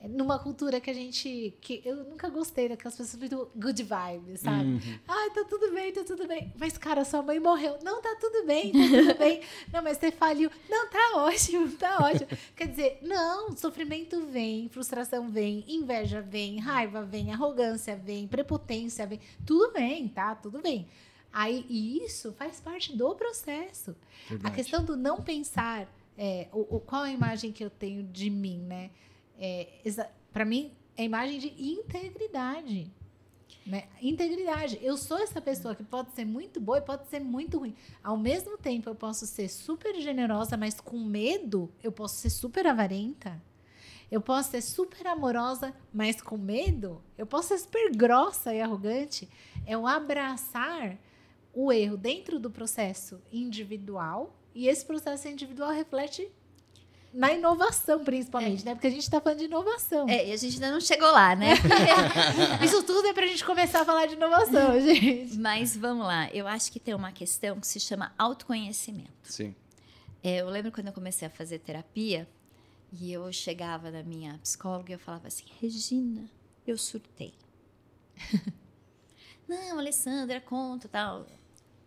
É 0.00 0.08
Numa 0.08 0.36
cultura 0.36 0.80
que 0.80 0.90
a 0.90 0.92
gente. 0.92 1.56
que 1.60 1.80
Eu 1.84 2.02
nunca 2.04 2.28
gostei 2.28 2.68
daquelas 2.68 2.96
pessoas 2.96 3.16
muito 3.20 3.48
good 3.54 3.84
vibes, 3.84 4.40
sabe? 4.40 4.64
Uhum. 4.64 4.98
Ai, 5.06 5.30
tá 5.30 5.44
tudo 5.48 5.72
bem, 5.72 5.92
tá 5.92 6.02
tudo 6.02 6.26
bem. 6.26 6.52
Mas, 6.58 6.76
cara, 6.76 7.04
sua 7.04 7.22
mãe 7.22 7.38
morreu. 7.38 7.78
Não, 7.84 8.02
tá 8.02 8.16
tudo 8.20 8.44
bem, 8.44 8.72
tá 8.72 8.78
tudo 8.80 9.14
bem. 9.16 9.40
Não, 9.72 9.80
mas 9.80 9.98
você 9.98 10.10
faliu. 10.10 10.50
Não, 10.68 10.88
tá 10.88 11.12
ótimo, 11.18 11.70
tá 11.76 11.98
ótimo. 12.04 12.26
Quer 12.56 12.66
dizer, 12.66 12.98
não, 13.02 13.56
sofrimento 13.56 14.26
vem, 14.26 14.68
frustração 14.68 15.28
vem, 15.30 15.64
inveja 15.68 16.20
vem, 16.20 16.58
raiva 16.58 17.04
vem, 17.04 17.32
arrogância 17.32 17.94
vem, 17.94 18.26
prepotência 18.26 19.06
vem. 19.06 19.20
Tudo 19.46 19.72
bem, 19.72 20.08
tá? 20.08 20.34
Tudo 20.34 20.60
bem. 20.60 20.88
Aí, 21.32 21.64
e 21.68 22.04
isso 22.04 22.32
faz 22.32 22.60
parte 22.60 22.94
do 22.96 23.14
processo. 23.14 23.94
A 24.26 24.28
Verdade. 24.30 24.54
questão 24.56 24.84
do 24.84 24.96
não 24.96 25.22
pensar, 25.22 25.86
é, 26.16 26.48
o, 26.52 26.76
o- 26.76 26.80
qual 26.80 27.02
a 27.02 27.10
imagem 27.10 27.52
que 27.52 27.64
eu 27.64 27.70
tenho 27.70 28.02
de 28.02 28.28
mim, 28.30 28.58
né? 28.58 28.90
É, 29.38 29.68
para 30.32 30.44
mim, 30.44 30.72
é 30.96 31.02
a 31.02 31.04
imagem 31.04 31.38
de 31.40 31.48
integridade. 31.62 32.90
Né? 33.64 33.84
Integridade. 34.00 34.78
Eu 34.82 34.96
sou 34.96 35.18
essa 35.18 35.40
pessoa 35.40 35.74
que 35.74 35.84
pode 35.84 36.12
ser 36.12 36.24
muito 36.24 36.60
boa 36.60 36.78
e 36.78 36.82
pode 36.82 37.06
ser 37.08 37.20
muito 37.20 37.58
ruim. 37.58 37.74
Ao 38.02 38.16
mesmo 38.16 38.58
tempo, 38.58 38.88
eu 38.88 38.94
posso 38.94 39.26
ser 39.26 39.48
super 39.48 39.94
generosa, 40.00 40.56
mas 40.56 40.80
com 40.80 40.98
medo, 40.98 41.70
eu 41.82 41.92
posso 41.92 42.16
ser 42.16 42.30
super 42.30 42.66
avarenta. 42.66 43.40
Eu 44.10 44.20
posso 44.20 44.50
ser 44.50 44.60
super 44.62 45.06
amorosa, 45.06 45.72
mas 45.92 46.20
com 46.20 46.36
medo. 46.36 47.00
Eu 47.16 47.26
posso 47.26 47.48
ser 47.48 47.58
super 47.58 47.90
grossa 47.96 48.52
e 48.54 48.60
arrogante. 48.60 49.28
É 49.64 49.78
o 49.78 49.86
abraçar 49.86 50.98
o 51.54 51.72
erro 51.72 51.96
dentro 51.96 52.38
do 52.38 52.50
processo 52.50 53.20
individual. 53.32 54.34
E 54.54 54.68
esse 54.68 54.84
processo 54.84 55.28
individual 55.28 55.70
reflete 55.70 56.30
na 57.12 57.32
inovação, 57.32 58.02
principalmente, 58.02 58.64
né? 58.64 58.74
Porque 58.74 58.86
a 58.86 58.90
gente 58.90 59.02
está 59.02 59.20
falando 59.20 59.38
de 59.38 59.44
inovação. 59.44 60.08
é, 60.08 60.28
e 60.28 60.32
a 60.32 60.36
gente 60.36 60.54
ainda 60.54 60.70
não 60.70 60.80
chegou 60.80 61.10
lá, 61.10 61.36
né? 61.36 61.54
Isso 62.64 62.82
tudo 62.82 63.06
é 63.06 63.12
para 63.12 63.24
a 63.24 63.26
gente 63.26 63.44
começar 63.44 63.82
a 63.82 63.84
falar 63.84 64.06
de 64.06 64.14
inovação, 64.14 64.80
gente. 64.80 65.36
Mas 65.38 65.76
vamos 65.76 66.06
lá, 66.06 66.30
eu 66.32 66.46
acho 66.46 66.72
que 66.72 66.80
tem 66.80 66.94
uma 66.94 67.12
questão 67.12 67.60
que 67.60 67.66
se 67.66 67.78
chama 67.78 68.12
autoconhecimento. 68.18 69.10
Sim. 69.24 69.54
É, 70.22 70.36
eu 70.40 70.48
lembro 70.48 70.72
quando 70.72 70.86
eu 70.86 70.92
comecei 70.92 71.26
a 71.26 71.30
fazer 71.30 71.58
terapia 71.58 72.26
e 72.92 73.12
eu 73.12 73.30
chegava 73.32 73.90
na 73.90 74.02
minha 74.02 74.38
psicóloga 74.38 74.90
e 74.90 74.94
eu 74.94 74.98
falava 74.98 75.28
assim: 75.28 75.44
Regina, 75.60 76.30
eu 76.66 76.78
surtei. 76.78 77.34
Não, 79.48 79.78
Alessandra, 79.78 80.40
conta 80.40 80.88
tal. 80.88 81.26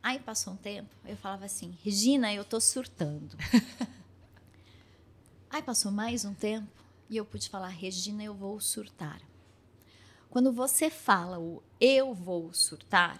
Aí 0.05 0.19
passou 0.19 0.53
um 0.53 0.55
tempo, 0.55 0.87
eu 1.03 1.17
falava 1.17 1.45
assim: 1.45 1.75
Regina, 1.83 2.31
eu 2.31 2.45
tô 2.45 2.61
surtando. 2.61 3.35
Aí 5.49 5.63
passou 5.63 5.91
mais 5.91 6.23
um 6.23 6.31
tempo 6.31 6.69
e 7.09 7.17
eu 7.17 7.25
pude 7.25 7.49
falar: 7.49 7.69
Regina, 7.69 8.23
eu 8.23 8.35
vou 8.35 8.59
surtar. 8.59 9.19
Quando 10.29 10.53
você 10.53 10.91
fala 10.91 11.39
o 11.39 11.63
eu 11.81 12.13
vou 12.13 12.53
surtar, 12.53 13.19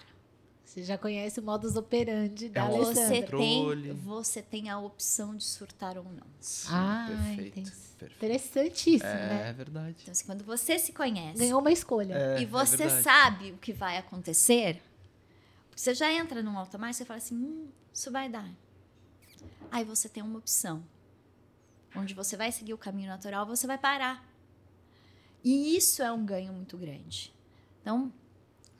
você 0.64 0.84
já 0.84 0.96
conhece 0.96 1.40
o 1.40 1.42
modus 1.42 1.74
operandi 1.74 2.50
da 2.50 2.60
É 2.60 2.64
um 2.64 2.76
você 2.76 3.22
tem, 3.22 3.94
você 4.04 4.40
tem 4.40 4.70
a 4.70 4.78
opção 4.78 5.34
de 5.34 5.42
surtar 5.42 5.98
ou 5.98 6.04
não. 6.04 6.26
Sim, 6.40 6.68
Ah, 6.72 7.04
perfeito. 7.08 7.64
perfeito. 7.64 8.14
Interessantíssimo, 8.14 9.10
É, 9.10 9.26
né? 9.26 9.52
verdade. 9.52 9.96
Então, 10.02 10.12
assim, 10.12 10.24
quando 10.24 10.44
você 10.44 10.78
se 10.78 10.92
conhece 10.92 11.36
Ganhou 11.36 11.60
uma 11.60 11.72
escolha. 11.72 12.14
É, 12.14 12.38
e 12.38 12.44
é 12.44 12.46
você 12.46 12.88
sabe 13.02 13.50
o 13.50 13.58
que 13.58 13.72
vai 13.72 13.98
acontecer, 13.98 14.80
você 15.76 15.94
já 15.94 16.10
entra 16.10 16.42
num 16.42 16.58
automático 16.58 17.02
e 17.02 17.06
fala 17.06 17.18
assim, 17.18 17.36
hum, 17.36 17.68
isso 17.92 18.10
vai 18.10 18.30
dar. 18.30 18.50
Aí 19.70 19.84
você 19.84 20.08
tem 20.08 20.22
uma 20.22 20.38
opção, 20.38 20.82
onde 21.94 22.14
você 22.14 22.34
vai 22.34 22.50
seguir 22.50 22.72
o 22.72 22.78
caminho 22.78 23.08
natural, 23.08 23.44
você 23.44 23.66
vai 23.66 23.76
parar. 23.76 24.26
E 25.44 25.76
isso 25.76 26.02
é 26.02 26.10
um 26.10 26.24
ganho 26.24 26.50
muito 26.54 26.78
grande. 26.78 27.30
Então, 27.82 28.10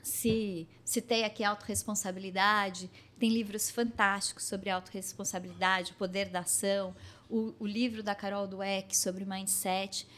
se 0.03 0.67
citei 0.85 1.23
aqui 1.23 1.45
autorresponsabilidade, 1.45 2.91
tem 3.19 3.31
livros 3.31 3.71
fantásticos 3.71 4.45
sobre 4.45 4.71
autorresponsabilidade, 4.71 5.93
o 5.93 5.97
poder 5.97 6.31
da 6.31 6.41
ação, 6.41 6.97
o, 7.29 7.55
o 7.59 7.67
livro 7.67 8.03
da 8.03 8.15
Carol 8.15 8.47
Dweck 8.47 8.97
sobre 8.97 9.27
mindset. 9.27 10.09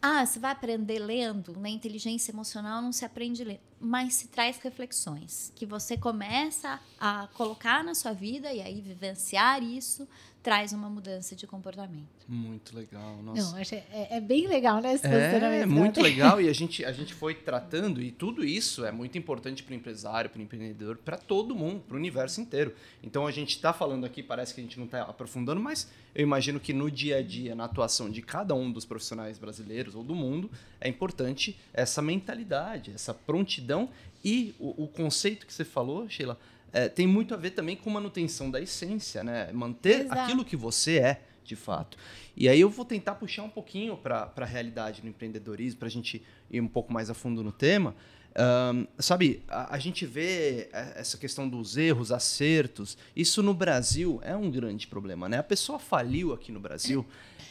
Ah, 0.00 0.24
você 0.24 0.38
vai 0.38 0.52
aprender 0.52 1.00
lendo, 1.00 1.58
né? 1.58 1.70
Inteligência 1.70 2.30
emocional 2.30 2.80
não 2.80 2.92
se 2.92 3.04
aprende 3.04 3.42
lendo, 3.42 3.60
mas 3.80 4.14
se 4.14 4.28
traz 4.28 4.56
reflexões 4.58 5.52
que 5.56 5.66
você 5.66 5.96
começa 5.96 6.80
a 7.00 7.28
colocar 7.34 7.82
na 7.82 7.94
sua 7.96 8.12
vida 8.12 8.52
e 8.52 8.60
aí 8.60 8.80
vivenciar 8.80 9.60
isso 9.60 10.08
traz 10.48 10.72
uma 10.72 10.88
mudança 10.88 11.36
de 11.36 11.46
comportamento. 11.46 12.24
Muito 12.26 12.74
legal. 12.74 13.22
Nossa. 13.22 13.50
Não, 13.52 13.58
é, 13.58 14.16
é 14.16 14.18
bem 14.18 14.46
legal, 14.46 14.80
né? 14.80 14.94
Esse 14.94 15.06
É, 15.06 15.10
posicionamento. 15.10 15.68
muito 15.68 16.00
legal 16.00 16.40
e 16.40 16.48
a 16.48 16.54
gente, 16.54 16.82
a 16.86 16.90
gente 16.90 17.12
foi 17.12 17.34
tratando 17.34 18.00
e 18.00 18.10
tudo 18.10 18.42
isso 18.42 18.82
é 18.82 18.90
muito 18.90 19.18
importante 19.18 19.62
para 19.62 19.72
o 19.72 19.76
empresário, 19.76 20.30
para 20.30 20.38
o 20.38 20.42
empreendedor, 20.42 20.96
para 20.96 21.18
todo 21.18 21.54
mundo, 21.54 21.82
para 21.86 21.94
o 21.94 21.98
universo 21.98 22.40
inteiro. 22.40 22.74
Então 23.02 23.26
a 23.26 23.30
gente 23.30 23.50
está 23.50 23.74
falando 23.74 24.06
aqui, 24.06 24.22
parece 24.22 24.54
que 24.54 24.62
a 24.62 24.64
gente 24.64 24.78
não 24.78 24.86
está 24.86 25.02
aprofundando, 25.02 25.60
mas 25.60 25.86
eu 26.14 26.22
imagino 26.22 26.58
que 26.58 26.72
no 26.72 26.90
dia 26.90 27.18
a 27.18 27.22
dia, 27.22 27.54
na 27.54 27.66
atuação 27.66 28.08
de 28.08 28.22
cada 28.22 28.54
um 28.54 28.72
dos 28.72 28.86
profissionais 28.86 29.36
brasileiros 29.36 29.94
ou 29.94 30.02
do 30.02 30.14
mundo, 30.14 30.50
é 30.80 30.88
importante 30.88 31.58
essa 31.74 32.00
mentalidade, 32.00 32.90
essa 32.94 33.12
prontidão 33.12 33.90
e 34.24 34.54
o, 34.58 34.84
o 34.84 34.88
conceito 34.88 35.46
que 35.46 35.52
você 35.52 35.64
falou, 35.64 36.08
Sheila, 36.08 36.38
é, 36.72 36.88
tem 36.88 37.06
muito 37.06 37.34
a 37.34 37.36
ver 37.36 37.50
também 37.50 37.76
com 37.76 37.90
manutenção 37.90 38.50
da 38.50 38.60
essência, 38.60 39.24
né? 39.24 39.50
Manter 39.52 40.00
Exato. 40.00 40.20
aquilo 40.20 40.44
que 40.44 40.56
você 40.56 40.98
é, 40.98 41.22
de 41.44 41.56
fato. 41.56 41.96
E 42.36 42.48
aí 42.48 42.60
eu 42.60 42.68
vou 42.68 42.84
tentar 42.84 43.14
puxar 43.14 43.42
um 43.42 43.48
pouquinho 43.48 43.96
para 43.96 44.32
a 44.36 44.44
realidade 44.44 45.00
do 45.00 45.08
empreendedorismo, 45.08 45.78
para 45.78 45.88
a 45.88 45.90
gente 45.90 46.22
ir 46.50 46.60
um 46.60 46.68
pouco 46.68 46.92
mais 46.92 47.10
a 47.10 47.14
fundo 47.14 47.42
no 47.42 47.52
tema. 47.52 47.94
Ahn, 48.36 48.86
sabe, 48.98 49.42
a, 49.48 49.74
a 49.74 49.78
gente 49.78 50.06
vê 50.06 50.68
é, 50.72 50.92
essa 50.96 51.16
questão 51.16 51.48
dos 51.48 51.76
erros, 51.76 52.12
acertos. 52.12 52.96
Isso 53.16 53.42
no 53.42 53.54
Brasil 53.54 54.20
é 54.22 54.36
um 54.36 54.50
grande 54.50 54.86
problema, 54.86 55.28
né? 55.28 55.38
A 55.38 55.42
pessoa 55.42 55.78
faliu 55.78 56.32
aqui 56.32 56.52
no 56.52 56.60
Brasil, 56.60 57.04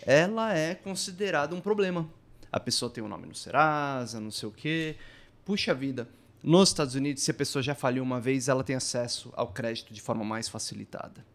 ela 0.06 0.56
é 0.56 0.76
considerada 0.76 1.54
um 1.56 1.60
problema. 1.60 2.10
A 2.52 2.60
pessoa 2.60 2.90
tem 2.90 3.04
o 3.04 3.08
nome 3.08 3.28
no 3.28 3.36
Serasa, 3.36 4.22
não 4.22 4.32
sei 4.32 4.48
o 4.48 4.52
quê. 4.52 4.96
Puxa 5.44 5.74
vida. 5.74 6.08
Nos 6.44 6.70
Estados 6.70 6.96
Unidos, 6.96 7.24
se 7.24 7.32
a 7.32 7.34
pessoa 7.34 7.62
já 7.64 7.74
faliu 7.74 8.04
uma 8.04 8.20
vez, 8.20 8.48
ela 8.48 8.64
tem 8.64 8.76
acesso 8.76 9.32
ao 9.36 9.48
crédito 9.48 9.94
de 9.94 10.02
forma 10.02 10.24
mais 10.24 10.48
facilitada. 10.48 11.26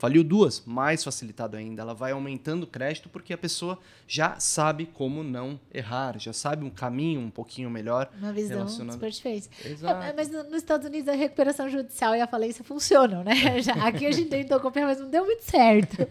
Faliu 0.00 0.24
duas, 0.24 0.62
mais 0.64 1.04
facilitado 1.04 1.56
ainda. 1.56 1.82
Ela 1.82 1.92
vai 1.94 2.12
aumentando 2.12 2.64
o 2.64 2.66
crédito 2.66 3.08
porque 3.10 3.32
a 3.34 3.38
pessoa 3.38 3.78
já 4.08 4.40
sabe 4.40 4.86
como 4.86 5.22
não 5.22 5.60
errar, 5.72 6.18
já 6.18 6.32
sabe 6.32 6.64
um 6.64 6.70
caminho 6.70 7.20
um 7.20 7.28
pouquinho 7.30 7.68
melhor. 7.68 8.10
Uma 8.18 8.32
visão 8.32 8.56
relacionado- 8.56 8.94
super 8.94 9.10
diferente. 9.10 9.48
Exato. 9.62 10.02
É, 10.02 10.12
mas 10.14 10.30
no- 10.30 10.42
nos 10.44 10.54
Estados 10.56 10.86
Unidos 10.86 11.06
a 11.08 11.12
recuperação 11.12 11.68
judicial 11.68 12.16
e 12.16 12.20
a 12.22 12.26
falência 12.26 12.64
funcionam, 12.64 13.22
né? 13.22 13.32
Já, 13.62 13.74
aqui 13.86 14.06
a 14.06 14.10
gente 14.10 14.30
tentou 14.30 14.58
copiar, 14.58 14.86
mas 14.86 14.98
não 14.98 15.10
deu 15.10 15.24
muito 15.24 15.42
certo. 15.44 15.96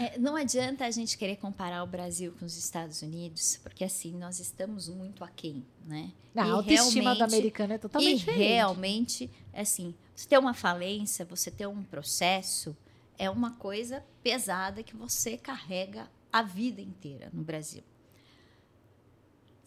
É, 0.00 0.18
não 0.18 0.34
adianta 0.34 0.84
a 0.84 0.90
gente 0.90 1.16
querer 1.16 1.36
comparar 1.36 1.84
o 1.84 1.86
Brasil 1.86 2.34
com 2.40 2.44
os 2.44 2.56
Estados 2.56 3.02
Unidos, 3.02 3.60
porque 3.62 3.84
assim, 3.84 4.12
nós 4.18 4.40
estamos 4.40 4.88
muito 4.88 5.22
aquém, 5.22 5.64
né? 5.86 6.10
Não, 6.34 6.44
E 6.44 6.50
a 6.50 6.54
autoestima 6.54 7.14
do 7.14 7.22
americano 7.22 7.74
é 7.74 7.78
totalmente 7.78 8.14
e 8.14 8.18
diferente. 8.18 8.42
realmente, 8.42 9.30
assim, 9.54 9.94
você 10.16 10.26
ter 10.28 10.38
uma 10.38 10.54
falência, 10.54 11.24
você 11.24 11.50
ter 11.52 11.68
um 11.68 11.82
processo, 11.84 12.76
é 13.22 13.30
uma 13.30 13.52
coisa 13.52 14.04
pesada 14.20 14.82
que 14.82 14.96
você 14.96 15.38
carrega 15.38 16.10
a 16.32 16.42
vida 16.42 16.80
inteira 16.80 17.30
no 17.32 17.44
Brasil. 17.44 17.84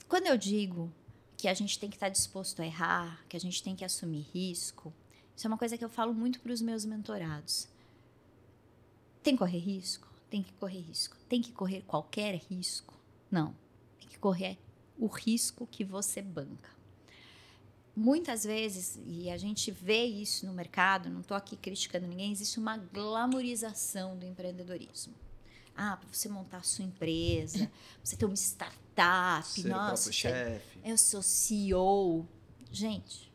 Quando 0.10 0.28
eu 0.28 0.38
digo 0.38 0.92
que 1.38 1.48
a 1.48 1.54
gente 1.54 1.80
tem 1.80 1.90
que 1.90 1.96
estar 1.96 2.10
disposto 2.10 2.62
a 2.62 2.66
errar, 2.66 3.24
que 3.30 3.38
a 3.38 3.40
gente 3.40 3.64
tem 3.64 3.74
que 3.74 3.86
assumir 3.86 4.28
risco, 4.34 4.94
isso 5.34 5.48
é 5.48 5.50
uma 5.50 5.58
coisa 5.58 5.78
que 5.78 5.86
eu 5.86 5.90
falo 5.90 6.14
muito 6.14 6.42
para 6.42 6.52
os 6.52 6.62
meus 6.62 6.84
mentorados. 6.84 7.70
Tem 9.24 9.36
que 9.36 9.40
correr 9.40 9.60
risco? 9.60 10.10
Tem 10.30 10.44
que 10.44 10.52
correr 10.52 10.82
risco. 10.82 11.16
Tem 11.30 11.42
que 11.42 11.54
correr 11.54 11.82
qualquer 11.84 12.36
risco? 12.36 12.94
Não. 13.32 13.56
Tem 13.98 14.10
que 14.10 14.20
correr 14.20 14.58
o 14.98 15.08
risco 15.08 15.66
que 15.66 15.86
você 15.86 16.22
banca 16.22 16.75
muitas 17.96 18.44
vezes, 18.44 19.00
e 19.06 19.30
a 19.30 19.38
gente 19.38 19.72
vê 19.72 20.04
isso 20.06 20.46
no 20.46 20.54
mercado, 20.54 21.10
não 21.10 21.22
estou 21.22 21.36
aqui 21.38 21.56
criticando 21.56 22.06
ninguém, 22.08 22.32
existe 22.32 22.60
uma 22.60 22.78
glamorização 22.78 24.18
do 24.18 24.26
empreendedorismo. 24.26 25.14
Ah, 25.78 25.98
para 25.98 26.08
você 26.12 26.28
montar 26.30 26.58
a 26.58 26.64
sua 26.64 26.86
empresa, 26.86 27.70
você 28.04 28.16
ter 28.16 28.26
uma 28.26 28.36
startup, 28.36 29.48
Ser 29.48 29.68
o 29.68 29.70
nossa, 29.70 29.86
próprio 29.86 29.98
você- 29.98 30.12
chefe. 30.14 30.80
eu 30.84 30.98
sou 30.98 31.22
CEO. 31.22 32.28
Gente, 32.72 33.32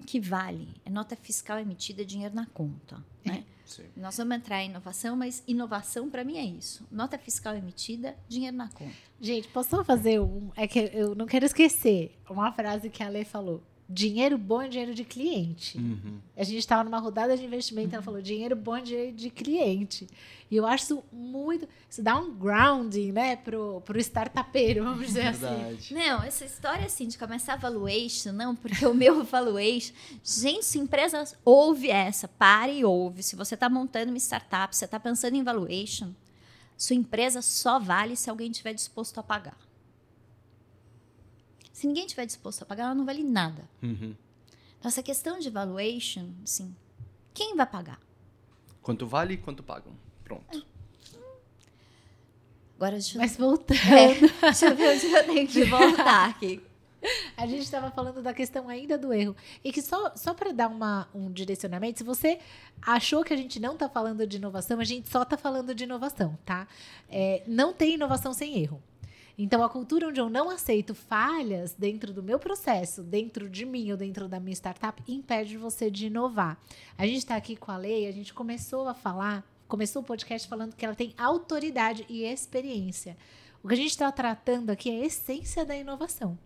o 0.00 0.04
que 0.04 0.20
vale 0.20 0.68
é 0.84 0.90
nota 0.90 1.14
fiscal 1.16 1.58
emitida, 1.58 2.04
dinheiro 2.04 2.34
na 2.34 2.46
conta. 2.46 3.04
Né? 3.24 3.44
Sim. 3.70 3.84
Nós 3.96 4.16
vamos 4.16 4.36
entrar 4.36 4.62
em 4.62 4.70
inovação, 4.70 5.16
mas 5.16 5.44
inovação 5.46 6.10
para 6.10 6.24
mim 6.24 6.36
é 6.36 6.44
isso. 6.44 6.84
Nota 6.90 7.16
fiscal 7.16 7.54
emitida, 7.54 8.16
dinheiro 8.28 8.56
na 8.56 8.68
conta. 8.68 8.92
Gente, 9.20 9.46
posso 9.48 9.70
só 9.70 9.84
fazer 9.84 10.20
um. 10.20 10.50
É 10.56 10.66
que 10.66 10.90
eu 10.92 11.14
não 11.14 11.26
quero 11.26 11.46
esquecer 11.46 12.18
uma 12.28 12.50
frase 12.52 12.90
que 12.90 13.02
a 13.02 13.08
Lê 13.08 13.24
falou. 13.24 13.62
Dinheiro 13.92 14.38
bom 14.38 14.62
é 14.62 14.68
dinheiro 14.68 14.94
de 14.94 15.02
cliente. 15.02 15.76
Uhum. 15.76 16.20
A 16.36 16.44
gente 16.44 16.58
estava 16.58 16.84
numa 16.84 17.00
rodada 17.00 17.36
de 17.36 17.44
investimento, 17.44 17.92
ela 17.92 18.04
falou: 18.04 18.22
dinheiro 18.22 18.54
bom 18.54 18.76
é 18.76 18.82
dinheiro 18.82 19.16
de 19.16 19.28
cliente. 19.30 20.06
E 20.48 20.54
eu 20.54 20.64
acho 20.64 20.84
isso 20.84 21.04
muito. 21.12 21.68
Isso 21.88 22.00
dá 22.00 22.16
um 22.16 22.32
grounding, 22.32 23.10
né, 23.10 23.34
pro, 23.34 23.82
pro 23.84 23.98
startupeiro, 23.98 24.84
vamos 24.84 25.08
dizer 25.08 25.26
assim. 25.26 25.40
Verdade. 25.40 25.92
Não, 25.94 26.22
essa 26.22 26.44
história 26.44 26.86
assim 26.86 27.08
de 27.08 27.18
começar 27.18 27.56
valuation, 27.56 28.30
não, 28.30 28.54
porque 28.54 28.86
o 28.86 28.94
meu 28.94 29.24
valuation. 29.26 29.92
Gente, 30.22 30.64
se 30.64 30.78
empresa 30.78 31.24
ouve 31.44 31.90
essa, 31.90 32.28
pare 32.28 32.78
e 32.78 32.84
ouve. 32.84 33.24
Se 33.24 33.34
você 33.34 33.54
está 33.54 33.68
montando 33.68 34.12
uma 34.12 34.18
startup, 34.18 34.74
você 34.74 34.84
está 34.84 35.00
pensando 35.00 35.34
em 35.34 35.42
valuation, 35.42 36.12
sua 36.78 36.94
empresa 36.94 37.42
só 37.42 37.80
vale 37.80 38.14
se 38.14 38.30
alguém 38.30 38.52
estiver 38.52 38.72
disposto 38.72 39.18
a 39.18 39.22
pagar. 39.24 39.58
Se 41.80 41.86
ninguém 41.86 42.04
estiver 42.04 42.26
disposto 42.26 42.60
a 42.60 42.66
pagar, 42.66 42.84
ela 42.84 42.94
não 42.94 43.06
vale 43.06 43.24
nada. 43.24 43.66
Uhum. 43.82 44.14
Então, 44.78 44.88
essa 44.90 45.02
questão 45.02 45.38
de 45.38 45.48
valuation, 45.48 46.28
assim, 46.44 46.76
quem 47.32 47.56
vai 47.56 47.64
pagar? 47.64 47.98
Quanto 48.82 49.06
vale 49.06 49.32
e 49.32 49.36
quanto 49.38 49.62
pagam. 49.62 49.94
Pronto. 50.22 50.66
Agora, 52.76 52.96
deixa 52.96 53.16
eu, 53.16 53.22
Mas 53.22 53.34
voltando, 53.34 53.78
é, 53.78 54.14
deixa 54.42 54.66
eu 54.66 54.76
ver 54.76 54.94
onde 54.94 55.06
eu 55.06 55.24
tenho 55.24 55.48
que 55.48 55.64
voltar 55.64 56.28
aqui. 56.28 56.62
a 57.34 57.46
gente 57.46 57.62
estava 57.62 57.90
falando 57.90 58.22
da 58.22 58.34
questão 58.34 58.68
ainda 58.68 58.98
do 58.98 59.10
erro. 59.10 59.34
E 59.64 59.72
que 59.72 59.80
só, 59.80 60.14
só 60.14 60.34
para 60.34 60.52
dar 60.52 60.68
uma, 60.68 61.08
um 61.14 61.32
direcionamento, 61.32 62.00
se 62.00 62.04
você 62.04 62.40
achou 62.82 63.24
que 63.24 63.32
a 63.32 63.36
gente 63.38 63.58
não 63.58 63.72
está 63.72 63.88
falando 63.88 64.26
de 64.26 64.36
inovação, 64.36 64.80
a 64.80 64.84
gente 64.84 65.08
só 65.08 65.22
está 65.22 65.38
falando 65.38 65.74
de 65.74 65.84
inovação, 65.84 66.38
tá? 66.44 66.68
É, 67.08 67.42
não 67.46 67.72
tem 67.72 67.94
inovação 67.94 68.34
sem 68.34 68.62
erro. 68.62 68.82
Então, 69.42 69.62
a 69.62 69.70
cultura 69.70 70.06
onde 70.06 70.20
eu 70.20 70.28
não 70.28 70.50
aceito 70.50 70.94
falhas 70.94 71.72
dentro 71.72 72.12
do 72.12 72.22
meu 72.22 72.38
processo, 72.38 73.02
dentro 73.02 73.48
de 73.48 73.64
mim 73.64 73.90
ou 73.90 73.96
dentro 73.96 74.28
da 74.28 74.38
minha 74.38 74.52
startup, 74.52 75.02
impede 75.08 75.56
você 75.56 75.90
de 75.90 76.08
inovar. 76.08 76.60
A 76.98 77.06
gente 77.06 77.20
está 77.20 77.36
aqui 77.36 77.56
com 77.56 77.70
a 77.70 77.78
Lei, 77.78 78.06
a 78.06 78.12
gente 78.12 78.34
começou 78.34 78.86
a 78.86 78.92
falar, 78.92 79.42
começou 79.66 80.02
o 80.02 80.04
podcast 80.04 80.46
falando 80.46 80.76
que 80.76 80.84
ela 80.84 80.94
tem 80.94 81.14
autoridade 81.16 82.04
e 82.06 82.22
experiência. 82.22 83.16
O 83.62 83.68
que 83.68 83.72
a 83.72 83.76
gente 83.78 83.92
está 83.92 84.12
tratando 84.12 84.68
aqui 84.68 84.90
é 84.90 85.00
a 85.00 85.06
essência 85.06 85.64
da 85.64 85.74
inovação, 85.74 86.38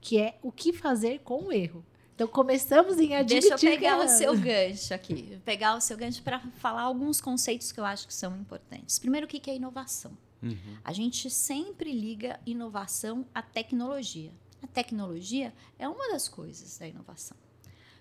que 0.00 0.18
é 0.18 0.38
o 0.42 0.50
que 0.50 0.72
fazer 0.72 1.18
com 1.18 1.48
o 1.48 1.52
erro. 1.52 1.84
Então, 2.14 2.26
começamos 2.26 2.98
em 2.98 3.14
admitir 3.14 3.50
Deixa 3.50 3.66
eu 3.66 3.70
pegar 3.70 3.98
o 3.98 4.04
erramos. 4.04 4.12
seu 4.12 4.34
gancho 4.34 4.94
aqui. 4.94 5.38
Pegar 5.44 5.76
o 5.76 5.82
seu 5.82 5.98
gancho 5.98 6.22
para 6.22 6.40
falar 6.56 6.80
alguns 6.80 7.20
conceitos 7.20 7.70
que 7.70 7.78
eu 7.78 7.84
acho 7.84 8.06
que 8.06 8.14
são 8.14 8.34
importantes. 8.38 8.98
Primeiro, 8.98 9.26
o 9.26 9.28
que 9.28 9.50
é 9.50 9.54
inovação? 9.54 10.16
Uhum. 10.42 10.78
A 10.84 10.92
gente 10.92 11.28
sempre 11.30 11.92
liga 11.92 12.38
inovação 12.46 13.26
à 13.34 13.42
tecnologia. 13.42 14.32
A 14.62 14.66
tecnologia 14.66 15.52
é 15.78 15.88
uma 15.88 16.10
das 16.10 16.28
coisas 16.28 16.78
da 16.78 16.86
inovação. 16.86 17.36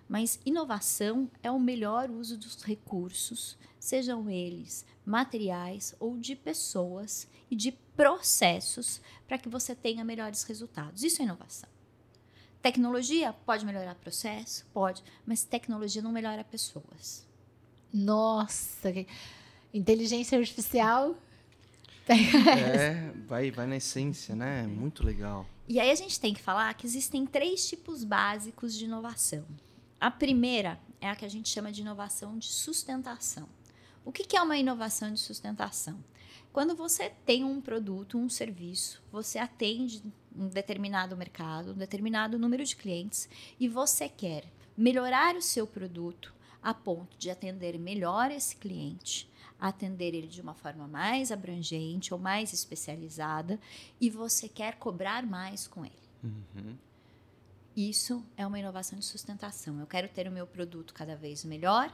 Mas 0.08 0.40
inovação 0.46 1.30
é 1.44 1.52
o 1.52 1.60
melhor 1.60 2.10
uso 2.10 2.38
dos 2.38 2.64
recursos, 2.64 3.58
sejam 3.80 4.30
eles 4.30 4.86
materiais 5.06 5.96
ou 6.00 6.18
de 6.18 6.36
pessoas 6.36 7.28
e 7.50 7.56
de 7.56 7.72
processos, 7.96 9.02
para 9.28 9.38
que 9.38 9.50
você 9.50 9.74
tenha 9.74 10.04
melhores 10.04 10.44
resultados. 10.44 11.04
Isso 11.04 11.22
é 11.22 11.26
inovação. 11.26 11.70
Tecnologia 12.62 13.34
pode 13.46 13.66
melhorar 13.66 13.96
processo? 13.96 14.66
Pode, 14.74 15.04
mas 15.26 15.44
tecnologia 15.44 16.02
não 16.02 16.12
melhora 16.12 16.44
pessoas. 16.44 17.26
Nossa, 17.94 18.94
inteligência 19.74 20.38
artificial. 20.38 21.16
É, 22.14 23.12
vai, 23.28 23.52
vai 23.52 23.68
na 23.68 23.78
essência, 23.78 24.36
né? 24.36 24.66
Muito 24.68 25.06
legal. 25.06 25.46
E 25.68 25.80
aí 25.80 25.92
a 25.92 25.96
gente 25.96 26.20
tem 26.20 26.34
que 26.34 26.42
falar 26.42 26.74
que 26.74 26.86
existem 26.86 27.26
três 27.26 27.68
tipos 27.68 28.04
básicos 28.04 28.76
de 28.76 28.86
inovação. 28.86 29.46
A 30.00 30.10
primeira 30.10 30.80
é 31.02 31.10
a 31.10 31.16
que 31.16 31.26
a 31.26 31.30
gente 31.30 31.50
chama 31.50 31.72
de 31.72 31.82
inovação 31.82 32.38
de 32.38 32.48
sustentação. 32.48 33.50
O 34.06 34.12
que 34.12 34.38
é 34.38 34.42
uma 34.42 34.58
inovação 34.58 35.12
de 35.12 35.20
sustentação? 35.20 36.02
Quando 36.54 36.76
você 36.76 37.12
tem 37.26 37.44
um 37.44 37.60
produto, 37.60 38.18
um 38.18 38.30
serviço, 38.30 39.04
você 39.12 39.38
atende 39.38 40.02
um 40.36 40.48
determinado 40.48 41.18
mercado, 41.18 41.72
um 41.72 41.78
determinado 41.78 42.40
número 42.40 42.64
de 42.64 42.76
clientes 42.76 43.28
e 43.60 43.68
você 43.68 44.08
quer 44.08 44.46
melhorar 44.78 45.36
o 45.36 45.42
seu 45.42 45.68
produto 45.68 46.34
a 46.64 46.74
ponto 46.74 47.18
de 47.18 47.30
atender 47.30 47.78
melhor 47.78 48.32
esse 48.32 48.56
cliente, 48.56 49.30
atender 49.60 50.14
ele 50.14 50.28
de 50.28 50.42
uma 50.42 50.54
forma 50.54 50.88
mais 50.88 51.32
abrangente 51.32 52.14
ou 52.14 52.20
mais 52.20 52.54
especializada 52.54 53.60
e 54.00 54.10
você 54.10 54.48
quer 54.48 54.76
cobrar 54.76 55.26
mais 55.26 55.68
com 55.68 55.86
ele. 55.86 55.94
Uhum. 56.24 56.76
Isso 57.76 58.24
é 58.36 58.46
uma 58.46 58.60
inovação 58.60 58.98
de 58.98 59.06
sustentação. 59.06 59.80
Eu 59.80 59.88
quero 59.88 60.10
ter 60.10 60.28
o 60.28 60.32
meu 60.32 60.48
produto 60.48 60.94
cada 60.94 61.16
vez 61.16 61.44
melhor, 61.46 61.92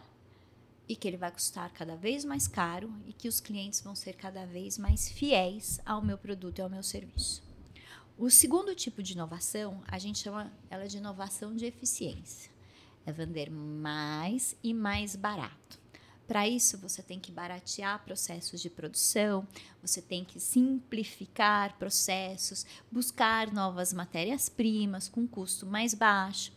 e 0.87 0.95
que 0.95 1.07
ele 1.07 1.17
vai 1.17 1.31
custar 1.31 1.71
cada 1.71 1.95
vez 1.95 2.25
mais 2.25 2.47
caro 2.47 2.93
e 3.07 3.13
que 3.13 3.27
os 3.27 3.39
clientes 3.39 3.81
vão 3.81 3.95
ser 3.95 4.13
cada 4.13 4.45
vez 4.45 4.77
mais 4.77 5.09
fiéis 5.09 5.79
ao 5.85 6.01
meu 6.01 6.17
produto 6.17 6.59
e 6.59 6.61
ao 6.61 6.69
meu 6.69 6.83
serviço. 6.83 7.41
O 8.17 8.29
segundo 8.29 8.75
tipo 8.75 9.01
de 9.01 9.13
inovação, 9.13 9.81
a 9.87 9.97
gente 9.97 10.19
chama 10.19 10.51
ela 10.69 10.87
de 10.87 10.97
inovação 10.97 11.55
de 11.55 11.65
eficiência. 11.65 12.51
É 13.05 13.11
vender 13.11 13.49
mais 13.49 14.55
e 14.63 14.73
mais 14.73 15.15
barato. 15.15 15.79
Para 16.33 16.47
isso, 16.47 16.79
você 16.79 17.03
tem 17.03 17.19
que 17.19 17.31
baratear 17.31 18.03
processos 18.03 18.59
de 18.59 18.67
produção, 18.67 19.47
você 19.83 20.01
tem 20.01 20.25
que 20.25 20.39
simplificar 20.39 21.77
processos, 21.77 22.65
buscar 22.91 23.53
novas 23.53 23.93
matérias-primas 23.93 25.07
com 25.07 25.27
custo 25.27 25.67
mais 25.67 25.93
baixo 25.93 26.51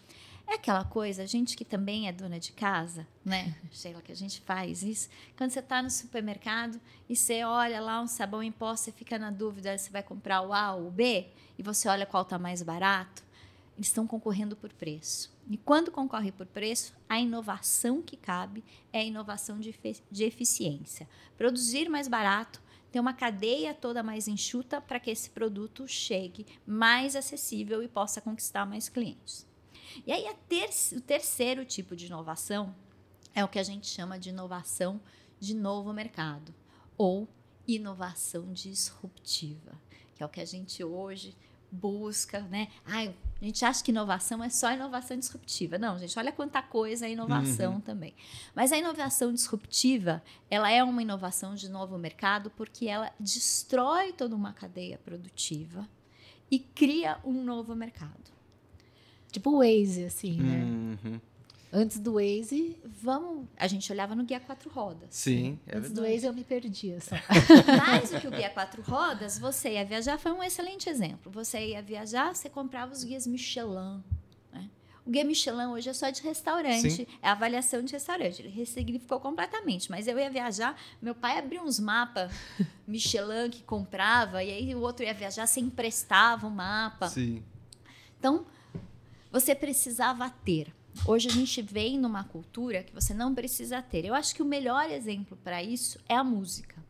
é 0.48 0.54
aquela 0.54 0.84
coisa, 0.84 1.24
a 1.24 1.26
gente 1.26 1.56
que 1.56 1.64
também 1.64 2.06
é 2.06 2.12
dona 2.12 2.38
de 2.38 2.52
casa, 2.52 3.06
né? 3.24 3.54
Sheila, 3.72 4.00
que 4.00 4.12
a 4.12 4.16
gente 4.16 4.40
faz 4.42 4.82
isso. 4.82 5.08
Quando 5.36 5.50
você 5.50 5.58
está 5.58 5.82
no 5.82 5.90
supermercado 5.90 6.80
e 7.08 7.16
você 7.16 7.42
olha 7.42 7.80
lá 7.80 8.00
um 8.00 8.06
sabão 8.06 8.42
em 8.42 8.52
pó, 8.52 8.76
você 8.76 8.92
fica 8.92 9.18
na 9.18 9.30
dúvida 9.30 9.76
se 9.76 9.90
vai 9.90 10.04
comprar 10.04 10.42
o 10.42 10.52
A 10.52 10.74
ou 10.74 10.86
o 10.86 10.90
B, 10.90 11.26
e 11.58 11.62
você 11.62 11.88
olha 11.88 12.06
qual 12.06 12.22
está 12.22 12.38
mais 12.38 12.62
barato, 12.62 13.24
eles 13.76 13.88
estão 13.88 14.06
concorrendo 14.06 14.56
por 14.56 14.72
preço. 14.72 15.30
E 15.48 15.56
quando 15.56 15.92
concorre 15.92 16.32
por 16.32 16.46
preço, 16.46 16.94
a 17.08 17.20
inovação 17.20 18.02
que 18.02 18.16
cabe 18.16 18.64
é 18.92 19.00
a 19.00 19.04
inovação 19.04 19.60
de, 19.60 19.78
de 20.10 20.24
eficiência. 20.24 21.08
Produzir 21.36 21.88
mais 21.88 22.08
barato, 22.08 22.60
ter 22.90 22.98
uma 22.98 23.12
cadeia 23.12 23.74
toda 23.74 24.02
mais 24.02 24.26
enxuta 24.26 24.80
para 24.80 24.98
que 24.98 25.10
esse 25.10 25.28
produto 25.30 25.86
chegue 25.86 26.46
mais 26.66 27.14
acessível 27.14 27.82
e 27.82 27.88
possa 27.88 28.20
conquistar 28.20 28.64
mais 28.64 28.88
clientes. 28.88 29.46
E 30.06 30.10
aí, 30.10 30.26
ter 30.48 30.70
o 30.94 31.00
terceiro 31.00 31.64
tipo 31.64 31.94
de 31.94 32.06
inovação 32.06 32.74
é 33.34 33.44
o 33.44 33.48
que 33.48 33.58
a 33.58 33.62
gente 33.62 33.86
chama 33.86 34.18
de 34.18 34.30
inovação 34.30 35.00
de 35.38 35.54
novo 35.54 35.92
mercado 35.92 36.54
ou 36.96 37.28
inovação 37.68 38.52
disruptiva, 38.52 39.78
que 40.14 40.22
é 40.22 40.26
o 40.26 40.30
que 40.30 40.40
a 40.40 40.44
gente 40.44 40.82
hoje 40.82 41.36
busca, 41.76 42.40
né? 42.40 42.68
Ai, 42.84 43.14
a 43.40 43.44
gente 43.44 43.64
acha 43.64 43.84
que 43.84 43.90
inovação 43.90 44.42
é 44.42 44.48
só 44.48 44.72
inovação 44.72 45.18
disruptiva. 45.18 45.78
Não, 45.78 45.98
gente, 45.98 46.18
olha 46.18 46.32
quanta 46.32 46.62
coisa 46.62 47.06
é 47.06 47.12
inovação 47.12 47.74
uhum. 47.74 47.80
também. 47.80 48.14
Mas 48.54 48.72
a 48.72 48.78
inovação 48.78 49.32
disruptiva, 49.32 50.22
ela 50.50 50.70
é 50.70 50.82
uma 50.82 51.02
inovação 51.02 51.54
de 51.54 51.68
novo 51.68 51.98
mercado 51.98 52.50
porque 52.56 52.86
ela 52.86 53.12
destrói 53.20 54.12
toda 54.12 54.34
uma 54.34 54.52
cadeia 54.52 54.98
produtiva 54.98 55.86
e 56.50 56.58
cria 56.58 57.18
um 57.24 57.44
novo 57.44 57.74
mercado. 57.74 58.34
Tipo 59.30 59.50
o 59.50 59.58
Waze, 59.58 60.04
assim, 60.04 60.40
né? 60.40 60.64
Uhum. 60.64 61.20
Antes 61.76 61.98
do 61.98 62.14
Waze, 62.14 62.74
vamos. 62.82 63.46
A 63.54 63.66
gente 63.66 63.92
olhava 63.92 64.14
no 64.14 64.24
guia 64.24 64.40
quatro 64.40 64.70
rodas. 64.70 65.10
Sim. 65.10 65.60
É 65.66 65.76
Antes 65.76 65.90
verdade. 65.90 65.94
do 65.94 66.14
Waze 66.14 66.26
eu 66.26 66.32
me 66.32 66.42
perdia 66.42 66.98
só. 67.02 67.14
Mais 67.76 68.10
do 68.10 68.18
que 68.18 68.26
o 68.26 68.30
guia 68.30 68.48
quatro 68.48 68.80
rodas, 68.80 69.38
você 69.38 69.72
ia 69.72 69.84
viajar, 69.84 70.18
foi 70.18 70.32
um 70.32 70.42
excelente 70.42 70.88
exemplo. 70.88 71.30
Você 71.32 71.58
ia 71.58 71.82
viajar, 71.82 72.34
você 72.34 72.48
comprava 72.48 72.94
os 72.94 73.04
guias 73.04 73.26
Michelin. 73.26 74.02
Né? 74.50 74.70
O 75.04 75.10
guia 75.10 75.22
Michelin 75.22 75.66
hoje 75.66 75.90
é 75.90 75.92
só 75.92 76.08
de 76.08 76.22
restaurante, 76.22 76.90
Sim. 76.90 77.06
é 77.20 77.28
avaliação 77.28 77.82
de 77.82 77.92
restaurante. 77.92 78.40
Ele 78.40 78.48
ressignificou 78.48 79.20
completamente. 79.20 79.90
Mas 79.90 80.08
eu 80.08 80.18
ia 80.18 80.30
viajar, 80.30 80.80
meu 81.02 81.14
pai 81.14 81.38
abriu 81.38 81.62
uns 81.62 81.78
mapas 81.78 82.32
Michelin 82.88 83.50
que 83.50 83.62
comprava, 83.62 84.42
e 84.42 84.50
aí 84.50 84.74
o 84.74 84.80
outro 84.80 85.04
ia 85.04 85.12
viajar, 85.12 85.46
você 85.46 85.60
emprestava 85.60 86.46
o 86.46 86.50
um 86.50 86.54
mapa. 86.54 87.08
Sim. 87.08 87.42
Então, 88.18 88.46
você 89.30 89.54
precisava 89.54 90.30
ter. 90.30 90.72
Hoje 91.04 91.28
a 91.28 91.32
gente 91.32 91.60
vem 91.60 91.98
numa 91.98 92.24
cultura 92.24 92.82
que 92.82 92.94
você 92.94 93.12
não 93.12 93.34
precisa 93.34 93.82
ter. 93.82 94.04
Eu 94.04 94.14
acho 94.14 94.34
que 94.34 94.42
o 94.42 94.46
melhor 94.46 94.90
exemplo 94.90 95.36
para 95.42 95.62
isso 95.62 95.98
é 96.08 96.14
a 96.14 96.24
música. 96.24 96.82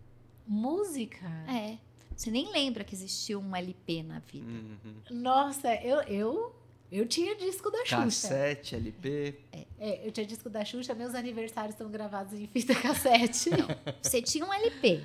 Música? 0.47 1.27
É. 1.49 1.79
Você 2.15 2.31
nem 2.31 2.51
lembra 2.51 2.85
que 2.85 2.95
existia 2.95 3.39
um 3.39 3.55
LP 3.55 4.03
na 4.03 4.21
vida. 4.21 4.47
Uhum. 4.47 4.95
Nossa, 5.11 5.75
eu, 5.83 6.01
eu, 6.03 6.55
eu 6.91 7.07
tinha 7.07 7.35
disco 7.37 7.71
da 7.71 7.79
Xuxa. 7.81 8.29
Cassete, 8.29 8.75
LP. 8.75 9.35
É. 9.53 9.67
é. 9.79 10.07
eu 10.07 10.13
tinha 10.13 10.25
disco 10.25 10.49
da 10.49 10.65
Xuxa, 10.65 10.95
meus 10.95 11.15
aniversários 11.15 11.75
estão 11.75 11.91
gravados 11.91 12.33
em 12.33 12.47
fita 12.47 12.75
cassete. 12.81 13.51
Não, 13.51 13.69
você 14.01 14.23
tinha 14.23 14.47
um 14.47 14.53
LP. 14.53 15.03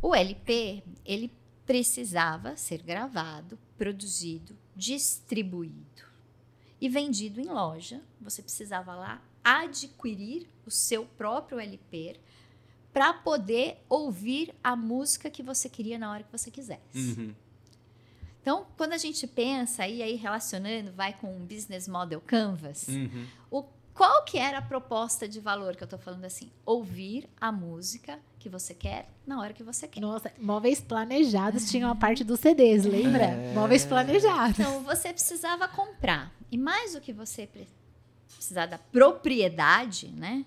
O 0.00 0.14
LP, 0.14 0.82
ele 1.04 1.32
precisava 1.66 2.56
ser 2.56 2.82
gravado, 2.82 3.58
produzido, 3.76 4.56
distribuído 4.76 6.11
e 6.82 6.88
vendido 6.88 7.40
em 7.40 7.44
loja. 7.44 8.02
Você 8.20 8.42
precisava 8.42 8.92
lá 8.92 9.22
adquirir 9.44 10.48
o 10.66 10.70
seu 10.70 11.04
próprio 11.04 11.60
LP 11.60 12.16
para 12.92 13.14
poder 13.14 13.78
ouvir 13.88 14.52
a 14.64 14.74
música 14.74 15.30
que 15.30 15.44
você 15.44 15.68
queria 15.68 15.96
na 15.96 16.10
hora 16.10 16.24
que 16.24 16.32
você 16.32 16.50
quisesse. 16.50 16.80
Uhum. 16.92 17.32
Então, 18.40 18.66
quando 18.76 18.94
a 18.94 18.98
gente 18.98 19.24
pensa 19.28 19.86
e 19.86 20.02
aí 20.02 20.16
relacionando, 20.16 20.90
vai 20.92 21.12
com 21.12 21.32
um 21.32 21.46
business 21.46 21.86
model 21.86 22.20
canvas, 22.20 22.88
uhum. 22.88 23.26
o 23.48 23.62
qual 23.94 24.24
que 24.24 24.36
era 24.36 24.58
a 24.58 24.62
proposta 24.62 25.28
de 25.28 25.38
valor 25.38 25.76
que 25.76 25.84
eu 25.84 25.86
estou 25.86 26.00
falando 26.00 26.24
assim? 26.24 26.50
Ouvir 26.66 27.30
a 27.40 27.52
música 27.52 28.18
que 28.40 28.48
você 28.48 28.74
quer 28.74 29.08
na 29.24 29.38
hora 29.38 29.52
que 29.52 29.62
você 29.62 29.86
quer. 29.86 30.00
Nossa, 30.00 30.32
móveis 30.36 30.80
planejados 30.80 31.70
tinham 31.70 31.88
a 31.88 31.94
parte 31.94 32.24
dos 32.24 32.40
CDs, 32.40 32.84
lembra? 32.84 33.26
É. 33.26 33.52
Móveis 33.54 33.84
planejados. 33.84 34.58
Então, 34.58 34.82
você 34.82 35.12
precisava 35.12 35.68
comprar. 35.68 36.41
E 36.52 36.58
mais 36.58 36.92
do 36.92 37.00
que 37.00 37.12
você 37.12 37.48
precisar 38.28 38.66
da 38.66 38.78
propriedade, 38.78 40.08
né? 40.08 40.44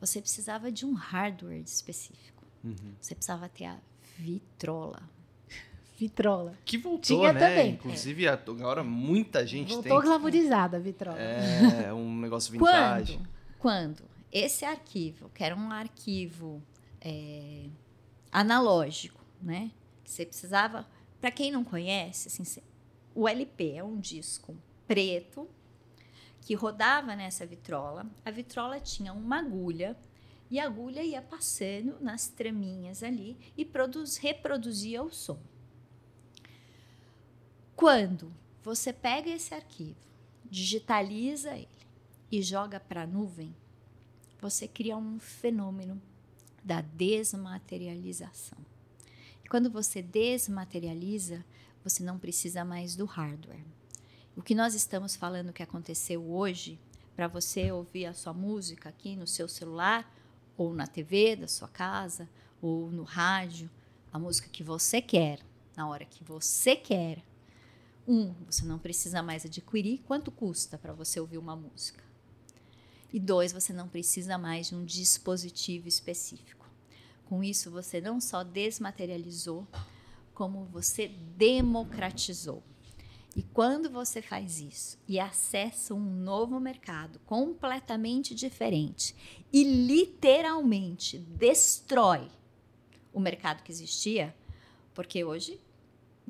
Você 0.00 0.20
precisava 0.20 0.72
de 0.72 0.86
um 0.86 0.94
hardware 0.94 1.60
específico. 1.60 2.42
Uhum. 2.64 2.94
Você 3.00 3.14
precisava 3.14 3.48
ter 3.48 3.66
a 3.66 3.78
vitrola. 4.16 5.02
Vitrola. 5.98 6.54
Que 6.64 6.78
voltou, 6.78 7.18
Tinha 7.18 7.32
né? 7.34 7.40
Também. 7.40 7.70
Inclusive, 7.72 8.24
é. 8.24 8.30
agora 8.30 8.82
muita 8.82 9.46
gente 9.46 9.68
voltou 9.68 9.82
tem. 9.82 9.92
Voltou 9.92 10.10
glamourizada 10.10 10.78
a 10.78 10.80
vitrola. 10.80 11.18
É, 11.18 11.92
um 11.92 12.16
negócio 12.16 12.50
vintage. 12.50 13.18
Quando? 13.18 13.28
Quando 13.58 14.10
esse 14.32 14.64
arquivo, 14.64 15.28
que 15.30 15.44
era 15.44 15.54
um 15.54 15.70
arquivo 15.70 16.62
é, 17.00 17.66
analógico, 18.32 19.22
né? 19.42 19.70
Você 20.04 20.24
precisava... 20.24 20.86
Para 21.20 21.30
quem 21.30 21.52
não 21.52 21.62
conhece, 21.62 22.28
assim, 22.28 22.62
o 23.14 23.28
LP 23.28 23.72
é 23.72 23.84
um 23.84 23.98
disco 23.98 24.56
preto 24.90 25.48
que 26.40 26.52
rodava 26.52 27.14
nessa 27.14 27.46
vitrola. 27.46 28.10
A 28.24 28.30
vitrola 28.32 28.80
tinha 28.80 29.12
uma 29.12 29.38
agulha 29.38 29.96
e 30.50 30.58
a 30.58 30.64
agulha 30.64 31.00
ia 31.00 31.22
passando 31.22 31.96
nas 32.00 32.26
traminhas 32.26 33.04
ali 33.04 33.38
e 33.56 33.64
produz, 33.64 34.16
reproduzia 34.16 35.00
o 35.00 35.08
som. 35.08 35.40
Quando 37.76 38.34
você 38.64 38.92
pega 38.92 39.30
esse 39.30 39.54
arquivo, 39.54 40.00
digitaliza 40.44 41.54
ele 41.54 41.68
e 42.28 42.42
joga 42.42 42.80
para 42.80 43.02
a 43.02 43.06
nuvem, 43.06 43.54
você 44.40 44.66
cria 44.66 44.96
um 44.96 45.20
fenômeno 45.20 46.02
da 46.64 46.80
desmaterialização. 46.80 48.58
E 49.44 49.48
quando 49.48 49.70
você 49.70 50.02
desmaterializa, 50.02 51.44
você 51.84 52.02
não 52.02 52.18
precisa 52.18 52.64
mais 52.64 52.96
do 52.96 53.04
hardware. 53.04 53.64
O 54.36 54.42
que 54.42 54.54
nós 54.54 54.74
estamos 54.74 55.16
falando 55.16 55.52
que 55.52 55.62
aconteceu 55.62 56.24
hoje, 56.30 56.78
para 57.16 57.26
você 57.26 57.72
ouvir 57.72 58.06
a 58.06 58.14
sua 58.14 58.32
música 58.32 58.88
aqui 58.88 59.16
no 59.16 59.26
seu 59.26 59.48
celular, 59.48 60.08
ou 60.56 60.72
na 60.72 60.86
TV 60.86 61.34
da 61.34 61.48
sua 61.48 61.68
casa, 61.68 62.28
ou 62.62 62.90
no 62.92 63.02
rádio, 63.02 63.68
a 64.12 64.18
música 64.18 64.48
que 64.48 64.62
você 64.62 65.02
quer, 65.02 65.40
na 65.76 65.88
hora 65.88 66.04
que 66.04 66.22
você 66.22 66.76
quer. 66.76 67.24
Um, 68.06 68.32
você 68.48 68.64
não 68.64 68.78
precisa 68.78 69.20
mais 69.20 69.44
adquirir 69.44 69.98
quanto 70.06 70.30
custa 70.30 70.78
para 70.78 70.92
você 70.92 71.18
ouvir 71.18 71.38
uma 71.38 71.56
música. 71.56 72.04
E 73.12 73.18
dois, 73.18 73.52
você 73.52 73.72
não 73.72 73.88
precisa 73.88 74.38
mais 74.38 74.68
de 74.68 74.76
um 74.76 74.84
dispositivo 74.84 75.88
específico. 75.88 76.66
Com 77.28 77.42
isso, 77.42 77.70
você 77.70 78.00
não 78.00 78.20
só 78.20 78.44
desmaterializou, 78.44 79.66
como 80.32 80.64
você 80.66 81.08
democratizou. 81.08 82.62
E 83.36 83.42
quando 83.42 83.88
você 83.88 84.20
faz 84.20 84.60
isso 84.60 84.98
e 85.06 85.20
acessa 85.20 85.94
um 85.94 86.00
novo 86.00 86.58
mercado 86.58 87.20
completamente 87.20 88.34
diferente 88.34 89.14
e 89.52 89.62
literalmente 89.62 91.18
destrói 91.18 92.28
o 93.12 93.20
mercado 93.20 93.62
que 93.62 93.70
existia, 93.70 94.34
porque 94.94 95.24
hoje 95.24 95.60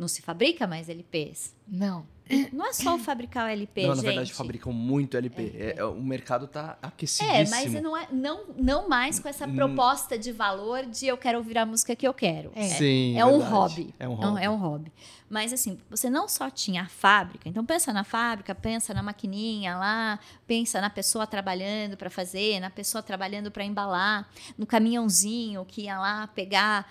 não 0.01 0.09
se 0.09 0.23
fabrica 0.23 0.67
mais 0.67 0.89
LPs. 0.89 1.55
Não. 1.69 2.07
Não 2.53 2.67
é 2.67 2.73
só 2.73 2.97
fabricar 2.97 3.49
o 3.49 3.49
LP, 3.51 3.83
não, 3.83 3.95
gente. 3.95 4.05
na 4.05 4.11
verdade, 4.11 4.33
fabricam 4.33 4.73
muito 4.73 5.17
LP. 5.17 5.53
É, 5.57 5.75
é, 5.79 5.85
o 5.85 6.01
mercado 6.01 6.45
está 6.45 6.79
aquecidíssimo. 6.81 7.37
É, 7.37 7.45
mas 7.51 7.83
não, 7.83 7.97
é, 7.97 8.07
não, 8.13 8.45
não 8.57 8.89
mais 8.89 9.19
com 9.19 9.29
essa 9.29 9.49
proposta 9.49 10.17
de 10.17 10.31
valor 10.31 10.87
de 10.87 11.09
eu 11.09 11.19
quero 11.19 11.39
ouvir 11.39 11.59
a 11.59 11.67
música 11.67 11.95
que 11.97 12.07
eu 12.07 12.15
quero. 12.15 12.53
É, 12.55 12.69
Sim, 12.69 13.19
é, 13.19 13.27
um 13.27 13.41
hobby. 13.41 13.93
É 13.99 14.09
um 14.09 14.15
hobby. 14.15 14.45
É 14.45 14.49
um 14.49 14.57
hobby. 14.57 14.93
Mas 15.29 15.53
assim, 15.53 15.79
você 15.91 16.09
não 16.09 16.29
só 16.29 16.49
tinha 16.49 16.83
a 16.83 16.89
fábrica, 16.89 17.49
então 17.49 17.65
pensa 17.65 17.93
na 17.93 18.05
fábrica, 18.05 18.55
pensa 18.55 18.95
na 18.95 19.03
maquininha 19.03 19.77
lá, 19.77 20.21
pensa 20.47 20.81
na 20.81 20.89
pessoa 20.89 21.27
trabalhando 21.27 21.97
para 21.97 22.11
fazer, 22.11 22.61
na 22.61 22.71
pessoa 22.71 23.03
trabalhando 23.03 23.51
para 23.51 23.65
embalar, 23.65 24.29
no 24.57 24.67
caminhãozinho 24.67 25.65
que 25.65 25.83
ia 25.83 25.99
lá 25.99 26.29
pegar 26.29 26.89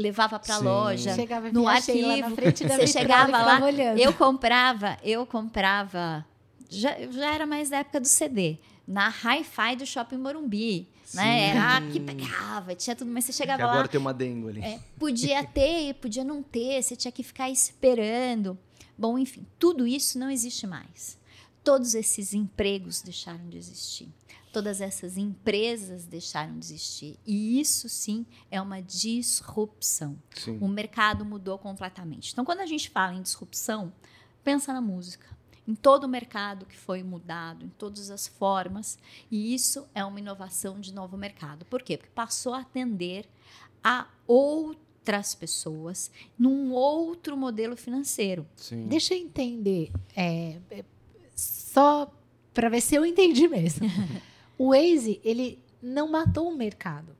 levava 0.00 0.38
para 0.38 0.56
a 0.56 0.58
loja, 0.58 1.14
chegava 1.14 1.52
no 1.52 1.68
arquivo, 1.68 2.34
você 2.34 2.86
chegava 2.86 3.30
lá, 3.30 3.62
olhando. 3.62 3.98
eu 3.98 4.12
comprava, 4.12 4.96
eu 5.02 5.26
comprava, 5.26 6.24
já, 6.68 6.96
já 7.10 7.34
era 7.34 7.46
mais 7.46 7.70
da 7.70 7.78
época 7.78 8.00
do 8.00 8.08
CD, 8.08 8.58
na 8.86 9.08
Hi-Fi 9.08 9.76
do 9.76 9.86
Shopping 9.86 10.16
Morumbi, 10.16 10.88
Sim. 11.04 11.16
né? 11.18 11.50
Era 11.50 11.80
que 11.92 12.00
pegava, 12.00 12.74
tinha 12.74 12.96
tudo, 12.96 13.10
mas 13.10 13.24
você 13.24 13.32
chegava 13.32 13.62
agora 13.62 13.66
lá. 13.66 13.78
Agora 13.80 13.88
tem 13.88 14.00
uma 14.00 14.14
dengue 14.14 14.48
ali. 14.48 14.60
É, 14.62 14.80
podia 14.98 15.44
ter, 15.44 15.94
podia 15.94 16.24
não 16.24 16.42
ter, 16.42 16.82
você 16.82 16.96
tinha 16.96 17.12
que 17.12 17.22
ficar 17.22 17.50
esperando. 17.50 18.58
Bom, 18.96 19.18
enfim, 19.18 19.46
tudo 19.58 19.86
isso 19.86 20.18
não 20.18 20.30
existe 20.30 20.66
mais. 20.66 21.18
Todos 21.62 21.94
esses 21.94 22.32
empregos 22.32 23.02
deixaram 23.02 23.48
de 23.48 23.58
existir 23.58 24.08
todas 24.52 24.80
essas 24.80 25.16
empresas 25.16 26.04
deixaram 26.04 26.58
de 26.58 26.66
existir. 26.66 27.18
E 27.26 27.60
isso 27.60 27.88
sim 27.88 28.26
é 28.50 28.60
uma 28.60 28.80
disrupção. 28.80 30.18
Sim. 30.34 30.58
O 30.60 30.68
mercado 30.68 31.24
mudou 31.24 31.58
completamente. 31.58 32.32
Então, 32.32 32.44
quando 32.44 32.60
a 32.60 32.66
gente 32.66 32.90
fala 32.90 33.14
em 33.14 33.22
disrupção, 33.22 33.92
pensa 34.42 34.72
na 34.72 34.80
música. 34.80 35.28
Em 35.66 35.74
todo 35.74 36.04
o 36.04 36.08
mercado 36.08 36.66
que 36.66 36.76
foi 36.76 37.02
mudado, 37.02 37.64
em 37.64 37.68
todas 37.68 38.10
as 38.10 38.26
formas, 38.26 38.98
e 39.30 39.54
isso 39.54 39.86
é 39.94 40.04
uma 40.04 40.18
inovação 40.18 40.80
de 40.80 40.92
novo 40.92 41.16
mercado. 41.16 41.64
Por 41.66 41.82
quê? 41.82 41.96
Porque 41.96 42.12
passou 42.12 42.54
a 42.54 42.60
atender 42.60 43.28
a 43.84 44.08
outras 44.26 45.34
pessoas 45.34 46.10
num 46.36 46.72
outro 46.72 47.36
modelo 47.36 47.76
financeiro. 47.76 48.46
Sim. 48.56 48.88
Deixa 48.88 49.14
eu 49.14 49.18
entender, 49.18 49.92
é, 50.16 50.58
é 50.70 50.84
só 51.36 52.12
para 52.52 52.68
ver 52.68 52.80
se 52.80 52.96
eu 52.96 53.06
entendi 53.06 53.46
mesmo. 53.46 53.86
O 54.60 54.72
Waze, 54.72 55.18
ele 55.24 55.58
não 55.82 56.06
matou 56.06 56.46
o 56.50 56.54
mercado. 56.54 57.16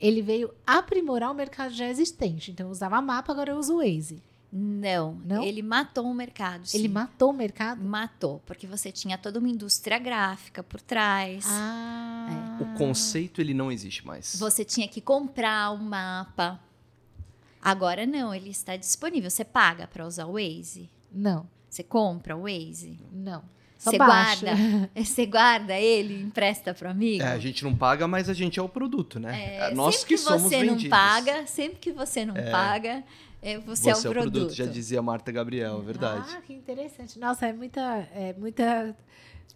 Ele 0.00 0.22
veio 0.22 0.54
aprimorar 0.66 1.30
o 1.30 1.34
mercado 1.34 1.74
já 1.74 1.86
existente. 1.86 2.50
Então, 2.50 2.68
eu 2.68 2.70
usava 2.70 2.98
mapa, 3.02 3.30
agora 3.30 3.50
eu 3.50 3.58
uso 3.58 3.74
o 3.74 3.76
Waze. 3.76 4.22
Não, 4.50 5.20
não, 5.22 5.42
ele 5.42 5.60
matou 5.60 6.06
o 6.06 6.14
mercado. 6.14 6.66
Sim. 6.66 6.78
Ele 6.78 6.88
matou 6.88 7.28
o 7.28 7.32
mercado? 7.34 7.84
Matou, 7.84 8.40
porque 8.46 8.66
você 8.66 8.90
tinha 8.90 9.18
toda 9.18 9.38
uma 9.38 9.50
indústria 9.50 9.98
gráfica 9.98 10.62
por 10.62 10.80
trás. 10.80 11.44
Ah. 11.46 12.56
É. 12.58 12.62
O 12.62 12.78
conceito 12.78 13.42
ele 13.42 13.52
não 13.52 13.70
existe 13.70 14.06
mais. 14.06 14.34
Você 14.36 14.64
tinha 14.64 14.88
que 14.88 15.02
comprar 15.02 15.72
um 15.72 15.84
mapa. 15.84 16.58
Agora 17.60 18.06
não, 18.06 18.34
ele 18.34 18.48
está 18.48 18.76
disponível. 18.76 19.28
Você 19.28 19.44
paga 19.44 19.86
para 19.86 20.06
usar 20.06 20.24
o 20.24 20.32
Waze? 20.42 20.88
Não. 21.12 21.46
Você 21.68 21.82
compra 21.82 22.34
o 22.34 22.44
Waze? 22.44 22.98
Não. 23.12 23.44
Você 23.78 23.98
guarda, 23.98 24.52
você 24.96 25.26
guarda 25.26 25.78
ele, 25.78 26.22
empresta 26.22 26.72
para 26.72 26.90
amigo. 26.90 27.22
É, 27.22 27.28
a 27.28 27.38
gente 27.38 27.62
não 27.62 27.76
paga, 27.76 28.08
mas 28.08 28.28
a 28.28 28.34
gente 28.34 28.58
é 28.58 28.62
o 28.62 28.68
produto, 28.68 29.20
né? 29.20 29.58
É, 29.58 29.70
é 29.70 29.74
nós 29.74 30.02
que, 30.02 30.14
que 30.14 30.18
somos 30.18 30.42
você 30.42 30.60
vendidos. 30.60 30.84
não 30.84 30.90
paga, 30.90 31.46
sempre 31.46 31.78
que 31.78 31.92
você 31.92 32.24
não 32.24 32.36
é. 32.36 32.50
paga, 32.50 33.04
é, 33.42 33.58
você, 33.58 33.92
você, 33.94 34.06
é 34.06 34.10
o 34.10 34.12
produto. 34.12 34.32
produto. 34.32 34.54
Já 34.54 34.66
dizia 34.66 35.02
Marta 35.02 35.30
Gabriel, 35.30 35.80
verdade. 35.82 36.26
Ah, 36.36 36.40
que 36.40 36.54
interessante. 36.54 37.18
Nossa, 37.18 37.46
é 37.46 37.52
muita, 37.52 37.80
é 38.14 38.34
muita 38.38 38.96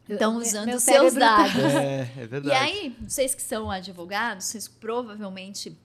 Estão 0.09 0.37
usando 0.37 0.75
os 0.75 0.83
seus 0.83 1.15
tá 1.15 1.19
dados. 1.19 1.55
É, 1.57 2.11
é 2.17 2.27
verdade. 2.27 2.49
E 2.49 2.53
aí, 2.53 2.97
vocês 3.01 3.35
que 3.35 3.43
são 3.43 3.71
advogados, 3.71 4.47
vocês 4.47 4.67
provavelmente 4.67 5.77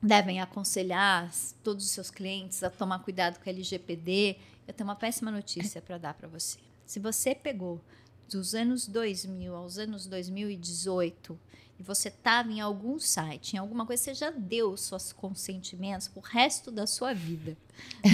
devem 0.00 0.40
aconselhar 0.40 1.30
todos 1.62 1.84
os 1.84 1.90
seus 1.90 2.10
clientes 2.10 2.62
a 2.62 2.70
tomar 2.70 3.00
cuidado 3.00 3.38
com 3.38 3.46
o 3.46 3.52
LGPD. 3.52 4.36
Eu 4.66 4.74
tenho 4.74 4.88
uma 4.88 4.96
péssima 4.96 5.30
notícia 5.30 5.80
para 5.80 5.98
dar 5.98 6.14
para 6.14 6.28
você. 6.28 6.58
Se 6.92 7.00
você 7.00 7.34
pegou 7.34 7.80
dos 8.28 8.54
anos 8.54 8.86
2000 8.86 9.56
aos 9.56 9.78
anos 9.78 10.06
2018 10.06 11.38
e 11.82 11.84
você 11.84 12.08
estava 12.08 12.48
em 12.50 12.60
algum 12.60 12.98
site, 13.00 13.54
em 13.54 13.58
alguma 13.58 13.84
coisa, 13.84 14.00
você 14.00 14.14
já 14.14 14.30
deu 14.30 14.76
seus 14.76 15.12
consentimentos 15.12 16.06
pro 16.06 16.20
resto 16.20 16.70
da 16.70 16.86
sua 16.86 17.12
vida. 17.12 17.56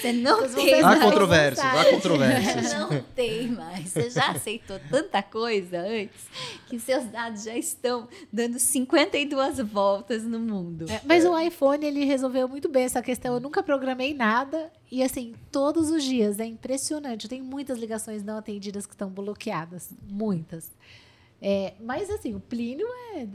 você 0.00 0.12
não 0.12 0.46
tem 0.52 0.82
mais. 0.82 1.00
Há 1.00 1.04
controvérsias, 1.04 1.66
há 1.66 1.84
controvérsias. 1.90 2.74
Não 2.74 3.02
tem 3.14 3.48
mais. 3.48 3.88
Você 3.88 4.10
já 4.10 4.32
aceitou 4.32 4.78
tanta 4.90 5.22
coisa 5.22 5.80
antes 5.80 6.26
que 6.68 6.78
seus 6.78 7.06
dados 7.06 7.44
já 7.44 7.56
estão 7.56 8.06
dando 8.30 8.58
52 8.58 9.60
voltas 9.60 10.22
no 10.22 10.38
mundo. 10.38 10.84
É, 10.90 11.00
mas 11.04 11.24
o 11.24 11.38
iPhone, 11.38 11.86
ele 11.86 12.04
resolveu 12.04 12.46
muito 12.46 12.68
bem 12.68 12.84
essa 12.84 13.00
questão. 13.00 13.34
Eu 13.34 13.40
nunca 13.40 13.62
programei 13.62 14.12
nada 14.12 14.70
e, 14.90 15.02
assim, 15.02 15.34
todos 15.50 15.90
os 15.90 16.04
dias. 16.04 16.38
É 16.38 16.44
impressionante. 16.44 17.24
Eu 17.24 17.30
tenho 17.30 17.44
muitas 17.44 17.78
ligações 17.78 18.22
não 18.22 18.36
atendidas 18.36 18.84
que 18.84 18.92
estão 18.92 19.08
bloqueadas. 19.08 19.88
Muitas. 20.06 20.70
É, 21.46 21.74
mas 21.78 22.08
assim, 22.08 22.34
o 22.34 22.40
Plínio 22.40 22.86
é, 23.14 23.26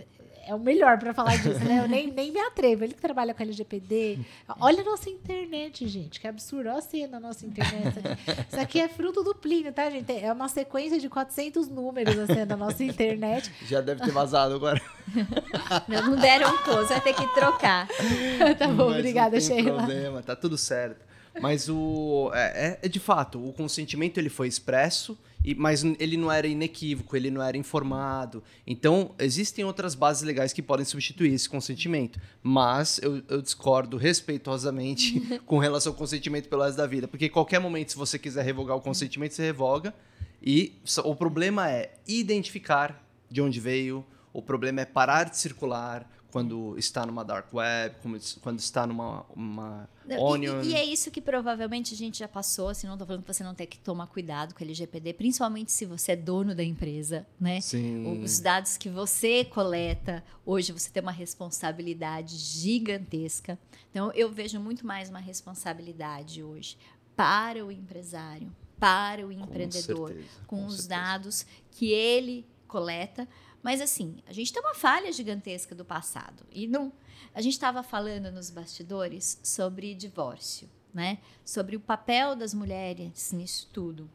é 0.48 0.56
o 0.56 0.60
melhor 0.60 0.98
para 0.98 1.14
falar 1.14 1.36
disso, 1.36 1.64
né? 1.64 1.84
Eu 1.84 1.88
nem, 1.88 2.10
nem 2.12 2.32
me 2.32 2.40
atrevo. 2.40 2.84
Ele 2.84 2.96
que 2.96 3.00
trabalha 3.00 3.36
com 3.36 3.44
LGPD. 3.44 4.18
Olha 4.60 4.82
a 4.82 4.84
nossa 4.84 5.12
internet, 5.12 5.88
gente. 5.88 6.20
Que 6.20 6.28
absurdo. 6.28 6.70
Olha 6.70 6.80
assim 6.80 7.06
na 7.06 7.20
nossa 7.20 7.46
internet. 7.46 7.88
Isso 7.88 8.00
aqui. 8.00 8.48
Isso 8.50 8.60
aqui 8.60 8.80
é 8.80 8.90
fruto 8.90 9.24
do 9.24 9.36
Plínio, 9.36 9.72
tá, 9.72 9.88
gente? 9.92 10.12
É 10.12 10.34
uma 10.34 10.50
sequência 10.50 11.00
de 11.00 11.08
400 11.08 11.68
números 11.68 12.18
assim 12.18 12.48
da 12.48 12.58
nossa 12.58 12.84
internet. 12.84 13.54
Já 13.68 13.80
deve 13.80 14.02
ter 14.02 14.12
vazado 14.12 14.56
agora. 14.56 14.82
Não, 15.88 16.12
não 16.12 16.16
deram 16.16 16.54
um 16.54 16.86
vai 16.86 17.02
ter 17.02 17.14
que 17.14 17.28
trocar. 17.34 17.88
tá 18.60 18.68
bom, 18.68 18.90
Mas 18.90 18.98
obrigada, 18.98 19.40
não 19.40 19.48
tem 19.48 19.58
Sheila. 19.58 19.78
problema, 19.78 20.22
tá 20.22 20.36
tudo 20.36 20.56
certo. 20.56 21.04
Mas 21.42 21.68
o 21.68 22.30
é, 22.32 22.68
é, 22.68 22.80
é 22.84 22.88
de 22.88 23.00
fato, 23.00 23.44
o 23.44 23.52
consentimento 23.52 24.20
ele 24.20 24.30
foi 24.30 24.48
expresso 24.48 25.18
e, 25.44 25.56
mas 25.56 25.84
ele 25.84 26.18
não 26.18 26.32
era 26.32 26.48
inequívoco, 26.48 27.16
ele 27.16 27.32
não 27.32 27.42
era 27.42 27.56
informado. 27.58 28.44
Então, 28.68 29.16
existem 29.18 29.64
outras 29.64 29.96
bases 29.96 30.24
legais 30.24 30.52
que 30.52 30.62
podem 30.62 30.86
substituir 30.86 31.34
esse 31.34 31.48
consentimento. 31.48 32.20
Mas 32.44 33.00
eu, 33.02 33.24
eu 33.30 33.42
discordo 33.42 33.96
respeitosamente 33.96 35.40
com 35.46 35.58
relação 35.58 35.94
ao 35.94 35.98
consentimento 35.98 36.50
pelo 36.50 36.64
resto 36.64 36.78
da 36.78 36.86
vida. 36.86 37.08
Porque 37.08 37.30
qualquer 37.30 37.60
momento, 37.60 37.92
se 37.92 37.98
você 37.98 38.20
quiser 38.20 38.44
revogar 38.44 38.76
o 38.76 38.82
consentimento, 38.82 39.34
você 39.34 39.44
revoga. 39.44 39.94
E 40.42 40.74
o 41.04 41.16
problema 41.16 41.70
é 41.70 41.94
identificar 42.08 43.06
de 43.30 43.42
onde 43.42 43.60
veio, 43.60 44.06
o 44.34 44.42
problema 44.42 44.82
é 44.82 44.86
parar 44.86 45.26
de 45.26 45.38
circular, 45.38 46.10
quando 46.32 46.78
está 46.78 47.06
numa 47.06 47.24
dark 47.24 47.54
web, 47.54 47.96
quando 48.42 48.60
está 48.60 48.86
numa 48.86 49.26
uma 49.36 49.90
onion. 50.18 50.62
E, 50.62 50.70
e, 50.70 50.76
é 50.76 50.84
isso 50.84 51.10
que 51.12 51.22
provavelmente 51.22 51.94
a 51.94 51.98
gente 51.98 52.20
já 52.20 52.28
passou, 52.28 52.70
assim, 52.70 52.88
não 52.88 52.94
estou 52.94 53.08
falando 53.08 53.24
que 53.24 53.34
você 53.34 53.44
não 53.44 53.56
tem 53.56 53.68
que 53.68 53.80
tomar 53.80 54.08
cuidado 54.08 54.54
com 54.54 54.62
o 54.62 54.64
LGPD, 54.64 55.14
principalmente 55.14 55.72
se 55.72 55.86
você 55.86 56.14
é 56.14 56.16
dono 56.16 56.54
da 56.54 56.64
empresa, 56.64 57.26
né? 57.40 57.62
Sim. 57.62 58.22
Os 58.24 58.40
dados 58.40 58.78
que 58.78 58.90
você 58.90 59.44
coleta, 59.44 60.24
hoje 60.46 60.72
você 60.72 60.90
tem 60.90 61.02
uma 61.02 61.12
responsabilidade 61.12 62.38
gigantesca. 62.38 63.58
Então, 63.90 64.12
eu 64.14 64.32
vejo 64.32 64.60
muito 64.60 64.86
mais 64.86 65.10
uma 65.10 65.20
responsabilidade 65.20 66.44
hoje 66.44 66.78
para 67.16 67.66
o 67.66 67.72
empresário, 67.72 68.52
para 68.80 69.26
o 69.26 69.32
empreendedor, 69.32 70.16
com, 70.46 70.58
com 70.58 70.66
os 70.66 70.84
certeza. 70.84 70.90
dados 70.90 71.46
que 71.72 71.92
ele 71.92 72.46
coleta, 72.68 73.28
mas 73.62 73.82
assim, 73.82 74.18
a 74.26 74.34
gente 74.34 74.54
tem 74.54 74.62
uma 74.62 74.74
falha 74.74 75.12
gigantesca 75.12 75.76
do 75.76 75.84
passado. 75.84 76.46
E 76.52 76.68
não, 76.68 76.92
a 77.34 77.42
gente 77.42 77.54
estava 77.54 77.84
falando 77.84 78.32
nos 78.32 78.50
bastidores 78.50 79.40
sobre 79.44 79.94
divórcio, 79.94 80.70
né? 80.94 81.20
Sobre 81.44 81.76
o 81.76 81.80
papel 81.80 82.36
das 82.36 82.54
mulheres 82.54 83.32
nisso 83.32 83.70
tudo. 83.74 84.10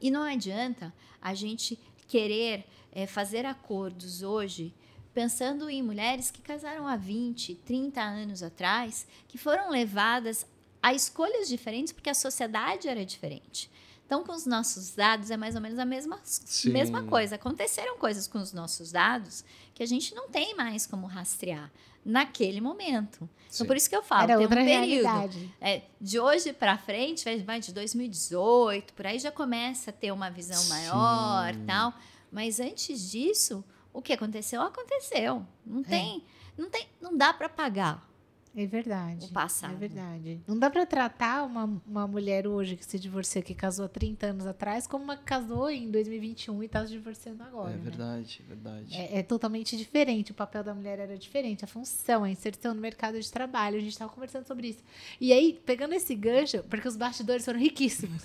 E 0.00 0.10
não 0.10 0.22
adianta 0.22 0.94
a 1.20 1.34
gente 1.34 1.78
querer 2.06 2.66
é, 2.92 3.06
fazer 3.06 3.44
acordos 3.44 4.22
hoje 4.22 4.74
pensando 5.12 5.68
em 5.68 5.82
mulheres 5.82 6.30
que 6.30 6.40
casaram 6.40 6.86
há 6.86 6.96
20, 6.96 7.56
30 7.56 8.00
anos 8.00 8.42
atrás, 8.42 9.06
que 9.26 9.36
foram 9.36 9.70
levadas 9.70 10.46
a 10.82 10.94
escolhas 10.94 11.48
diferentes 11.48 11.92
porque 11.92 12.08
a 12.08 12.14
sociedade 12.14 12.88
era 12.88 13.04
diferente. 13.04 13.70
Então, 14.10 14.24
com 14.24 14.32
os 14.32 14.44
nossos 14.44 14.92
dados 14.96 15.30
é 15.30 15.36
mais 15.36 15.54
ou 15.54 15.60
menos 15.60 15.78
a 15.78 15.84
mesma, 15.84 16.20
mesma 16.64 17.04
coisa. 17.04 17.36
Aconteceram 17.36 17.96
coisas 17.96 18.26
com 18.26 18.38
os 18.38 18.52
nossos 18.52 18.90
dados 18.90 19.44
que 19.72 19.84
a 19.84 19.86
gente 19.86 20.16
não 20.16 20.28
tem 20.28 20.52
mais 20.56 20.84
como 20.84 21.06
rastrear 21.06 21.70
naquele 22.04 22.60
momento. 22.60 23.30
Então, 23.54 23.64
por 23.64 23.76
isso 23.76 23.88
que 23.88 23.94
eu 23.94 24.02
falo, 24.02 24.24
Era 24.24 24.36
tem 24.36 24.46
um 24.48 24.50
período. 24.50 25.52
É, 25.60 25.82
de 26.00 26.18
hoje 26.18 26.52
para 26.52 26.76
frente, 26.76 27.24
vai 27.44 27.60
de 27.60 27.72
2018, 27.72 28.94
por 28.94 29.06
aí 29.06 29.20
já 29.20 29.30
começa 29.30 29.90
a 29.90 29.92
ter 29.92 30.10
uma 30.10 30.28
visão 30.28 30.60
Sim. 30.60 30.70
maior 30.70 31.54
tal. 31.64 31.94
Mas 32.32 32.58
antes 32.58 33.08
disso, 33.12 33.64
o 33.92 34.02
que 34.02 34.12
aconteceu, 34.12 34.60
aconteceu. 34.60 35.46
Não 35.64 35.82
é. 35.82 35.84
tem, 35.84 36.24
não 36.58 36.68
tem, 36.68 36.88
não 37.00 37.16
dá 37.16 37.32
para 37.32 37.48
pagar. 37.48 38.09
É 38.54 38.66
verdade. 38.66 39.26
O 39.26 39.28
passado. 39.28 39.74
É 39.74 39.76
verdade. 39.76 40.40
Não 40.46 40.58
dá 40.58 40.68
para 40.68 40.84
tratar 40.84 41.44
uma, 41.44 41.80
uma 41.86 42.06
mulher 42.06 42.48
hoje 42.48 42.76
que 42.76 42.84
se 42.84 42.98
divorciou, 42.98 43.44
que 43.44 43.54
casou 43.54 43.84
há 43.84 43.88
30 43.88 44.26
anos 44.26 44.46
atrás, 44.46 44.86
como 44.86 45.04
uma 45.04 45.16
que 45.16 45.22
casou 45.22 45.70
em 45.70 45.90
2021 45.90 46.62
e 46.62 46.66
está 46.66 46.84
se 46.84 46.90
divorciando 46.90 47.42
agora. 47.44 47.72
É 47.72 47.76
né? 47.76 47.82
verdade, 47.82 48.42
é 48.44 48.48
verdade. 48.48 48.96
É, 48.96 49.18
é, 49.18 49.22
totalmente 49.22 49.76
diferente. 49.76 50.32
O 50.32 50.34
papel 50.34 50.64
da 50.64 50.74
mulher 50.74 50.98
era 50.98 51.16
diferente, 51.16 51.64
a 51.64 51.68
função, 51.68 52.24
a 52.24 52.30
inserção 52.30 52.74
no 52.74 52.80
mercado 52.80 53.20
de 53.20 53.30
trabalho. 53.30 53.76
A 53.76 53.80
gente 53.80 53.92
estava 53.92 54.10
conversando 54.10 54.46
sobre 54.46 54.68
isso. 54.68 54.82
E 55.20 55.32
aí, 55.32 55.60
pegando 55.64 55.94
esse 55.94 56.14
gancho, 56.14 56.64
porque 56.64 56.88
os 56.88 56.96
bastidores 56.96 57.44
foram 57.44 57.60
riquíssimos. 57.60 58.22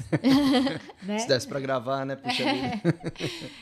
né? 1.03 1.19
Se 1.19 1.28
desse 1.28 1.47
para 1.47 1.59
gravar, 1.59 2.03
né? 2.03 2.15
Puxa 2.15 2.43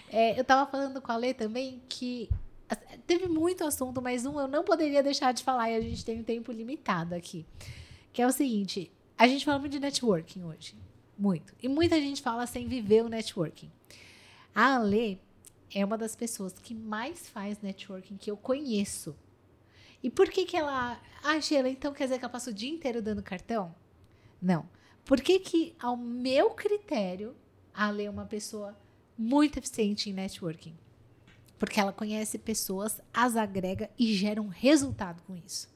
é, 0.10 0.38
eu 0.38 0.42
estava 0.42 0.70
falando 0.70 1.02
com 1.02 1.12
a 1.12 1.18
Lê 1.18 1.34
também 1.34 1.82
que 1.90 2.30
Teve 2.76 3.28
muito 3.28 3.64
assunto, 3.64 4.02
mas 4.02 4.26
um 4.26 4.40
eu 4.40 4.48
não 4.48 4.64
poderia 4.64 5.04
deixar 5.04 5.34
de 5.34 5.44
falar 5.44 5.70
e 5.72 5.76
a 5.76 5.82
gente 5.82 6.04
tem 6.04 6.20
um 6.20 6.24
tempo 6.24 6.52
limitado 6.52 7.16
aqui. 7.16 7.46
Que 8.12 8.22
é 8.22 8.28
o 8.28 8.32
seguinte: 8.32 8.92
a 9.18 9.28
gente 9.28 9.46
fala 9.46 9.60
muito 9.60 9.72
de 9.72 9.80
networking 9.80 10.44
hoje. 10.44 10.76
Muito. 11.18 11.54
E 11.62 11.68
muita 11.68 12.00
gente 12.00 12.22
fala 12.22 12.46
sem 12.48 12.68
viver 12.68 13.04
o 13.04 13.10
networking. 13.10 13.72
A 14.54 14.76
Ale 14.76 15.22
é 15.74 15.84
uma 15.84 15.98
das 15.98 16.16
pessoas 16.16 16.54
que 16.54 16.74
mais 16.74 17.30
faz 17.30 17.60
networking 17.62 18.18
que 18.18 18.30
eu 18.30 18.38
conheço. 18.38 19.16
E 20.02 20.10
por 20.10 20.30
que 20.30 20.46
que 20.46 20.58
ela... 20.58 21.00
Ah, 21.24 21.40
Sheila, 21.40 21.70
então 21.70 21.94
quer 21.94 22.04
dizer 22.04 22.20
que 22.20 22.26
ela 22.26 22.32
passa 22.32 22.50
o 22.50 22.54
dia 22.54 22.70
inteiro 22.70 23.02
dando 23.02 23.24
cartão? 23.24 23.74
Não. 24.42 24.68
Por 25.06 25.22
que 25.22 25.40
que, 25.40 25.76
ao 25.80 25.96
meu 25.96 26.52
critério, 26.52 27.36
a 27.74 27.88
Ale 27.88 28.06
é 28.06 28.10
uma 28.10 28.26
pessoa 28.26 28.78
muito 29.18 29.58
eficiente 29.58 30.10
em 30.10 30.14
networking? 30.14 30.76
Porque 31.64 31.80
ela 31.80 31.94
conhece 31.94 32.38
pessoas, 32.38 33.00
as 33.14 33.38
agrega 33.38 33.90
e 33.98 34.14
gera 34.14 34.42
um 34.42 34.50
resultado 34.50 35.24
com 35.24 35.34
isso. 35.34 35.70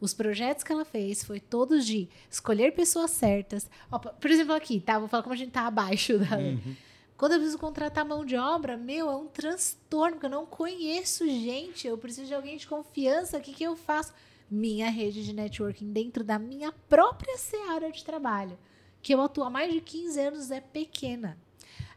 Os 0.00 0.14
projetos 0.14 0.64
que 0.64 0.72
ela 0.72 0.86
fez 0.86 1.22
foi 1.22 1.38
todos 1.38 1.84
de 1.84 2.08
escolher 2.30 2.72
pessoas 2.72 3.10
certas. 3.10 3.68
Ó, 3.90 3.98
por 3.98 4.30
exemplo, 4.30 4.54
aqui, 4.54 4.80
tá? 4.80 4.98
Vou 4.98 5.08
falar 5.08 5.22
como 5.22 5.34
a 5.34 5.36
gente 5.36 5.50
tá 5.52 5.66
abaixo 5.66 6.18
da. 6.18 6.38
Uhum. 6.38 6.74
Quando 7.14 7.32
eu 7.32 7.38
preciso 7.40 7.58
contratar 7.58 8.06
mão 8.06 8.24
de 8.24 8.36
obra, 8.36 8.74
meu, 8.78 9.10
é 9.10 9.14
um 9.14 9.26
transtorno, 9.26 10.12
porque 10.12 10.24
eu 10.24 10.30
não 10.30 10.46
conheço 10.46 11.26
gente. 11.26 11.86
Eu 11.86 11.98
preciso 11.98 12.28
de 12.28 12.34
alguém 12.34 12.56
de 12.56 12.66
confiança. 12.66 13.36
O 13.36 13.42
que, 13.42 13.52
que 13.52 13.64
eu 13.64 13.76
faço? 13.76 14.14
Minha 14.50 14.88
rede 14.88 15.22
de 15.26 15.34
networking 15.34 15.92
dentro 15.92 16.24
da 16.24 16.38
minha 16.38 16.72
própria 16.88 17.36
seara 17.36 17.92
de 17.92 18.02
trabalho, 18.02 18.58
que 19.02 19.12
eu 19.12 19.20
atuo 19.20 19.44
há 19.44 19.50
mais 19.50 19.70
de 19.74 19.82
15 19.82 20.18
anos, 20.18 20.50
é 20.50 20.62
pequena. 20.62 21.36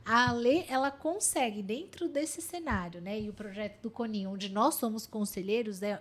A 0.05 0.29
Ale, 0.29 0.63
ela 0.69 0.91
consegue, 0.91 1.63
dentro 1.63 2.07
desse 2.07 2.39
cenário, 2.39 3.01
né? 3.01 3.19
E 3.19 3.27
o 3.27 3.33
projeto 3.33 3.81
do 3.81 3.89
Coninho, 3.89 4.29
onde 4.29 4.49
nós 4.49 4.75
somos 4.75 5.07
conselheiros, 5.07 5.81
é 5.81 5.99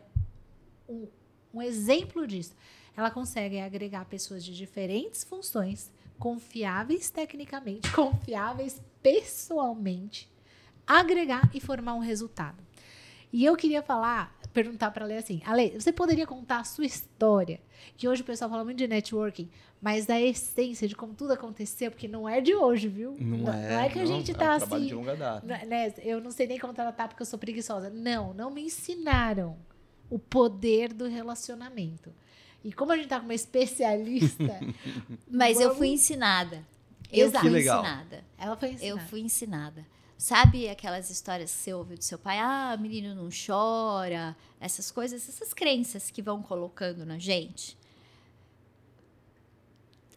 um, 0.87 1.09
um 1.55 1.63
exemplo 1.63 2.27
disso. 2.27 2.55
Ela 2.95 3.11
consegue 3.11 3.59
agregar 3.59 4.05
pessoas 4.05 4.45
de 4.45 4.55
diferentes 4.55 5.25
funções, 5.25 5.91
confiáveis 6.19 7.09
tecnicamente, 7.09 7.91
confiáveis 7.97 8.81
pessoalmente, 9.03 10.29
agregar 10.87 11.51
e 11.55 11.61
formar 11.61 11.95
um 11.95 12.01
resultado. 12.01 12.63
E 13.33 13.43
eu 13.43 13.57
queria 13.57 13.83
falar, 13.83 14.39
perguntar 14.55 14.91
para 14.93 15.05
a 15.05 15.07
Ale 15.07 15.17
assim: 15.17 15.43
Ale, 15.45 15.79
você 15.79 15.93
poderia 15.93 16.27
contar 16.27 16.61
a 16.61 16.65
sua 16.65 16.87
história? 16.87 17.61
Que 17.97 18.09
hoje 18.09 18.23
o 18.23 18.25
pessoal 18.25 18.49
fala 18.49 18.65
muito 18.65 18.79
de 18.79 18.87
networking, 18.87 19.51
mas 19.83 20.07
da 20.07 20.19
essência 20.19 20.89
de 20.89 20.95
como 20.95 21.13
tudo 21.13 21.33
aconteceu, 21.33 21.91
porque 21.91 22.09
não 22.09 22.27
é 22.27 22.41
de 22.41 22.55
hoje, 22.55 22.89
viu? 22.89 23.15
Não, 23.21 23.39
não 23.39 23.53
é. 23.53 23.69
Não 23.69 23.81
é 23.81 23.89
que 23.91 23.99
a 23.99 24.07
gente 24.07 24.33
tá 24.33 24.45
é 24.45 24.49
um 24.49 24.53
assim. 24.53 24.87
De 24.87 24.95
longa 24.95 25.17
data. 25.17 25.47
Né, 25.67 25.93
eu 25.99 26.21
não 26.21 26.31
sei 26.31 26.47
nem 26.47 26.59
como 26.59 26.73
tratar 26.73 27.09
porque 27.09 27.21
eu 27.21 27.27
sou 27.27 27.39
preguiçosa. 27.39 27.91
Não, 27.91 28.33
não 28.33 28.51
me 28.51 28.63
ensinaram 28.63 29.59
o 30.09 30.19
poder 30.19 30.93
do 30.93 31.07
relacionamento. 31.07 32.15
E 32.63 32.73
como 32.73 32.93
a 32.93 32.97
gente 32.97 33.09
tá 33.09 33.19
com 33.19 33.27
uma 33.27 33.35
especialista. 33.35 34.61
mas 35.29 35.59
vamos... 35.59 35.73
eu 35.73 35.77
fui 35.77 35.89
ensinada. 35.89 36.65
Eu 37.13 37.27
Exato. 37.27 37.47
fui 37.47 37.59
ensinada. 37.59 38.25
Ela 38.39 38.57
foi 38.57 38.69
ensinada. 38.71 39.01
Eu 39.03 39.09
fui 39.09 39.21
ensinada. 39.21 39.87
Sabe 40.17 40.69
aquelas 40.69 41.11
histórias 41.11 41.53
que 41.53 41.59
você 41.59 41.75
ouve 41.75 41.97
do 41.97 42.05
seu 42.05 42.19
pai? 42.19 42.39
Ah, 42.39 42.77
menino 42.79 43.15
não 43.15 43.29
chora. 43.29 44.37
Essas 44.61 44.91
coisas, 44.91 45.29
essas 45.29 45.53
crenças 45.53 46.11
que 46.11 46.23
vão 46.23 46.43
colocando 46.43 47.05
na 47.05 47.19
gente. 47.19 47.77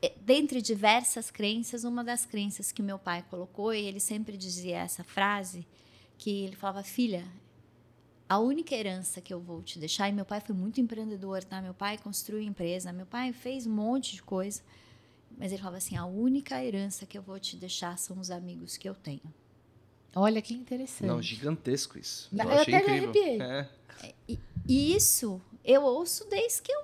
É, 0.01 0.13
dentre 0.21 0.61
diversas 0.61 1.31
crenças, 1.31 1.83
uma 1.83 2.03
das 2.03 2.25
crenças 2.25 2.71
que 2.71 2.83
meu 2.83 2.99
pai 2.99 3.25
colocou, 3.29 3.73
e 3.73 3.83
ele 3.83 3.99
sempre 3.99 4.37
dizia 4.37 4.77
essa 4.77 5.03
frase, 5.03 5.67
que 6.17 6.43
ele 6.43 6.55
falava, 6.55 6.83
filha, 6.83 7.25
a 8.29 8.37
única 8.37 8.75
herança 8.75 9.21
que 9.21 9.33
eu 9.33 9.39
vou 9.39 9.63
te 9.63 9.79
deixar, 9.79 10.07
e 10.07 10.11
meu 10.11 10.25
pai 10.25 10.39
foi 10.39 10.55
muito 10.55 10.79
empreendedor, 10.79 11.43
tá? 11.43 11.61
Meu 11.61 11.73
pai 11.73 11.97
construiu 11.97 12.41
empresa, 12.41 12.93
meu 12.93 13.07
pai 13.07 13.33
fez 13.33 13.65
um 13.65 13.73
monte 13.73 14.15
de 14.15 14.21
coisa, 14.21 14.61
mas 15.35 15.51
ele 15.51 15.61
falava 15.61 15.77
assim, 15.77 15.97
a 15.97 16.05
única 16.05 16.63
herança 16.63 17.05
que 17.05 17.17
eu 17.17 17.21
vou 17.21 17.39
te 17.39 17.55
deixar 17.55 17.97
são 17.97 18.19
os 18.19 18.29
amigos 18.29 18.77
que 18.77 18.87
eu 18.87 18.93
tenho. 18.93 19.33
Olha 20.17 20.41
que 20.41 20.53
interessante. 20.53 21.07
Não, 21.07 21.21
gigantesco 21.21 21.97
isso. 21.99 22.29
Eu, 22.33 22.45
eu 22.45 22.51
achei 22.51 22.73
até 22.73 22.83
incrível. 22.83 23.09
arrepiei. 23.09 23.41
É. 23.41 23.69
é 24.03 24.37
e 24.67 24.95
isso 24.95 25.41
eu 25.63 25.83
ouço 25.83 26.27
desde 26.29 26.61
que 26.61 26.71
eu 26.71 26.83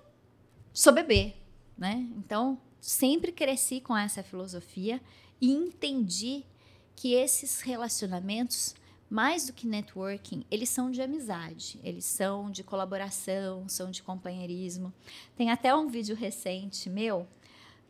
sou 0.71 0.93
bebê, 0.93 1.33
né? 1.77 2.07
Então, 2.17 2.59
sempre 2.79 3.31
cresci 3.31 3.79
com 3.79 3.95
essa 3.97 4.21
filosofia 4.21 5.01
e 5.41 5.51
entendi 5.51 6.43
que 6.95 7.13
esses 7.13 7.61
relacionamentos, 7.61 8.75
mais 9.09 9.47
do 9.47 9.53
que 9.53 9.65
networking, 9.67 10.45
eles 10.51 10.69
são 10.69 10.91
de 10.91 11.01
amizade, 11.01 11.79
eles 11.83 12.05
são 12.05 12.51
de 12.51 12.63
colaboração, 12.63 13.67
são 13.67 13.89
de 13.89 14.03
companheirismo. 14.03 14.93
Tem 15.35 15.49
até 15.49 15.75
um 15.75 15.87
vídeo 15.87 16.15
recente 16.15 16.89
meu 16.89 17.27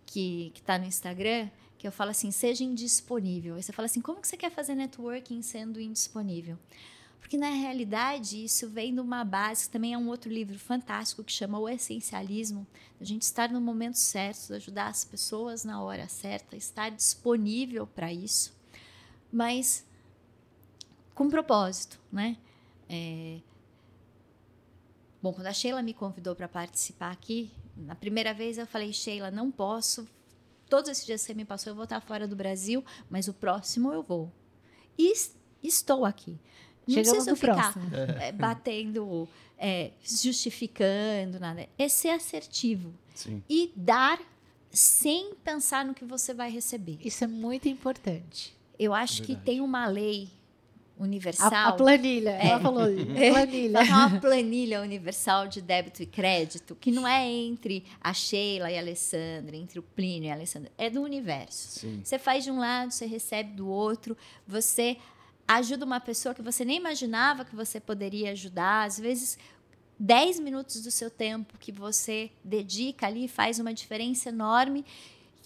que 0.05 0.51
está 0.55 0.77
no 0.77 0.85
Instagram 0.85 1.49
que 1.83 1.87
eu 1.87 1.91
falo 1.91 2.11
assim, 2.11 2.31
seja 2.31 2.63
indisponível. 2.63 3.55
Aí 3.55 3.61
você 3.61 3.73
fala 3.73 3.87
assim, 3.87 3.99
como 3.99 4.21
que 4.21 4.27
você 4.29 4.37
quer 4.37 4.49
fazer 4.49 4.73
networking 4.73 5.41
sendo 5.41 5.81
indisponível? 5.81 6.57
Porque 7.19 7.35
na 7.35 7.49
realidade 7.49 8.41
isso 8.41 8.69
vem 8.69 8.93
de 8.93 9.01
uma 9.01 9.25
base, 9.25 9.69
também 9.69 9.93
é 9.93 9.97
um 9.97 10.07
outro 10.07 10.31
livro 10.31 10.57
fantástico 10.57 11.25
que 11.25 11.31
chama 11.33 11.59
O 11.59 11.67
Essencialismo, 11.67 12.65
a 13.01 13.03
gente 13.03 13.23
estar 13.23 13.49
no 13.49 13.59
momento 13.59 13.95
certo, 13.95 14.53
ajudar 14.53 14.87
as 14.87 15.03
pessoas 15.03 15.65
na 15.65 15.83
hora 15.83 16.07
certa, 16.07 16.55
estar 16.55 16.89
disponível 16.89 17.85
para 17.85 18.13
isso, 18.13 18.55
mas 19.29 19.85
com 21.13 21.29
propósito, 21.29 21.99
né? 22.09 22.37
É... 22.87 23.41
Bom, 25.21 25.33
quando 25.33 25.47
a 25.47 25.53
Sheila 25.53 25.83
me 25.83 25.93
convidou 25.93 26.33
para 26.33 26.47
participar 26.47 27.11
aqui, 27.11 27.51
na 27.75 27.93
primeira 27.93 28.33
vez 28.33 28.57
eu 28.57 28.65
falei, 28.65 28.93
Sheila, 28.93 29.29
não 29.29 29.51
posso. 29.51 30.07
Todos 30.73 30.89
esses 30.89 31.05
dias 31.05 31.21
que 31.21 31.27
você 31.27 31.33
me 31.35 31.45
passou, 31.45 31.69
eu 31.69 31.75
vou 31.75 31.83
estar 31.83 32.01
fora 32.01 32.27
do 32.27 32.35
Brasil, 32.35 32.83
mas 33.07 33.27
o 33.27 33.33
próximo 33.33 33.93
eu 33.93 34.01
vou. 34.01 34.31
E 34.97 35.13
estou 35.61 36.03
aqui. 36.03 36.39
Não 36.87 36.95
Chegamos 36.95 37.25
preciso 37.25 37.35
ficar 37.35 37.75
é, 38.19 38.31
batendo, 38.31 39.29
é, 39.55 39.91
justificando, 40.03 41.39
nada. 41.39 41.69
É 41.77 41.87
ser 41.87 42.09
assertivo. 42.09 42.91
Sim. 43.13 43.43
E 43.47 43.71
dar 43.75 44.19
sem 44.71 45.35
pensar 45.43 45.85
no 45.85 45.93
que 45.93 46.05
você 46.05 46.33
vai 46.33 46.49
receber. 46.49 46.97
Isso 47.05 47.23
é 47.23 47.27
muito 47.27 47.69
importante. 47.69 48.57
Eu 48.79 48.95
acho 48.95 49.21
que 49.21 49.35
tem 49.35 49.61
uma 49.61 49.85
lei 49.85 50.27
universal. 50.97 51.51
A, 51.51 51.67
a 51.69 51.73
planilha, 51.73 52.31
é, 52.31 52.47
ela 52.49 52.59
falou. 52.59 52.83
É, 52.83 53.31
planilha. 53.31 53.81
uma 53.81 54.19
planilha 54.19 54.81
universal 54.81 55.47
de 55.47 55.61
débito 55.61 56.03
e 56.03 56.05
crédito 56.05 56.75
que 56.75 56.91
não 56.91 57.07
é 57.07 57.27
entre 57.29 57.83
a 58.01 58.13
Sheila 58.13 58.71
e 58.71 58.77
a 58.77 58.79
Alessandra, 58.79 59.55
entre 59.55 59.79
o 59.79 59.83
Plínio 59.83 60.27
e 60.27 60.31
a 60.31 60.33
Alessandra. 60.33 60.71
É 60.77 60.89
do 60.89 61.01
universo. 61.01 61.79
Sim. 61.79 62.01
Você 62.03 62.17
faz 62.19 62.43
de 62.43 62.51
um 62.51 62.59
lado, 62.59 62.91
você 62.91 63.05
recebe 63.05 63.53
do 63.53 63.67
outro, 63.67 64.15
você 64.47 64.97
ajuda 65.47 65.85
uma 65.85 65.99
pessoa 65.99 66.33
que 66.33 66.41
você 66.41 66.63
nem 66.63 66.77
imaginava 66.77 67.43
que 67.43 67.55
você 67.55 67.79
poderia 67.79 68.31
ajudar. 68.31 68.85
Às 68.85 68.99
vezes, 68.99 69.37
10 69.99 70.39
minutos 70.39 70.81
do 70.81 70.91
seu 70.91 71.09
tempo 71.09 71.57
que 71.57 71.71
você 71.71 72.31
dedica 72.43 73.07
ali 73.07 73.27
faz 73.27 73.59
uma 73.59 73.73
diferença 73.73 74.29
enorme 74.29 74.85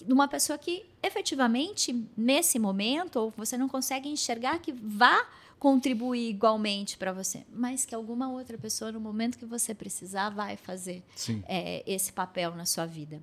de 0.05 0.13
uma 0.13 0.27
pessoa 0.27 0.57
que 0.57 0.85
efetivamente 1.01 2.05
nesse 2.15 2.59
momento 2.59 3.17
ou 3.17 3.33
você 3.35 3.57
não 3.57 3.67
consegue 3.67 4.09
enxergar 4.09 4.59
que 4.59 4.71
vá 4.71 5.27
contribuir 5.59 6.29
igualmente 6.29 6.97
para 6.97 7.11
você, 7.11 7.43
mas 7.51 7.85
que 7.85 7.95
alguma 7.95 8.29
outra 8.29 8.57
pessoa 8.57 8.91
no 8.91 8.99
momento 8.99 9.37
que 9.37 9.45
você 9.45 9.73
precisar 9.73 10.29
vai 10.29 10.55
fazer 10.55 11.03
é, 11.47 11.83
esse 11.87 12.13
papel 12.13 12.55
na 12.55 12.65
sua 12.65 12.85
vida. 12.85 13.21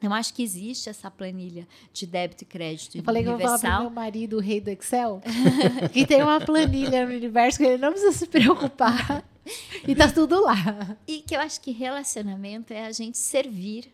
Eu 0.00 0.12
acho 0.12 0.34
que 0.34 0.42
existe 0.42 0.88
essa 0.88 1.10
planilha 1.10 1.66
de 1.92 2.06
débito 2.06 2.44
e 2.44 2.46
crédito. 2.46 2.98
Eu 2.98 3.02
falei 3.02 3.22
universal. 3.22 3.38
que 3.38 3.54
eu 3.54 3.60
vou 3.60 3.70
falar 3.70 3.80
meu 3.80 3.90
marido, 3.90 4.36
o 4.36 4.40
rei 4.40 4.60
do 4.60 4.68
Excel, 4.68 5.22
que 5.92 6.06
tem 6.06 6.22
uma 6.22 6.40
planilha 6.40 7.06
no 7.06 7.14
universo 7.14 7.58
que 7.58 7.64
ele 7.64 7.78
não 7.78 7.90
precisa 7.92 8.12
se 8.12 8.26
preocupar. 8.26 9.24
e 9.86 9.94
tá 9.94 10.10
tudo 10.10 10.40
lá. 10.42 10.96
E 11.06 11.20
que 11.22 11.34
eu 11.34 11.40
acho 11.40 11.60
que 11.60 11.70
relacionamento 11.70 12.72
é 12.72 12.86
a 12.86 12.92
gente 12.92 13.16
servir 13.16 13.90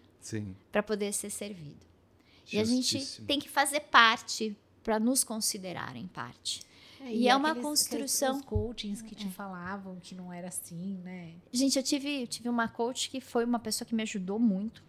para 0.70 0.82
poder 0.82 1.12
ser 1.12 1.30
servido. 1.30 1.91
E 2.56 2.60
a 2.60 2.64
gente 2.64 3.22
tem 3.22 3.38
que 3.38 3.48
fazer 3.48 3.80
parte 3.80 4.56
para 4.82 4.98
nos 4.98 5.24
considerarem 5.24 6.06
parte. 6.06 6.62
É, 7.00 7.12
e, 7.12 7.22
e 7.22 7.28
é 7.28 7.36
uma 7.36 7.50
aqueles, 7.50 7.66
construção. 7.66 8.30
Aqueles 8.30 8.44
coachings 8.46 9.02
que 9.02 9.14
te 9.14 9.26
é. 9.26 9.30
falavam 9.30 9.98
que 10.00 10.14
não 10.14 10.32
era 10.32 10.48
assim, 10.48 11.00
né? 11.02 11.34
Gente, 11.52 11.76
eu 11.76 11.82
tive, 11.82 12.26
tive 12.26 12.48
uma 12.48 12.68
coach 12.68 13.10
que 13.10 13.20
foi 13.20 13.44
uma 13.44 13.58
pessoa 13.58 13.86
que 13.86 13.94
me 13.94 14.02
ajudou 14.02 14.38
muito 14.38 14.82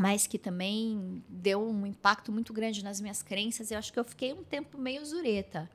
mas 0.00 0.26
que 0.26 0.38
também 0.38 1.22
deu 1.28 1.62
um 1.62 1.86
impacto 1.86 2.32
muito 2.32 2.54
grande 2.54 2.82
nas 2.82 3.02
minhas 3.02 3.22
crenças. 3.22 3.70
Eu 3.70 3.76
acho 3.76 3.92
que 3.92 3.98
eu 3.98 4.04
fiquei 4.04 4.32
um 4.32 4.42
tempo 4.42 4.78
meio 4.78 5.04
zureta 5.04 5.68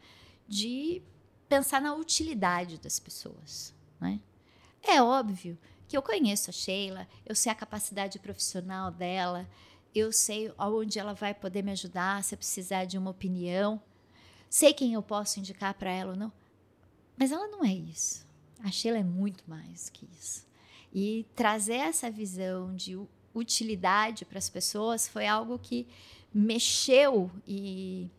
de 0.47 1.03
pensar 1.47 1.79
na 1.79 1.93
utilidade 1.93 2.79
das 2.79 2.99
pessoas. 2.99 3.71
Né? 4.01 4.19
É 4.81 4.99
óbvio 4.99 5.57
que 5.87 5.95
eu 5.95 6.01
conheço 6.01 6.49
a 6.49 6.53
Sheila, 6.53 7.07
eu 7.23 7.35
sei 7.35 7.51
a 7.51 7.55
capacidade 7.55 8.17
profissional 8.17 8.89
dela, 8.89 9.47
eu 9.95 10.11
sei 10.11 10.51
aonde 10.57 10.99
ela 10.99 11.13
vai 11.13 11.33
poder 11.33 11.63
me 11.63 11.71
ajudar 11.71 12.23
se 12.23 12.35
eu 12.35 12.37
precisar 12.37 12.85
de 12.85 12.97
uma 12.97 13.11
opinião, 13.11 13.81
sei 14.49 14.73
quem 14.73 14.93
eu 14.93 15.01
posso 15.01 15.39
indicar 15.39 15.73
para 15.73 15.89
ela 15.91 16.11
ou 16.11 16.17
não. 16.17 16.31
Mas 17.17 17.31
ela 17.31 17.47
não 17.47 17.63
é 17.63 17.73
isso. 17.73 18.25
A 18.63 18.69
Sheila 18.69 18.97
é 18.97 19.03
muito 19.03 19.43
mais 19.47 19.89
que 19.89 20.07
isso. 20.19 20.45
E 20.93 21.25
trazer 21.35 21.75
essa 21.75 22.11
visão 22.11 22.75
de 22.75 22.99
utilidade 23.33 24.25
para 24.25 24.37
as 24.37 24.49
pessoas 24.49 25.07
foi 25.07 25.27
algo 25.27 25.57
que 25.59 25.87
mexeu 26.33 27.31
e 27.47 28.09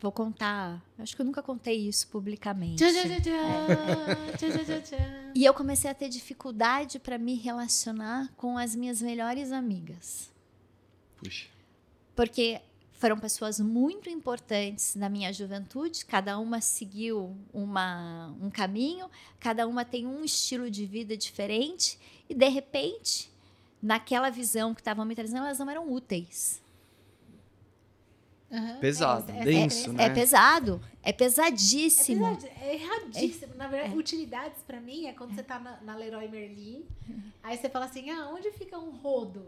vou 0.00 0.12
contar. 0.12 0.82
Acho 0.98 1.14
que 1.14 1.22
eu 1.22 1.26
nunca 1.26 1.42
contei 1.42 1.76
isso 1.76 2.08
publicamente. 2.08 2.76
Tchá, 2.76 2.92
tchá, 4.64 4.80
tchá, 4.80 4.96
é. 4.96 5.32
e 5.34 5.44
eu 5.44 5.52
comecei 5.52 5.90
a 5.90 5.94
ter 5.94 6.08
dificuldade 6.08 6.98
para 6.98 7.18
me 7.18 7.34
relacionar 7.34 8.32
com 8.36 8.56
as 8.56 8.74
minhas 8.74 9.02
melhores 9.02 9.52
amigas. 9.52 10.30
Puxa. 11.16 11.48
Porque 12.14 12.60
foram 12.92 13.18
pessoas 13.18 13.60
muito 13.60 14.10
importantes 14.10 14.94
na 14.96 15.08
minha 15.08 15.32
juventude, 15.32 16.04
cada 16.04 16.38
uma 16.38 16.60
seguiu 16.60 17.36
uma, 17.52 18.34
um 18.40 18.50
caminho, 18.50 19.08
cada 19.38 19.66
uma 19.68 19.84
tem 19.84 20.06
um 20.06 20.24
estilo 20.24 20.68
de 20.68 20.84
vida 20.84 21.16
diferente, 21.16 21.98
e 22.28 22.34
de 22.34 22.48
repente 22.48 23.30
naquela 23.80 24.30
visão 24.30 24.74
que 24.74 24.80
estavam 24.80 25.04
me 25.04 25.14
trazendo, 25.14 25.44
elas 25.44 25.58
não 25.58 25.70
eram 25.70 25.90
úteis. 25.90 26.60
Uhum. 28.50 28.78
Pesado, 28.80 29.30
é, 29.30 29.44
denso, 29.44 29.90
é, 29.90 29.92
né? 29.92 30.04
É 30.04 30.10
pesado, 30.10 30.80
é 31.02 31.12
pesadíssimo. 31.12 32.26
É, 32.26 32.34
pesado, 32.34 32.52
é 32.62 32.74
erradíssimo. 32.74 33.54
Na 33.56 33.68
verdade, 33.68 33.94
é. 33.94 33.96
utilidades 33.96 34.62
para 34.66 34.80
mim 34.80 35.06
é 35.06 35.12
quando 35.12 35.34
você 35.34 35.42
tá 35.42 35.58
na, 35.58 35.80
na 35.82 35.94
Leroy 35.94 36.28
Merlin, 36.28 36.84
aí 37.42 37.56
você 37.58 37.68
fala 37.68 37.84
assim, 37.84 38.08
ah, 38.10 38.30
onde 38.32 38.50
fica 38.52 38.78
um 38.78 38.90
rodo? 38.90 39.46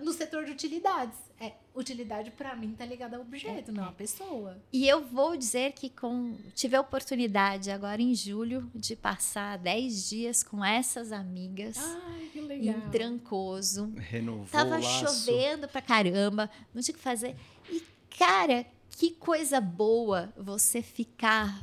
no 0.00 0.12
setor 0.12 0.44
de 0.44 0.52
utilidades. 0.52 1.16
É, 1.40 1.52
utilidade 1.74 2.30
para 2.32 2.56
mim 2.56 2.74
tá 2.76 2.84
ligada 2.84 3.16
ao 3.16 3.22
objeto, 3.22 3.70
é, 3.70 3.74
não 3.74 3.84
à 3.84 3.92
pessoa. 3.92 4.56
E 4.72 4.88
eu 4.88 5.04
vou 5.04 5.36
dizer 5.36 5.72
que 5.72 5.88
com 5.88 6.36
tive 6.54 6.74
a 6.76 6.80
oportunidade 6.80 7.70
agora 7.70 8.02
em 8.02 8.14
julho 8.14 8.70
de 8.74 8.96
passar 8.96 9.56
10 9.58 10.08
dias 10.08 10.42
com 10.42 10.64
essas 10.64 11.12
amigas. 11.12 11.78
Ai, 11.78 12.28
que 12.32 12.40
legal. 12.40 12.76
Em 12.76 12.90
Trancoso. 12.90 13.92
Renovou 13.96 14.46
Tava 14.46 14.80
chovendo 14.82 15.68
pra 15.68 15.80
caramba, 15.80 16.50
não 16.74 16.82
tinha 16.82 16.94
o 16.94 16.98
que 16.98 17.02
fazer. 17.02 17.36
E 17.70 17.80
cara, 18.16 18.66
que 18.90 19.10
coisa 19.10 19.60
boa 19.60 20.32
você 20.36 20.82
ficar 20.82 21.60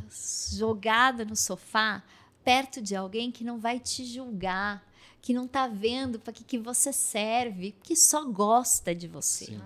jogada 0.53 1.25
no 1.25 1.35
sofá 1.35 2.03
perto 2.43 2.81
de 2.81 2.95
alguém 2.95 3.31
que 3.31 3.43
não 3.43 3.59
vai 3.59 3.79
te 3.79 4.05
julgar 4.05 4.85
que 5.25 5.33
não 5.33 5.47
tá 5.47 5.65
vendo 5.65 6.19
para 6.19 6.31
que, 6.31 6.43
que 6.43 6.59
você 6.59 6.93
serve, 6.93 7.75
que 7.81 7.95
só 7.95 8.23
gosta 8.25 8.93
de 8.93 9.07
você. 9.07 9.45
Sim. 9.45 9.61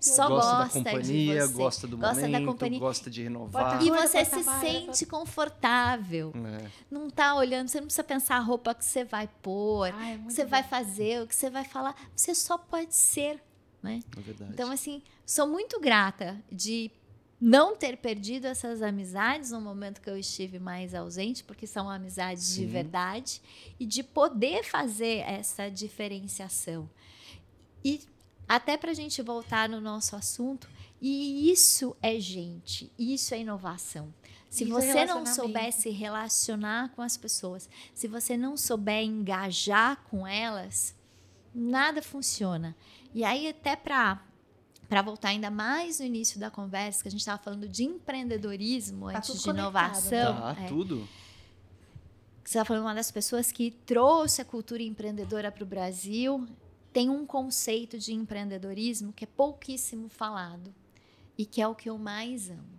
Só 0.00 0.28
gosta, 0.28 0.56
gosta 0.56 0.80
da 0.80 0.90
companhia, 0.90 1.46
gosta 1.46 1.86
do 1.86 1.96
gosta 1.96 2.14
momento, 2.22 2.40
da 2.40 2.52
companhia. 2.52 2.78
gosta 2.80 3.08
de 3.08 3.22
renovar. 3.22 3.80
E 3.80 3.90
você 3.90 4.24
se 4.24 4.42
sente 4.42 5.06
confortável. 5.06 6.32
É. 6.34 6.70
Não 6.90 7.08
tá 7.08 7.36
olhando, 7.36 7.68
você 7.68 7.78
não 7.78 7.86
precisa 7.86 8.02
pensar 8.02 8.36
a 8.36 8.40
roupa 8.40 8.74
que 8.74 8.84
você 8.84 9.04
vai 9.04 9.28
pôr, 9.40 9.92
Ai, 9.94 10.14
é 10.14 10.16
você 10.16 10.42
bom. 10.42 10.50
vai 10.50 10.64
fazer, 10.64 11.22
o 11.22 11.28
que 11.28 11.36
você 11.36 11.50
vai 11.50 11.64
falar. 11.64 11.94
Você 12.16 12.34
só 12.34 12.58
pode 12.58 12.96
ser. 12.96 13.40
Né? 13.82 14.00
É 14.16 14.44
então, 14.50 14.70
assim, 14.70 15.02
sou 15.24 15.46
muito 15.46 15.80
grata 15.80 16.42
de 16.50 16.90
não 17.40 17.76
ter 17.76 17.96
perdido 17.96 18.46
essas 18.46 18.82
amizades 18.82 19.52
no 19.52 19.60
momento 19.60 20.00
que 20.00 20.10
eu 20.10 20.18
estive 20.18 20.58
mais 20.58 20.94
ausente, 20.94 21.44
porque 21.44 21.66
são 21.66 21.88
amizades 21.88 22.44
Sim. 22.44 22.62
de 22.62 22.66
verdade, 22.66 23.42
e 23.78 23.86
de 23.86 24.02
poder 24.02 24.64
fazer 24.64 25.18
essa 25.18 25.70
diferenciação. 25.70 26.90
E 27.84 28.00
até 28.48 28.76
para 28.76 28.90
a 28.90 28.94
gente 28.94 29.22
voltar 29.22 29.68
no 29.68 29.80
nosso 29.80 30.16
assunto, 30.16 30.68
e 31.00 31.50
isso 31.50 31.96
é 32.02 32.18
gente, 32.18 32.90
isso 32.98 33.34
é 33.34 33.40
inovação. 33.40 34.12
Se 34.50 34.64
isso 34.64 34.78
é 34.78 34.80
você 34.80 34.98
é 34.98 35.06
não 35.06 35.26
souber 35.26 35.72
se 35.72 35.90
relacionar 35.90 36.88
com 36.90 37.02
as 37.02 37.16
pessoas, 37.16 37.68
se 37.94 38.08
você 38.08 38.36
não 38.36 38.56
souber 38.56 39.04
engajar 39.04 40.02
com 40.10 40.26
elas, 40.26 40.94
nada 41.54 42.02
funciona. 42.02 42.74
E 43.14 43.24
aí, 43.24 43.48
até 43.48 43.76
para 43.76 44.22
para 44.88 45.02
voltar 45.02 45.28
ainda 45.28 45.50
mais 45.50 46.00
no 46.00 46.06
início 46.06 46.40
da 46.40 46.50
conversa, 46.50 47.02
que 47.02 47.08
a 47.08 47.10
gente 47.10 47.20
estava 47.20 47.36
falando 47.42 47.68
de 47.68 47.84
empreendedorismo 47.84 49.12
tá 49.12 49.18
antes 49.18 49.42
de 49.42 49.50
inovação. 49.50 50.40
Tá, 50.40 50.56
é, 50.58 50.66
tudo. 50.66 51.06
Você 52.42 52.52
estava 52.52 52.64
falando 52.64 52.84
uma 52.84 52.94
das 52.94 53.10
pessoas 53.10 53.52
que 53.52 53.70
trouxe 53.70 54.40
a 54.40 54.44
cultura 54.46 54.82
empreendedora 54.82 55.52
para 55.52 55.62
o 55.62 55.66
Brasil. 55.66 56.48
Tem 56.90 57.10
um 57.10 57.26
conceito 57.26 57.98
de 57.98 58.14
empreendedorismo 58.14 59.12
que 59.12 59.24
é 59.24 59.26
pouquíssimo 59.26 60.08
falado 60.08 60.74
e 61.36 61.44
que 61.44 61.60
é 61.60 61.68
o 61.68 61.74
que 61.74 61.90
eu 61.90 61.98
mais 61.98 62.48
amo. 62.48 62.77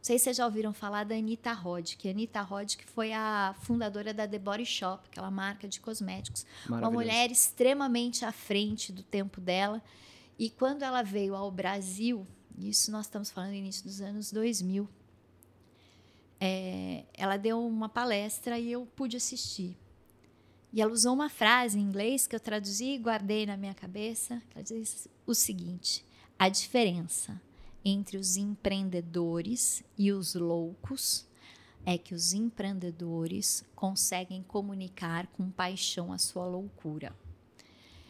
Não 0.00 0.04
sei 0.04 0.18
se 0.18 0.24
vocês 0.24 0.38
já 0.38 0.46
ouviram 0.46 0.72
falar 0.72 1.04
da 1.04 1.14
Anitta 1.14 1.52
Roddick. 1.52 2.08
A 2.08 2.10
Anitta 2.10 2.40
Roddick 2.40 2.86
foi 2.86 3.12
a 3.12 3.54
fundadora 3.60 4.14
da 4.14 4.26
The 4.26 4.38
Body 4.38 4.64
Shop, 4.64 5.06
aquela 5.10 5.30
marca 5.30 5.68
de 5.68 5.78
cosméticos. 5.78 6.46
Uma 6.66 6.90
mulher 6.90 7.30
extremamente 7.30 8.24
à 8.24 8.32
frente 8.32 8.92
do 8.92 9.02
tempo 9.02 9.42
dela 9.42 9.82
e 10.38 10.48
quando 10.48 10.82
ela 10.84 11.02
veio 11.02 11.34
ao 11.34 11.50
Brasil, 11.50 12.26
isso 12.58 12.90
nós 12.90 13.04
estamos 13.04 13.30
falando 13.30 13.50
no 13.50 13.56
início 13.56 13.84
dos 13.84 14.00
anos 14.00 14.32
2000, 14.32 14.88
é, 16.40 17.04
ela 17.12 17.36
deu 17.36 17.62
uma 17.62 17.90
palestra 17.90 18.58
e 18.58 18.72
eu 18.72 18.86
pude 18.96 19.18
assistir. 19.18 19.76
E 20.72 20.80
ela 20.80 20.90
usou 20.90 21.12
uma 21.12 21.28
frase 21.28 21.78
em 21.78 21.82
inglês 21.82 22.26
que 22.26 22.34
eu 22.34 22.40
traduzi 22.40 22.94
e 22.94 22.98
guardei 22.98 23.44
na 23.44 23.54
minha 23.54 23.74
cabeça. 23.74 24.40
Ela 24.54 24.64
diz 24.64 25.06
o 25.26 25.34
seguinte: 25.34 26.06
a 26.38 26.48
diferença 26.48 27.38
entre 27.84 28.16
os 28.16 28.36
empreendedores 28.36 29.82
e 29.96 30.12
os 30.12 30.34
loucos 30.34 31.26
é 31.84 31.96
que 31.96 32.14
os 32.14 32.32
empreendedores 32.32 33.64
conseguem 33.74 34.42
comunicar 34.42 35.26
com 35.28 35.50
paixão 35.50 36.12
a 36.12 36.18
sua 36.18 36.46
loucura. 36.46 37.14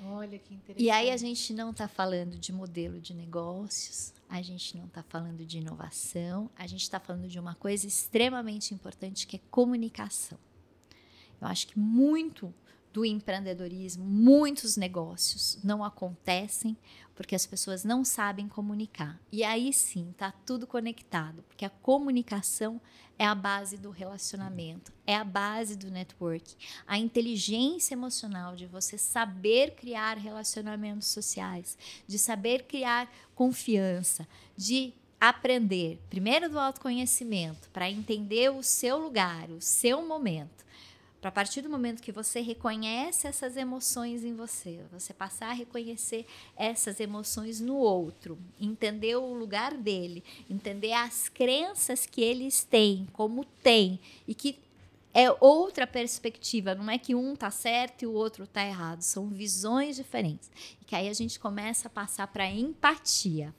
Olha 0.04 0.38
que 0.38 0.54
interessante. 0.54 0.82
E 0.82 0.90
aí 0.90 1.10
a 1.10 1.16
gente 1.16 1.52
não 1.52 1.70
está 1.70 1.86
falando 1.86 2.38
de 2.38 2.52
modelo 2.52 3.00
de 3.00 3.12
negócios, 3.12 4.12
a 4.28 4.40
gente 4.40 4.76
não 4.76 4.86
está 4.86 5.02
falando 5.02 5.44
de 5.44 5.58
inovação, 5.58 6.50
a 6.56 6.66
gente 6.66 6.82
está 6.82 6.98
falando 6.98 7.28
de 7.28 7.38
uma 7.38 7.54
coisa 7.54 7.86
extremamente 7.86 8.72
importante 8.72 9.26
que 9.26 9.36
é 9.36 9.40
comunicação. 9.50 10.38
Eu 11.40 11.46
acho 11.46 11.66
que 11.66 11.78
muito 11.78 12.52
do 12.92 13.04
empreendedorismo, 13.04 14.04
muitos 14.04 14.76
negócios 14.76 15.58
não 15.62 15.84
acontecem 15.84 16.76
porque 17.14 17.34
as 17.34 17.44
pessoas 17.44 17.84
não 17.84 18.02
sabem 18.04 18.48
comunicar. 18.48 19.20
E 19.30 19.44
aí 19.44 19.72
sim, 19.72 20.08
está 20.10 20.32
tudo 20.32 20.66
conectado, 20.66 21.42
porque 21.42 21.66
a 21.66 21.70
comunicação 21.70 22.80
é 23.18 23.26
a 23.26 23.34
base 23.34 23.76
do 23.76 23.90
relacionamento, 23.90 24.90
é 25.06 25.14
a 25.14 25.22
base 25.22 25.76
do 25.76 25.90
network. 25.90 26.56
A 26.86 26.98
inteligência 26.98 27.92
emocional 27.92 28.56
de 28.56 28.64
você 28.64 28.96
saber 28.96 29.72
criar 29.72 30.16
relacionamentos 30.16 31.08
sociais, 31.08 31.76
de 32.06 32.18
saber 32.18 32.62
criar 32.62 33.12
confiança, 33.34 34.26
de 34.56 34.94
aprender, 35.20 36.00
primeiro 36.08 36.48
do 36.48 36.58
autoconhecimento, 36.58 37.68
para 37.68 37.90
entender 37.90 38.50
o 38.50 38.62
seu 38.62 38.96
lugar, 38.96 39.50
o 39.50 39.60
seu 39.60 40.06
momento 40.06 40.64
Para 41.20 41.30
partir 41.30 41.60
do 41.60 41.68
momento 41.68 42.02
que 42.02 42.10
você 42.10 42.40
reconhece 42.40 43.26
essas 43.26 43.54
emoções 43.54 44.24
em 44.24 44.34
você, 44.34 44.80
você 44.90 45.12
passar 45.12 45.50
a 45.50 45.52
reconhecer 45.52 46.24
essas 46.56 46.98
emoções 46.98 47.60
no 47.60 47.76
outro, 47.76 48.38
entender 48.58 49.16
o 49.16 49.34
lugar 49.34 49.76
dele, 49.76 50.24
entender 50.48 50.92
as 50.92 51.28
crenças 51.28 52.06
que 52.06 52.22
eles 52.22 52.64
têm, 52.64 53.06
como 53.12 53.44
tem, 53.44 54.00
e 54.26 54.34
que 54.34 54.58
é 55.12 55.30
outra 55.40 55.86
perspectiva, 55.86 56.74
não 56.74 56.90
é 56.90 56.96
que 56.96 57.14
um 57.14 57.36
tá 57.36 57.50
certo 57.50 58.02
e 58.02 58.06
o 58.06 58.12
outro 58.12 58.46
tá 58.46 58.64
errado, 58.64 59.02
são 59.02 59.28
visões 59.28 59.96
diferentes. 59.96 60.50
E 60.80 60.84
que 60.86 60.96
aí 60.96 61.08
a 61.08 61.12
gente 61.12 61.38
começa 61.38 61.88
a 61.88 61.90
passar 61.90 62.28
para 62.28 62.48
empatia 62.48 63.54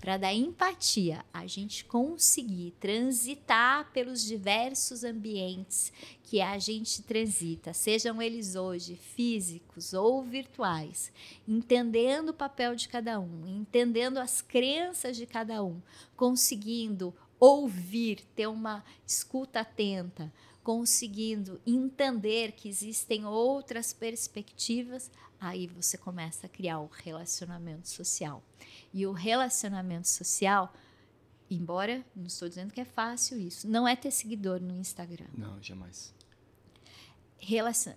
para 0.00 0.16
da 0.16 0.32
empatia 0.32 1.24
a 1.32 1.46
gente 1.46 1.84
conseguir 1.84 2.72
transitar 2.80 3.90
pelos 3.92 4.24
diversos 4.24 5.04
ambientes 5.04 5.92
que 6.24 6.40
a 6.40 6.58
gente 6.58 7.02
transita, 7.02 7.74
sejam 7.74 8.22
eles 8.22 8.54
hoje 8.54 8.96
físicos 8.96 9.92
ou 9.92 10.22
virtuais, 10.22 11.12
entendendo 11.46 12.30
o 12.30 12.34
papel 12.34 12.74
de 12.74 12.88
cada 12.88 13.20
um, 13.20 13.46
entendendo 13.46 14.18
as 14.18 14.40
crenças 14.40 15.16
de 15.16 15.26
cada 15.26 15.62
um, 15.62 15.80
conseguindo 16.16 17.14
ouvir, 17.38 18.20
ter 18.34 18.46
uma 18.46 18.84
escuta 19.06 19.60
atenta, 19.60 20.32
conseguindo 20.62 21.60
entender 21.66 22.52
que 22.52 22.68
existem 22.68 23.24
outras 23.24 23.92
perspectivas, 23.92 25.10
aí 25.40 25.66
você 25.66 25.96
começa 25.96 26.46
a 26.46 26.48
criar 26.48 26.80
o 26.80 26.86
relacionamento 26.86 27.88
social. 27.88 28.42
E 28.92 29.06
o 29.06 29.12
relacionamento 29.12 30.08
social, 30.08 30.72
embora 31.50 32.04
não 32.14 32.26
estou 32.26 32.48
dizendo 32.48 32.72
que 32.72 32.80
é 32.80 32.84
fácil 32.84 33.38
isso, 33.38 33.68
não 33.68 33.88
é 33.88 33.96
ter 33.96 34.10
seguidor 34.10 34.60
no 34.60 34.76
Instagram. 34.76 35.28
Não, 35.36 35.62
jamais. 35.62 36.14
Relacion... 37.38 37.94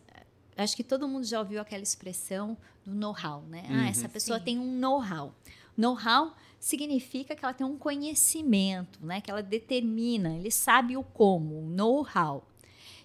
Acho 0.55 0.75
que 0.75 0.83
todo 0.83 1.07
mundo 1.07 1.25
já 1.25 1.39
ouviu 1.39 1.59
aquela 1.59 1.83
expressão 1.83 2.55
do 2.85 2.93
know-how, 2.93 3.41
né? 3.41 3.65
Uhum. 3.69 3.75
Ah, 3.75 3.87
essa 3.87 4.07
pessoa 4.07 4.37
Sim. 4.39 4.45
tem 4.45 4.59
um 4.59 4.79
know-how. 4.79 5.33
Know-how 5.75 6.35
significa 6.59 7.35
que 7.35 7.43
ela 7.43 7.53
tem 7.53 7.65
um 7.65 7.77
conhecimento, 7.77 9.03
né? 9.03 9.19
Que 9.19 9.31
ela 9.31 9.41
determina, 9.41 10.37
ele 10.37 10.51
sabe 10.51 10.95
o 10.95 11.03
como, 11.03 11.59
o 11.59 11.69
know-how. 11.69 12.47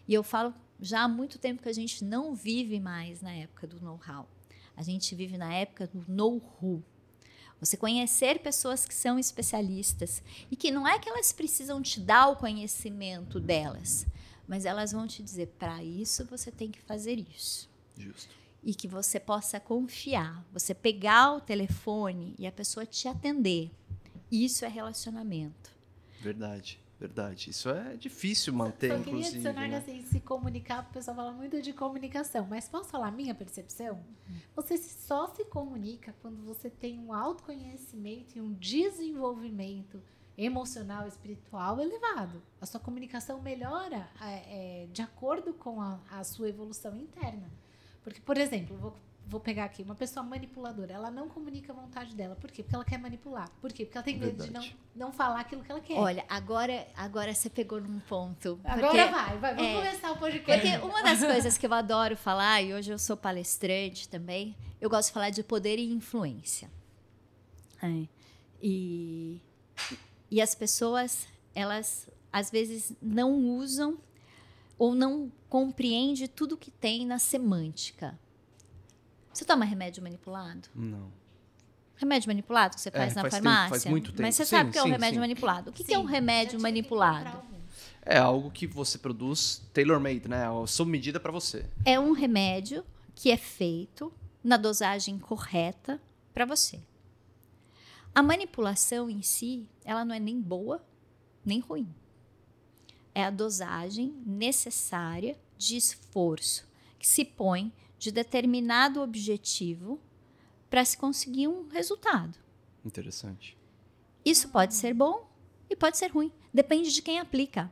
E 0.08 0.14
eu 0.14 0.24
falo 0.24 0.54
já 0.80 1.02
há 1.02 1.08
muito 1.08 1.38
tempo 1.38 1.62
que 1.62 1.68
a 1.68 1.74
gente 1.74 2.04
não 2.04 2.34
vive 2.34 2.80
mais 2.80 3.20
na 3.20 3.32
época 3.32 3.66
do 3.66 3.80
know-how. 3.80 4.28
A 4.76 4.82
gente 4.82 5.14
vive 5.14 5.36
na 5.36 5.52
época 5.52 5.86
do 5.86 6.04
know-who. 6.08 6.82
Você 7.60 7.76
conhecer 7.76 8.38
pessoas 8.38 8.86
que 8.86 8.94
são 8.94 9.18
especialistas 9.18 10.22
e 10.50 10.54
que 10.54 10.70
não 10.70 10.86
é 10.86 10.98
que 10.98 11.08
elas 11.08 11.32
precisam 11.32 11.82
te 11.82 12.00
dar 12.00 12.28
o 12.28 12.36
conhecimento 12.36 13.40
delas, 13.40 14.06
mas 14.46 14.64
elas 14.64 14.92
vão 14.92 15.06
te 15.06 15.22
dizer: 15.22 15.48
para 15.58 15.82
isso 15.82 16.24
você 16.24 16.52
tem 16.52 16.70
que 16.70 16.80
fazer 16.80 17.18
isso. 17.18 17.68
Justo. 17.96 18.32
E 18.62 18.74
que 18.74 18.86
você 18.86 19.18
possa 19.18 19.58
confiar, 19.58 20.44
você 20.52 20.72
pegar 20.72 21.32
o 21.32 21.40
telefone 21.40 22.34
e 22.38 22.46
a 22.46 22.52
pessoa 22.52 22.86
te 22.86 23.08
atender. 23.08 23.70
Isso 24.30 24.64
é 24.64 24.68
relacionamento. 24.68 25.70
Verdade. 26.20 26.78
Verdade. 26.98 27.50
Isso 27.50 27.70
é 27.70 27.96
difícil 27.96 28.52
manter, 28.52 28.96
Só 28.96 29.04
queria 29.04 29.26
adicionar 29.28 29.68
né? 29.68 29.76
assim, 29.76 30.02
se 30.02 30.20
comunicar, 30.20 30.80
o 30.80 30.92
pessoal 30.92 31.16
fala 31.16 31.32
muito 31.32 31.62
de 31.62 31.72
comunicação, 31.72 32.46
mas 32.50 32.68
posso 32.68 32.90
falar 32.90 33.08
a 33.08 33.12
minha 33.12 33.34
percepção? 33.34 34.02
Você 34.56 34.76
só 34.76 35.28
se 35.28 35.44
comunica 35.44 36.12
quando 36.20 36.44
você 36.44 36.68
tem 36.68 36.98
um 36.98 37.12
autoconhecimento 37.12 38.36
e 38.36 38.40
um 38.40 38.52
desenvolvimento 38.52 40.02
emocional 40.36 41.04
e 41.04 41.08
espiritual 41.08 41.80
elevado. 41.80 42.42
A 42.60 42.66
sua 42.66 42.80
comunicação 42.80 43.40
melhora 43.40 44.08
é, 44.20 44.84
é, 44.84 44.86
de 44.92 45.02
acordo 45.02 45.54
com 45.54 45.80
a, 45.80 46.00
a 46.10 46.24
sua 46.24 46.48
evolução 46.48 46.96
interna. 46.96 47.48
Porque, 48.02 48.20
por 48.20 48.38
exemplo, 48.38 48.76
vou 48.76 48.96
vou 49.28 49.38
pegar 49.38 49.64
aqui, 49.64 49.82
uma 49.82 49.94
pessoa 49.94 50.24
manipuladora, 50.24 50.94
ela 50.94 51.10
não 51.10 51.28
comunica 51.28 51.72
a 51.72 51.76
vontade 51.76 52.14
dela. 52.14 52.34
Por 52.34 52.50
quê? 52.50 52.62
Porque 52.62 52.74
ela 52.74 52.84
quer 52.84 52.98
manipular. 52.98 53.50
Por 53.60 53.70
quê? 53.72 53.84
Porque 53.84 53.98
ela 53.98 54.04
tem 54.04 54.18
medo 54.18 54.42
Verdade. 54.42 54.70
de 54.70 54.76
não, 54.94 55.08
não 55.08 55.12
falar 55.12 55.40
aquilo 55.40 55.62
que 55.62 55.70
ela 55.70 55.80
quer. 55.80 55.98
Olha, 55.98 56.24
agora, 56.28 56.86
agora 56.96 57.34
você 57.34 57.50
pegou 57.50 57.80
num 57.80 58.00
ponto. 58.00 58.58
Agora 58.64 59.10
vai, 59.10 59.38
vai, 59.38 59.54
vamos 59.54 59.70
é, 59.70 59.74
começar 59.74 60.12
o 60.12 60.16
podcast. 60.18 60.70
Porque 60.70 60.86
uma 60.86 61.02
das 61.02 61.22
coisas 61.22 61.58
que 61.58 61.66
eu 61.66 61.74
adoro 61.74 62.16
falar, 62.16 62.62
e 62.62 62.72
hoje 62.72 62.90
eu 62.90 62.98
sou 62.98 63.16
palestrante 63.16 64.08
também, 64.08 64.56
eu 64.80 64.88
gosto 64.88 65.08
de 65.08 65.14
falar 65.14 65.30
de 65.30 65.42
poder 65.42 65.78
e 65.78 65.92
influência. 65.92 66.70
É. 67.82 68.08
E, 68.62 69.40
e 70.30 70.40
as 70.40 70.54
pessoas, 70.54 71.28
elas 71.54 72.08
às 72.32 72.50
vezes 72.50 72.92
não 73.00 73.34
usam 73.34 73.98
ou 74.78 74.94
não 74.94 75.30
compreende 75.48 76.28
tudo 76.28 76.56
que 76.56 76.70
tem 76.70 77.04
na 77.04 77.18
semântica. 77.18 78.18
Você 79.38 79.44
toma 79.44 79.64
remédio 79.64 80.02
manipulado? 80.02 80.68
Não. 80.74 81.12
Remédio 81.94 82.28
manipulado 82.28 82.74
que 82.74 82.80
você 82.80 82.90
faz 82.90 83.12
é, 83.12 83.14
na 83.14 83.20
faz 83.20 83.34
farmácia? 83.34 83.62
Tempo, 83.62 83.70
faz 83.70 83.84
muito 83.84 84.10
tempo. 84.10 84.22
Mas 84.22 84.34
você 84.34 84.44
sim, 84.44 84.50
sabe 84.50 84.70
o 84.70 84.72
que 84.72 84.78
é 84.78 84.82
um 84.82 84.86
sim, 84.86 84.90
remédio 84.90 85.14
sim. 85.14 85.20
manipulado? 85.20 85.70
O 85.70 85.72
que, 85.72 85.84
que 85.84 85.94
é 85.94 85.98
um 85.98 86.04
remédio 86.04 86.60
manipulado? 86.60 87.40
É 88.02 88.18
algo 88.18 88.50
que 88.50 88.66
você 88.66 88.98
produz 88.98 89.62
tailor-made, 89.72 90.26
né? 90.26 90.46
Sob 90.66 90.90
medida 90.90 91.20
para 91.20 91.30
você. 91.30 91.64
É 91.84 92.00
um 92.00 92.10
remédio 92.10 92.84
que 93.14 93.30
é 93.30 93.36
feito 93.36 94.12
na 94.42 94.56
dosagem 94.56 95.16
correta 95.20 96.02
para 96.34 96.44
você. 96.44 96.80
A 98.12 98.24
manipulação 98.24 99.08
em 99.08 99.22
si, 99.22 99.68
ela 99.84 100.04
não 100.04 100.16
é 100.16 100.18
nem 100.18 100.40
boa 100.40 100.84
nem 101.44 101.60
ruim. 101.60 101.88
É 103.14 103.22
a 103.22 103.30
dosagem 103.30 104.20
necessária 104.26 105.38
de 105.56 105.76
esforço 105.76 106.66
que 106.98 107.06
se 107.06 107.24
põe 107.24 107.72
de 107.98 108.12
determinado 108.12 109.00
objetivo 109.00 110.00
para 110.70 110.84
se 110.84 110.96
conseguir 110.96 111.48
um 111.48 111.68
resultado. 111.68 112.38
Interessante. 112.84 113.56
Isso 114.24 114.48
pode 114.48 114.74
ser 114.74 114.94
bom 114.94 115.28
e 115.68 115.76
pode 115.76 115.98
ser 115.98 116.08
ruim. 116.08 116.32
Depende 116.52 116.92
de 116.92 117.02
quem 117.02 117.18
aplica. 117.18 117.70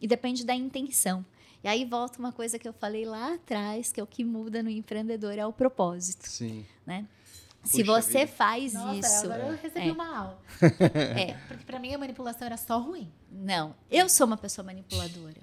E 0.00 0.06
depende 0.06 0.44
da 0.44 0.54
intenção. 0.54 1.24
E 1.62 1.68
aí 1.68 1.84
volta 1.84 2.18
uma 2.18 2.32
coisa 2.32 2.58
que 2.58 2.68
eu 2.68 2.72
falei 2.72 3.04
lá 3.04 3.34
atrás, 3.34 3.90
que 3.90 3.98
é 3.98 4.02
o 4.02 4.06
que 4.06 4.24
muda 4.24 4.62
no 4.62 4.70
empreendedor, 4.70 5.38
é 5.38 5.46
o 5.46 5.52
propósito. 5.52 6.28
Sim. 6.28 6.64
Né? 6.86 7.06
Se 7.64 7.82
você 7.82 8.20
vida. 8.20 8.32
faz 8.32 8.74
Nossa, 8.74 8.98
isso. 8.98 9.24
Agora 9.26 9.48
eu 9.48 9.56
recebi 9.56 9.88
é. 9.88 9.92
uma 9.92 10.16
aula. 10.16 10.42
É. 11.18 11.34
Porque 11.48 11.64
para 11.64 11.78
mim 11.78 11.92
a 11.92 11.98
manipulação 11.98 12.46
era 12.46 12.56
só 12.56 12.78
ruim. 12.78 13.12
Não, 13.30 13.74
eu 13.90 14.08
sou 14.08 14.26
uma 14.26 14.36
pessoa 14.36 14.64
manipuladora. 14.64 15.40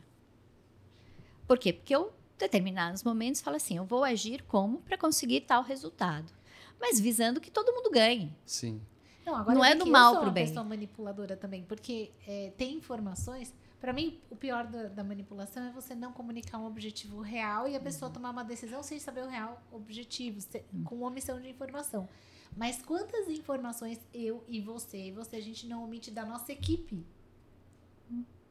Por 1.47 1.60
quê? 1.60 1.74
Porque 1.74 1.93
eu 1.93 2.14
determinados 2.38 3.04
momentos 3.04 3.42
fala 3.42 3.58
assim: 3.58 3.78
eu 3.78 3.86
vou 3.86 4.04
agir 4.04 4.44
como 4.44 4.80
para 4.82 4.98
conseguir 4.98 5.42
tal 5.42 5.64
resultado, 5.64 6.32
mas 6.80 7.00
visando 7.00 7.40
que 7.40 7.52
todo 7.52 7.72
mundo 7.74 7.90
ganhe. 7.90 8.36
Sim. 8.46 8.82
Não, 9.26 9.36
agora 9.36 9.56
não 9.56 9.66
é 9.66 9.74
do 9.74 9.88
mal 9.88 10.20
para 10.20 10.30
o 10.30 10.32
bem. 10.32 10.44
Eu 10.44 10.48
sou 10.48 10.58
uma 10.58 10.64
pessoa 10.64 10.64
manipuladora 10.64 11.36
também, 11.36 11.64
porque 11.64 12.12
é, 12.28 12.54
tem 12.56 12.76
informações. 12.76 13.54
Para 13.82 13.92
mim, 13.92 14.20
o 14.30 14.36
pior 14.36 14.66
da, 14.66 14.84
da, 14.88 15.04
manipulação 15.04 15.64
é 15.64 15.72
você 15.72 15.94
não 15.94 16.12
comunicar 16.12 16.58
um 16.58 16.66
objetivo 16.66 17.22
real 17.22 17.68
e 17.68 17.76
a 17.76 17.80
pessoa 17.80 18.10
uhum. 18.10 18.14
tomar 18.14 18.32
uma 18.32 18.44
decisão 18.44 18.82
sem 18.82 19.00
saber 19.00 19.24
o 19.24 19.28
real 19.28 19.62
objetivo, 19.72 20.40
uhum. 20.74 20.84
com 20.84 21.02
omissão 21.02 21.40
de 21.40 21.50
informação. 21.50 22.08
Mas 22.56 22.82
quantas 22.82 23.28
informações 23.28 24.00
eu 24.14 24.44
e 24.48 24.62
você 24.62 25.08
e 25.08 25.12
você 25.12 25.36
a 25.36 25.42
gente 25.42 25.68
não 25.68 25.84
omite 25.84 26.10
da 26.10 26.26
nossa 26.26 26.52
equipe? 26.52 27.06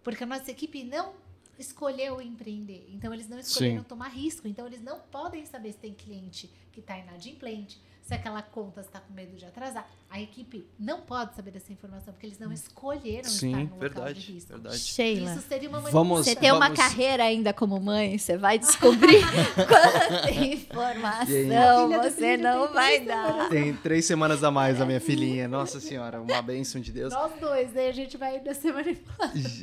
Porque 0.03 0.23
a 0.23 0.27
nossa 0.27 0.51
equipe 0.51 0.85
não 0.85 1.15
escolheu 1.59 2.21
empreender. 2.21 2.89
Então, 2.91 3.13
eles 3.13 3.29
não 3.29 3.39
escolheram 3.39 3.83
Sim. 3.83 3.89
tomar 3.89 4.09
risco. 4.09 4.47
Então, 4.49 4.67
eles 4.67 4.83
não 4.83 5.01
podem 5.01 5.45
saber 5.47 5.73
se 5.73 5.79
tem 5.79 5.95
cliente 5.95 6.51
que 6.73 6.81
está 6.81 6.99
inadimplente, 6.99 7.81
se 8.03 8.15
aquela 8.15 8.43
conta 8.43 8.81
está 8.81 9.01
com 9.01 9.13
medo 9.13 9.37
de 9.37 9.45
atrasar. 9.45 9.89
A 10.15 10.21
equipe 10.21 10.65
não 10.79 11.01
pode 11.01 11.35
saber 11.35 11.51
dessa 11.51 11.73
informação, 11.73 12.15
porque 12.15 12.27
eles 12.27 12.39
não 12.39 12.53
escolheram 12.53 13.29
Sim, 13.29 13.65
estar 13.65 13.75
no 13.75 13.81
verdade, 13.81 13.99
local 13.99 14.15
de 14.15 14.33
risco. 14.33 14.53
Verdade. 14.53 14.79
Sheila, 14.79 15.33
Isso 15.33 15.41
seria 15.41 15.69
uma 15.69 15.81
vamos, 15.81 16.25
Você 16.25 16.37
tem 16.37 16.53
uma 16.53 16.71
carreira 16.71 17.25
ainda 17.25 17.53
como 17.53 17.81
mãe, 17.81 18.17
você 18.17 18.39
vai 18.39 18.57
descobrir 18.57 19.25
quanta 19.67 20.31
informação 20.31 21.89
você 22.01 22.37
não 22.37 22.73
vai 22.73 23.01
dar. 23.01 23.49
Tem 23.49 23.75
três 23.75 24.05
semanas 24.05 24.45
a 24.45 24.53
mais 24.53 24.81
a 24.81 24.87
minha 24.87 25.01
filhinha. 25.01 25.49
Nossa 25.49 25.81
senhora, 25.81 26.21
uma 26.21 26.41
bênção 26.41 26.81
de 26.81 26.93
Deus. 26.93 27.13
Nós 27.13 27.33
dois, 27.41 27.77
aí 27.77 27.89
a 27.89 27.93
gente 27.93 28.17
vai 28.17 28.37
ir 28.37 28.45
da 28.45 28.55
semana 28.55 28.95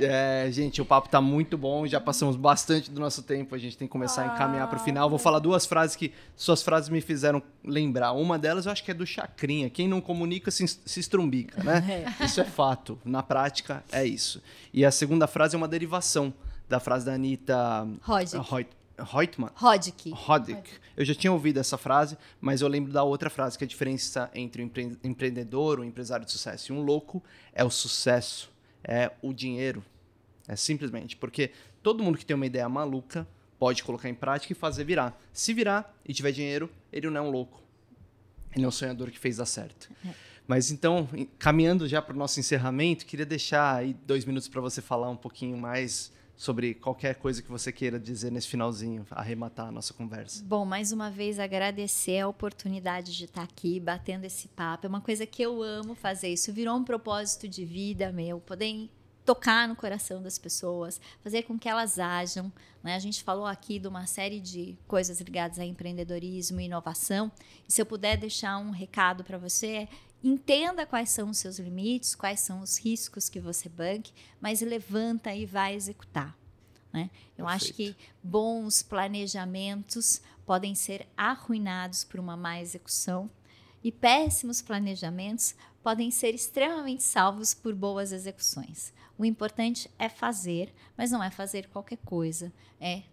É, 0.02 0.50
gente, 0.52 0.82
o 0.82 0.86
papo 0.86 1.08
tá 1.08 1.22
muito 1.22 1.58
bom, 1.58 1.88
já 1.88 2.02
passamos 2.02 2.36
bastante 2.36 2.92
do 2.92 3.00
nosso 3.00 3.24
tempo, 3.24 3.56
a 3.56 3.58
gente 3.58 3.78
tem 3.78 3.88
que 3.88 3.92
começar 3.94 4.24
a 4.24 4.36
encaminhar 4.36 4.68
para 4.68 4.80
o 4.80 4.84
final. 4.84 5.10
Vou 5.10 5.18
falar 5.18 5.40
duas 5.40 5.66
frases 5.66 5.96
que 5.96 6.12
suas 6.36 6.62
frases 6.62 6.90
me 6.90 7.00
fizeram 7.00 7.42
lembrar. 7.64 8.12
Uma 8.12 8.38
delas 8.38 8.66
eu 8.66 8.72
acho 8.74 8.84
que 8.84 8.92
é 8.92 8.94
do 8.94 9.06
Chacrinha. 9.06 9.70
Quem 9.70 9.88
não 9.88 10.02
comunica 10.02 10.41
se, 10.50 10.66
se 10.68 11.00
estrumbica, 11.00 11.64
né? 11.64 12.06
É. 12.20 12.26
Isso 12.26 12.40
é 12.42 12.46
fato. 12.46 12.98
Na 13.04 13.22
prática, 13.22 13.84
é 13.92 14.06
isso. 14.06 14.42
E 14.74 14.86
a 14.86 14.92
segunda 14.92 15.28
frase 15.28 15.56
é 15.56 15.58
uma 15.58 15.68
derivação 15.68 16.34
da 16.70 16.80
frase 16.80 17.06
da 17.06 17.14
Anitta 17.14 17.88
Roddick. 18.02 18.72
Reutemann? 19.04 19.52
Roddick. 19.56 20.12
Roddick. 20.12 20.70
Eu 20.96 21.06
já 21.06 21.16
tinha 21.16 21.32
ouvido 21.32 21.60
essa 21.60 21.78
frase, 21.78 22.18
mas 22.40 22.62
eu 22.62 22.68
lembro 22.68 22.92
da 22.92 23.04
outra 23.04 23.30
frase, 23.30 23.58
que 23.58 23.64
é 23.64 23.66
a 23.66 23.68
diferença 23.68 24.30
entre 24.34 24.62
o 24.62 24.66
empre 24.66 24.98
empreendedor, 25.04 25.80
o 25.80 25.84
empresário 25.84 26.26
de 26.26 26.32
sucesso 26.32 26.72
e 26.72 26.76
um 26.76 26.82
louco 26.82 27.24
é 27.54 27.64
o 27.64 27.70
sucesso, 27.70 28.52
é 28.84 29.12
o 29.22 29.34
dinheiro. 29.34 29.84
É 30.48 30.56
simplesmente. 30.56 31.16
Porque 31.16 31.52
todo 31.82 32.04
mundo 32.04 32.18
que 32.18 32.26
tem 32.26 32.36
uma 32.36 32.46
ideia 32.46 32.68
maluca 32.68 33.28
pode 33.58 33.84
colocar 33.84 34.10
em 34.10 34.16
prática 34.16 34.54
e 34.54 34.56
fazer 34.56 34.84
virar. 34.84 35.20
Se 35.32 35.54
virar 35.54 35.96
e 36.06 36.14
tiver 36.14 36.32
dinheiro, 36.32 36.70
ele 36.92 37.10
não 37.10 37.18
é 37.18 37.24
um 37.24 37.30
louco. 37.30 37.62
Ele 38.56 38.66
é 38.66 38.68
um 38.68 38.72
sonhador 38.72 39.10
que 39.12 39.20
fez 39.20 39.38
dar 39.38 39.46
certo. 39.46 39.90
É. 40.06 40.10
Mas 40.52 40.70
então, 40.70 41.08
caminhando 41.40 41.88
já 41.88 42.02
para 42.02 42.14
o 42.14 42.18
nosso 42.18 42.38
encerramento, 42.38 43.06
queria 43.06 43.26
deixar 43.26 43.78
aí 43.78 43.94
dois 44.06 44.26
minutos 44.26 44.50
para 44.50 44.60
você 44.60 44.82
falar 44.82 45.10
um 45.10 45.16
pouquinho 45.16 45.58
mais 45.58 46.12
sobre 46.36 46.74
qualquer 46.74 47.16
coisa 47.16 47.42
que 47.42 47.50
você 47.50 47.72
queira 47.72 47.98
dizer 47.98 48.34
nesse 48.34 48.50
finalzinho, 48.50 49.08
arrematar 49.12 49.70
a 49.70 49.72
nossa 49.72 49.94
conversa. 49.94 50.44
Bom, 50.44 50.66
mais 50.66 50.92
uma 50.92 51.10
vez 51.10 51.40
agradecer 51.40 52.20
a 52.20 52.28
oportunidade 52.28 53.16
de 53.16 53.24
estar 53.24 53.44
aqui 53.44 53.80
batendo 53.80 54.26
esse 54.26 54.50
papo. 54.50 54.86
É 54.86 54.90
uma 54.90 55.00
coisa 55.00 55.26
que 55.26 55.42
eu 55.42 55.64
amo 55.64 55.96
fazer. 55.96 56.28
Isso 56.28 56.52
virou 56.52 56.76
um 56.76 56.84
propósito 56.84 57.48
de 57.48 57.64
vida 57.64 58.12
meu, 58.12 58.42
poder 58.42 58.90
tocar 59.26 59.68
no 59.70 59.76
coração 59.76 60.22
das 60.22 60.38
pessoas, 60.38 61.00
fazer 61.24 61.44
com 61.44 61.58
que 61.58 61.70
elas 61.70 61.98
ajam. 61.98 62.52
Né? 62.84 62.96
A 62.96 63.00
gente 63.00 63.24
falou 63.24 63.46
aqui 63.46 63.80
de 63.80 63.88
uma 63.88 64.06
série 64.06 64.42
de 64.42 64.78
coisas 64.86 65.22
ligadas 65.22 65.60
a 65.60 65.66
empreendedorismo 65.66 66.60
e 66.60 66.66
inovação. 66.66 67.32
E 67.66 67.72
se 67.72 67.82
eu 67.82 67.86
puder 67.86 68.18
deixar 68.18 68.58
um 68.58 68.72
recado 68.72 69.24
para 69.24 69.38
você, 69.38 69.88
entenda 70.24 70.86
quais 70.86 71.10
são 71.10 71.30
os 71.30 71.38
seus 71.38 71.60
limites, 71.60 72.16
quais 72.16 72.40
são 72.40 72.62
os 72.62 72.78
riscos 72.78 73.30
que 73.30 73.40
você 73.40 73.68
banque, 73.68 74.14
mas 74.40 74.62
levanta 74.62 75.34
e 75.34 75.46
vai 75.46 75.76
executar. 75.76 76.38
Né? 76.94 77.10
Eu 77.38 77.46
Perfeito. 77.46 77.66
acho 77.66 77.74
que 77.74 77.96
bons 78.22 78.82
planejamentos 78.82 80.22
podem 80.46 80.76
ser 80.76 81.08
arruinados 81.16 82.04
por 82.04 82.20
uma 82.20 82.36
má 82.36 82.60
execução 82.60 83.30
e 83.84 83.92
péssimos 83.92 84.62
planejamentos 84.62 85.56
podem 85.82 86.12
ser 86.12 86.36
extremamente 86.36 87.02
salvos 87.02 87.54
por 87.54 87.74
boas 87.74 88.12
execuções. 88.12 88.94
O 89.18 89.26
importante 89.26 89.90
é 89.98 90.10
fazer, 90.10 90.74
mas 90.96 91.12
não 91.12 91.24
é 91.24 91.32
fazer 91.32 91.68
qualquer 91.70 91.98
coisa, 91.98 92.54
é 92.80 93.04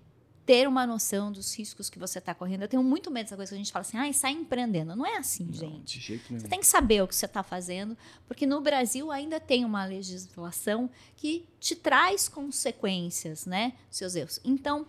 ter 0.49 0.67
uma 0.67 0.87
noção 0.87 1.31
dos 1.31 1.55
riscos 1.55 1.91
que 1.91 1.99
você 1.99 2.19
está 2.19 2.35
correndo. 2.35 2.63
Eu 2.63 2.69
tenho 2.69 2.83
muito 2.83 3.11
medo 3.11 3.27
dessa 3.27 3.37
coisa 3.37 3.51
que 3.51 3.55
a 3.55 3.59
gente 3.59 3.71
fala 3.71 3.83
assim, 3.83 3.99
ah, 3.99 4.11
sai 4.15 4.33
empreendendo. 4.33 4.97
Não 4.97 5.05
é 5.05 5.19
assim, 5.19 5.45
não, 5.45 5.53
gente. 5.53 5.99
De 5.99 6.07
jeito 6.07 6.25
nenhum. 6.31 6.41
Você 6.41 6.49
tem 6.49 6.61
que 6.61 6.67
saber 6.67 7.03
o 7.03 7.07
que 7.07 7.15
você 7.15 7.27
está 7.27 7.43
fazendo, 7.43 7.95
porque 8.27 8.47
no 8.47 8.59
Brasil 8.63 9.13
ainda 9.13 9.39
tem 9.39 9.63
uma 9.63 9.85
legislação 9.85 10.89
que 11.17 11.47
te 11.61 11.77
traz 11.77 12.31
consequências, 12.31 13.45
né? 13.45 13.75
Seus 13.91 14.15
erros. 14.15 14.41
Então, 14.43 14.87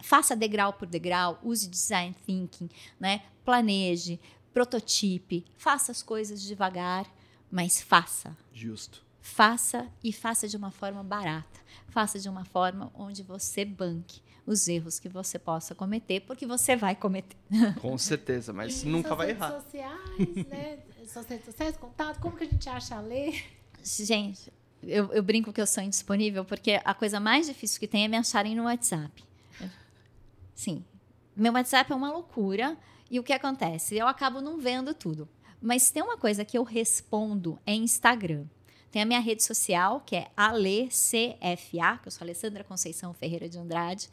faça 0.00 0.34
degrau 0.34 0.72
por 0.72 0.88
degrau, 0.88 1.38
use 1.42 1.68
design 1.68 2.16
thinking, 2.24 2.70
né? 2.98 3.22
Planeje, 3.44 4.18
prototipe, 4.50 5.44
faça 5.58 5.92
as 5.92 6.02
coisas 6.02 6.40
devagar, 6.40 7.06
mas 7.50 7.82
faça. 7.82 8.34
Justo. 8.50 9.04
Faça 9.20 9.86
e 10.02 10.10
faça 10.10 10.48
de 10.48 10.56
uma 10.56 10.70
forma 10.70 11.04
barata. 11.04 11.60
Faça 11.88 12.18
de 12.18 12.30
uma 12.30 12.46
forma 12.46 12.90
onde 12.94 13.22
você 13.22 13.62
banque 13.62 14.24
os 14.46 14.68
erros 14.68 15.00
que 15.00 15.08
você 15.08 15.38
possa 15.38 15.74
cometer, 15.74 16.20
porque 16.20 16.46
você 16.46 16.76
vai 16.76 16.94
cometer. 16.94 17.36
Com 17.80 17.98
certeza, 17.98 18.52
mas 18.52 18.82
e 18.82 18.86
nunca 18.86 19.14
vai 19.14 19.30
errar. 19.30 19.50
Redes 19.50 19.64
sociais, 19.64 20.46
né? 20.48 20.78
Suas 21.06 21.26
redes 21.26 21.44
sociais, 21.44 21.76
contato, 21.76 22.20
como 22.20 22.36
que 22.36 22.44
a 22.44 22.46
gente 22.46 22.68
acha 22.68 22.96
a 22.96 23.00
ler? 23.00 23.42
Gente, 23.82 24.52
eu, 24.82 25.12
eu, 25.12 25.22
brinco 25.22 25.52
que 25.52 25.60
eu 25.60 25.66
sou 25.66 25.82
indisponível, 25.82 26.44
porque 26.44 26.80
a 26.84 26.92
coisa 26.92 27.20
mais 27.20 27.46
difícil 27.46 27.78
que 27.78 27.86
tem 27.86 28.04
é 28.04 28.08
me 28.08 28.16
acharem 28.16 28.54
no 28.56 28.64
WhatsApp. 28.64 29.24
Sim, 30.54 30.84
meu 31.36 31.52
WhatsApp 31.52 31.92
é 31.92 31.94
uma 31.94 32.10
loucura. 32.10 32.76
E 33.10 33.20
o 33.20 33.22
que 33.22 33.32
acontece? 33.32 33.96
Eu 33.96 34.08
acabo 34.08 34.40
não 34.40 34.58
vendo 34.58 34.92
tudo. 34.92 35.28
Mas 35.60 35.90
tem 35.90 36.02
uma 36.02 36.16
coisa 36.16 36.44
que 36.44 36.58
eu 36.58 36.64
respondo 36.64 37.58
é 37.64 37.72
Instagram. 37.72 38.46
Tem 38.96 39.02
a 39.02 39.04
minha 39.04 39.20
rede 39.20 39.44
social, 39.44 40.02
que 40.06 40.16
é 40.16 40.28
AleCFA, 40.34 41.98
que 42.00 42.08
eu 42.08 42.10
sou 42.10 42.24
Alessandra 42.24 42.64
Conceição 42.64 43.12
Ferreira 43.12 43.46
de 43.46 43.58
Andrade. 43.58 44.08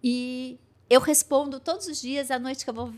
E 0.00 0.60
eu 0.88 1.00
respondo 1.00 1.58
todos 1.58 1.88
os 1.88 2.00
dias, 2.00 2.30
à 2.30 2.38
noite 2.38 2.62
que 2.62 2.70
eu 2.70 2.74
vou, 2.74 2.94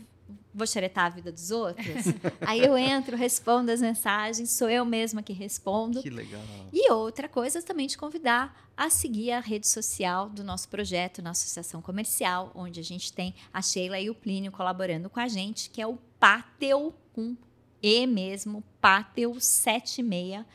vou 0.53 0.67
xeretar 0.67 1.05
a 1.05 1.09
vida 1.09 1.31
dos 1.31 1.49
outros. 1.49 2.05
aí 2.45 2.59
eu 2.59 2.77
entro, 2.77 3.17
respondo 3.17 3.71
as 3.71 3.81
mensagens, 3.81 4.51
sou 4.51 4.69
eu 4.69 4.85
mesma 4.85 5.23
que 5.23 5.33
respondo. 5.33 5.99
Que 5.99 6.11
legal. 6.11 6.43
E 6.71 6.91
outra 6.91 7.27
coisa 7.27 7.59
também 7.59 7.87
te 7.87 7.97
convidar 7.97 8.71
a 8.77 8.91
seguir 8.91 9.31
a 9.31 9.39
rede 9.39 9.67
social 9.67 10.29
do 10.29 10.43
nosso 10.43 10.69
projeto 10.69 11.23
na 11.23 11.31
Associação 11.31 11.81
Comercial, 11.81 12.51
onde 12.53 12.79
a 12.79 12.83
gente 12.83 13.11
tem 13.11 13.33
a 13.51 13.63
Sheila 13.63 13.99
e 13.99 14.11
o 14.11 14.13
Plínio 14.13 14.51
colaborando 14.51 15.09
com 15.09 15.19
a 15.19 15.27
gente, 15.27 15.71
que 15.71 15.81
é 15.81 15.87
o 15.87 15.97
Pateu 16.19 16.93
com 17.13 17.35
E 17.81 18.05
mesmo, 18.05 18.63
Pateu 18.79 19.39
76 19.39 20.45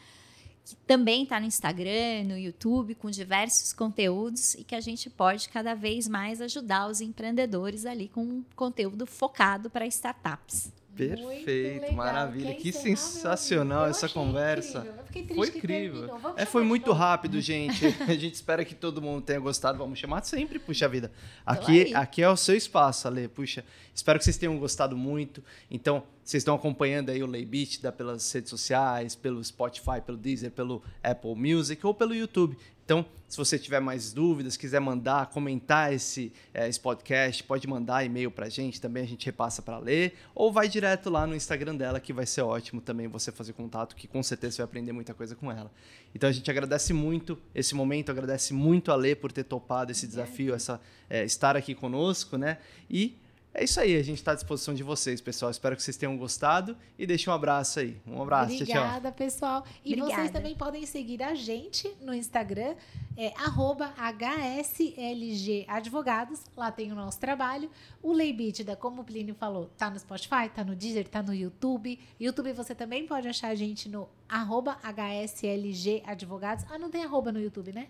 que 0.70 0.76
também 0.86 1.24
está 1.24 1.40
no 1.40 1.46
Instagram, 1.46 2.24
no 2.24 2.38
YouTube, 2.38 2.94
com 2.94 3.10
diversos 3.10 3.72
conteúdos 3.72 4.54
e 4.54 4.64
que 4.64 4.74
a 4.74 4.80
gente 4.80 5.10
pode 5.10 5.48
cada 5.48 5.74
vez 5.74 6.06
mais 6.08 6.40
ajudar 6.40 6.88
os 6.88 7.00
empreendedores 7.00 7.86
ali 7.86 8.08
com 8.08 8.22
um 8.22 8.44
conteúdo 8.54 9.06
focado 9.06 9.68
para 9.68 9.86
startups. 9.86 10.72
Perfeito, 10.96 11.94
maravilha. 11.94 12.54
Que 12.54 12.72
sensacional 12.72 13.86
essa 13.86 14.08
conversa. 14.08 14.86
Foi 15.34 15.48
incrível. 15.48 16.10
É, 16.36 16.44
foi 16.44 16.62
muito 16.62 16.92
rápido, 16.92 17.40
gente. 17.42 17.86
a 18.06 18.14
gente 18.14 18.34
espera 18.34 18.64
que 18.64 18.74
todo 18.74 19.00
mundo 19.00 19.22
tenha 19.22 19.40
gostado. 19.40 19.78
Vamos 19.78 19.98
chamar 19.98 20.22
sempre, 20.24 20.58
puxa 20.58 20.88
vida. 20.88 21.10
Aqui, 21.46 21.94
aqui 21.94 22.22
é 22.22 22.28
o 22.28 22.36
seu 22.36 22.54
espaço, 22.54 23.08
Ale. 23.08 23.28
Puxa, 23.28 23.64
espero 23.94 24.18
que 24.18 24.24
vocês 24.24 24.36
tenham 24.36 24.58
gostado 24.58 24.96
muito. 24.96 25.42
Então, 25.70 26.02
vocês 26.24 26.42
estão 26.42 26.54
acompanhando 26.54 27.10
aí 27.10 27.22
o 27.22 27.26
Leibit 27.26 27.80
pelas 27.92 28.30
redes 28.32 28.50
sociais, 28.50 29.14
pelo 29.14 29.42
Spotify, 29.42 30.00
pelo 30.04 30.18
Deezer, 30.18 30.50
pelo 30.50 30.82
Apple 31.02 31.34
Music 31.34 31.84
ou 31.86 31.92
pelo 31.92 32.14
YouTube. 32.14 32.56
Então, 32.90 33.06
se 33.28 33.36
você 33.36 33.56
tiver 33.56 33.78
mais 33.78 34.12
dúvidas, 34.12 34.56
quiser 34.56 34.80
mandar, 34.80 35.26
comentar 35.26 35.92
esse, 35.92 36.32
é, 36.52 36.68
esse 36.68 36.80
podcast, 36.80 37.44
pode 37.44 37.64
mandar 37.68 38.04
e-mail 38.04 38.32
para 38.32 38.46
a 38.46 38.48
gente, 38.48 38.80
também 38.80 39.04
a 39.04 39.06
gente 39.06 39.24
repassa 39.24 39.62
para 39.62 39.78
ler, 39.78 40.14
ou 40.34 40.52
vai 40.52 40.68
direto 40.68 41.08
lá 41.08 41.24
no 41.24 41.36
Instagram 41.36 41.76
dela, 41.76 42.00
que 42.00 42.12
vai 42.12 42.26
ser 42.26 42.42
ótimo 42.42 42.80
também 42.80 43.06
você 43.06 43.30
fazer 43.30 43.52
contato, 43.52 43.94
que 43.94 44.08
com 44.08 44.20
certeza 44.24 44.56
você 44.56 44.62
vai 44.62 44.64
aprender 44.64 44.90
muita 44.90 45.14
coisa 45.14 45.36
com 45.36 45.52
ela. 45.52 45.70
Então 46.12 46.28
a 46.28 46.32
gente 46.32 46.50
agradece 46.50 46.92
muito 46.92 47.38
esse 47.54 47.76
momento, 47.76 48.10
agradece 48.10 48.52
muito 48.52 48.90
a 48.90 48.96
Lê 48.96 49.14
por 49.14 49.30
ter 49.30 49.44
topado 49.44 49.92
esse 49.92 50.08
desafio, 50.08 50.52
essa, 50.52 50.80
é, 51.08 51.24
estar 51.24 51.56
aqui 51.56 51.76
conosco, 51.76 52.36
né? 52.36 52.58
E 52.90 53.16
é 53.52 53.64
isso 53.64 53.80
aí, 53.80 53.96
a 53.96 54.02
gente 54.02 54.18
está 54.18 54.30
à 54.30 54.34
disposição 54.34 54.72
de 54.72 54.84
vocês, 54.84 55.20
pessoal. 55.20 55.50
Espero 55.50 55.74
que 55.74 55.82
vocês 55.82 55.96
tenham 55.96 56.16
gostado 56.16 56.76
e 56.96 57.04
deixe 57.04 57.28
um 57.28 57.32
abraço 57.32 57.80
aí. 57.80 58.00
Um 58.06 58.22
abraço, 58.22 58.54
Obrigada, 58.54 58.64
tchau, 58.64 58.74
tchau. 58.74 58.82
Obrigada, 58.84 59.12
pessoal. 59.12 59.64
E 59.84 59.94
Obrigada. 59.94 60.14
vocês 60.14 60.30
também 60.30 60.54
podem 60.54 60.86
seguir 60.86 61.20
a 61.20 61.34
gente 61.34 61.92
no 62.00 62.14
Instagram, 62.14 62.76
é 63.16 63.32
HSLG 63.96 65.64
Advogados. 65.66 66.42
Lá 66.56 66.70
tem 66.70 66.92
o 66.92 66.94
nosso 66.94 67.18
trabalho. 67.18 67.68
O 68.00 68.12
Leibítida, 68.12 68.76
como 68.76 69.02
o 69.02 69.04
Plínio 69.04 69.34
falou, 69.34 69.66
tá 69.76 69.90
no 69.90 69.98
Spotify, 69.98 70.48
tá 70.54 70.62
no 70.62 70.76
Deezer, 70.76 71.08
tá 71.08 71.20
no 71.20 71.34
YouTube. 71.34 71.98
YouTube 72.20 72.52
você 72.52 72.72
também 72.72 73.04
pode 73.04 73.26
achar 73.26 73.48
a 73.48 73.54
gente 73.56 73.88
no 73.88 74.08
arroba 74.28 74.78
HSLG 74.84 76.04
Advogados. 76.06 76.64
Ah, 76.70 76.78
não 76.78 76.88
tem 76.88 77.02
arroba 77.04 77.32
no 77.32 77.40
YouTube, 77.40 77.72
né? 77.72 77.88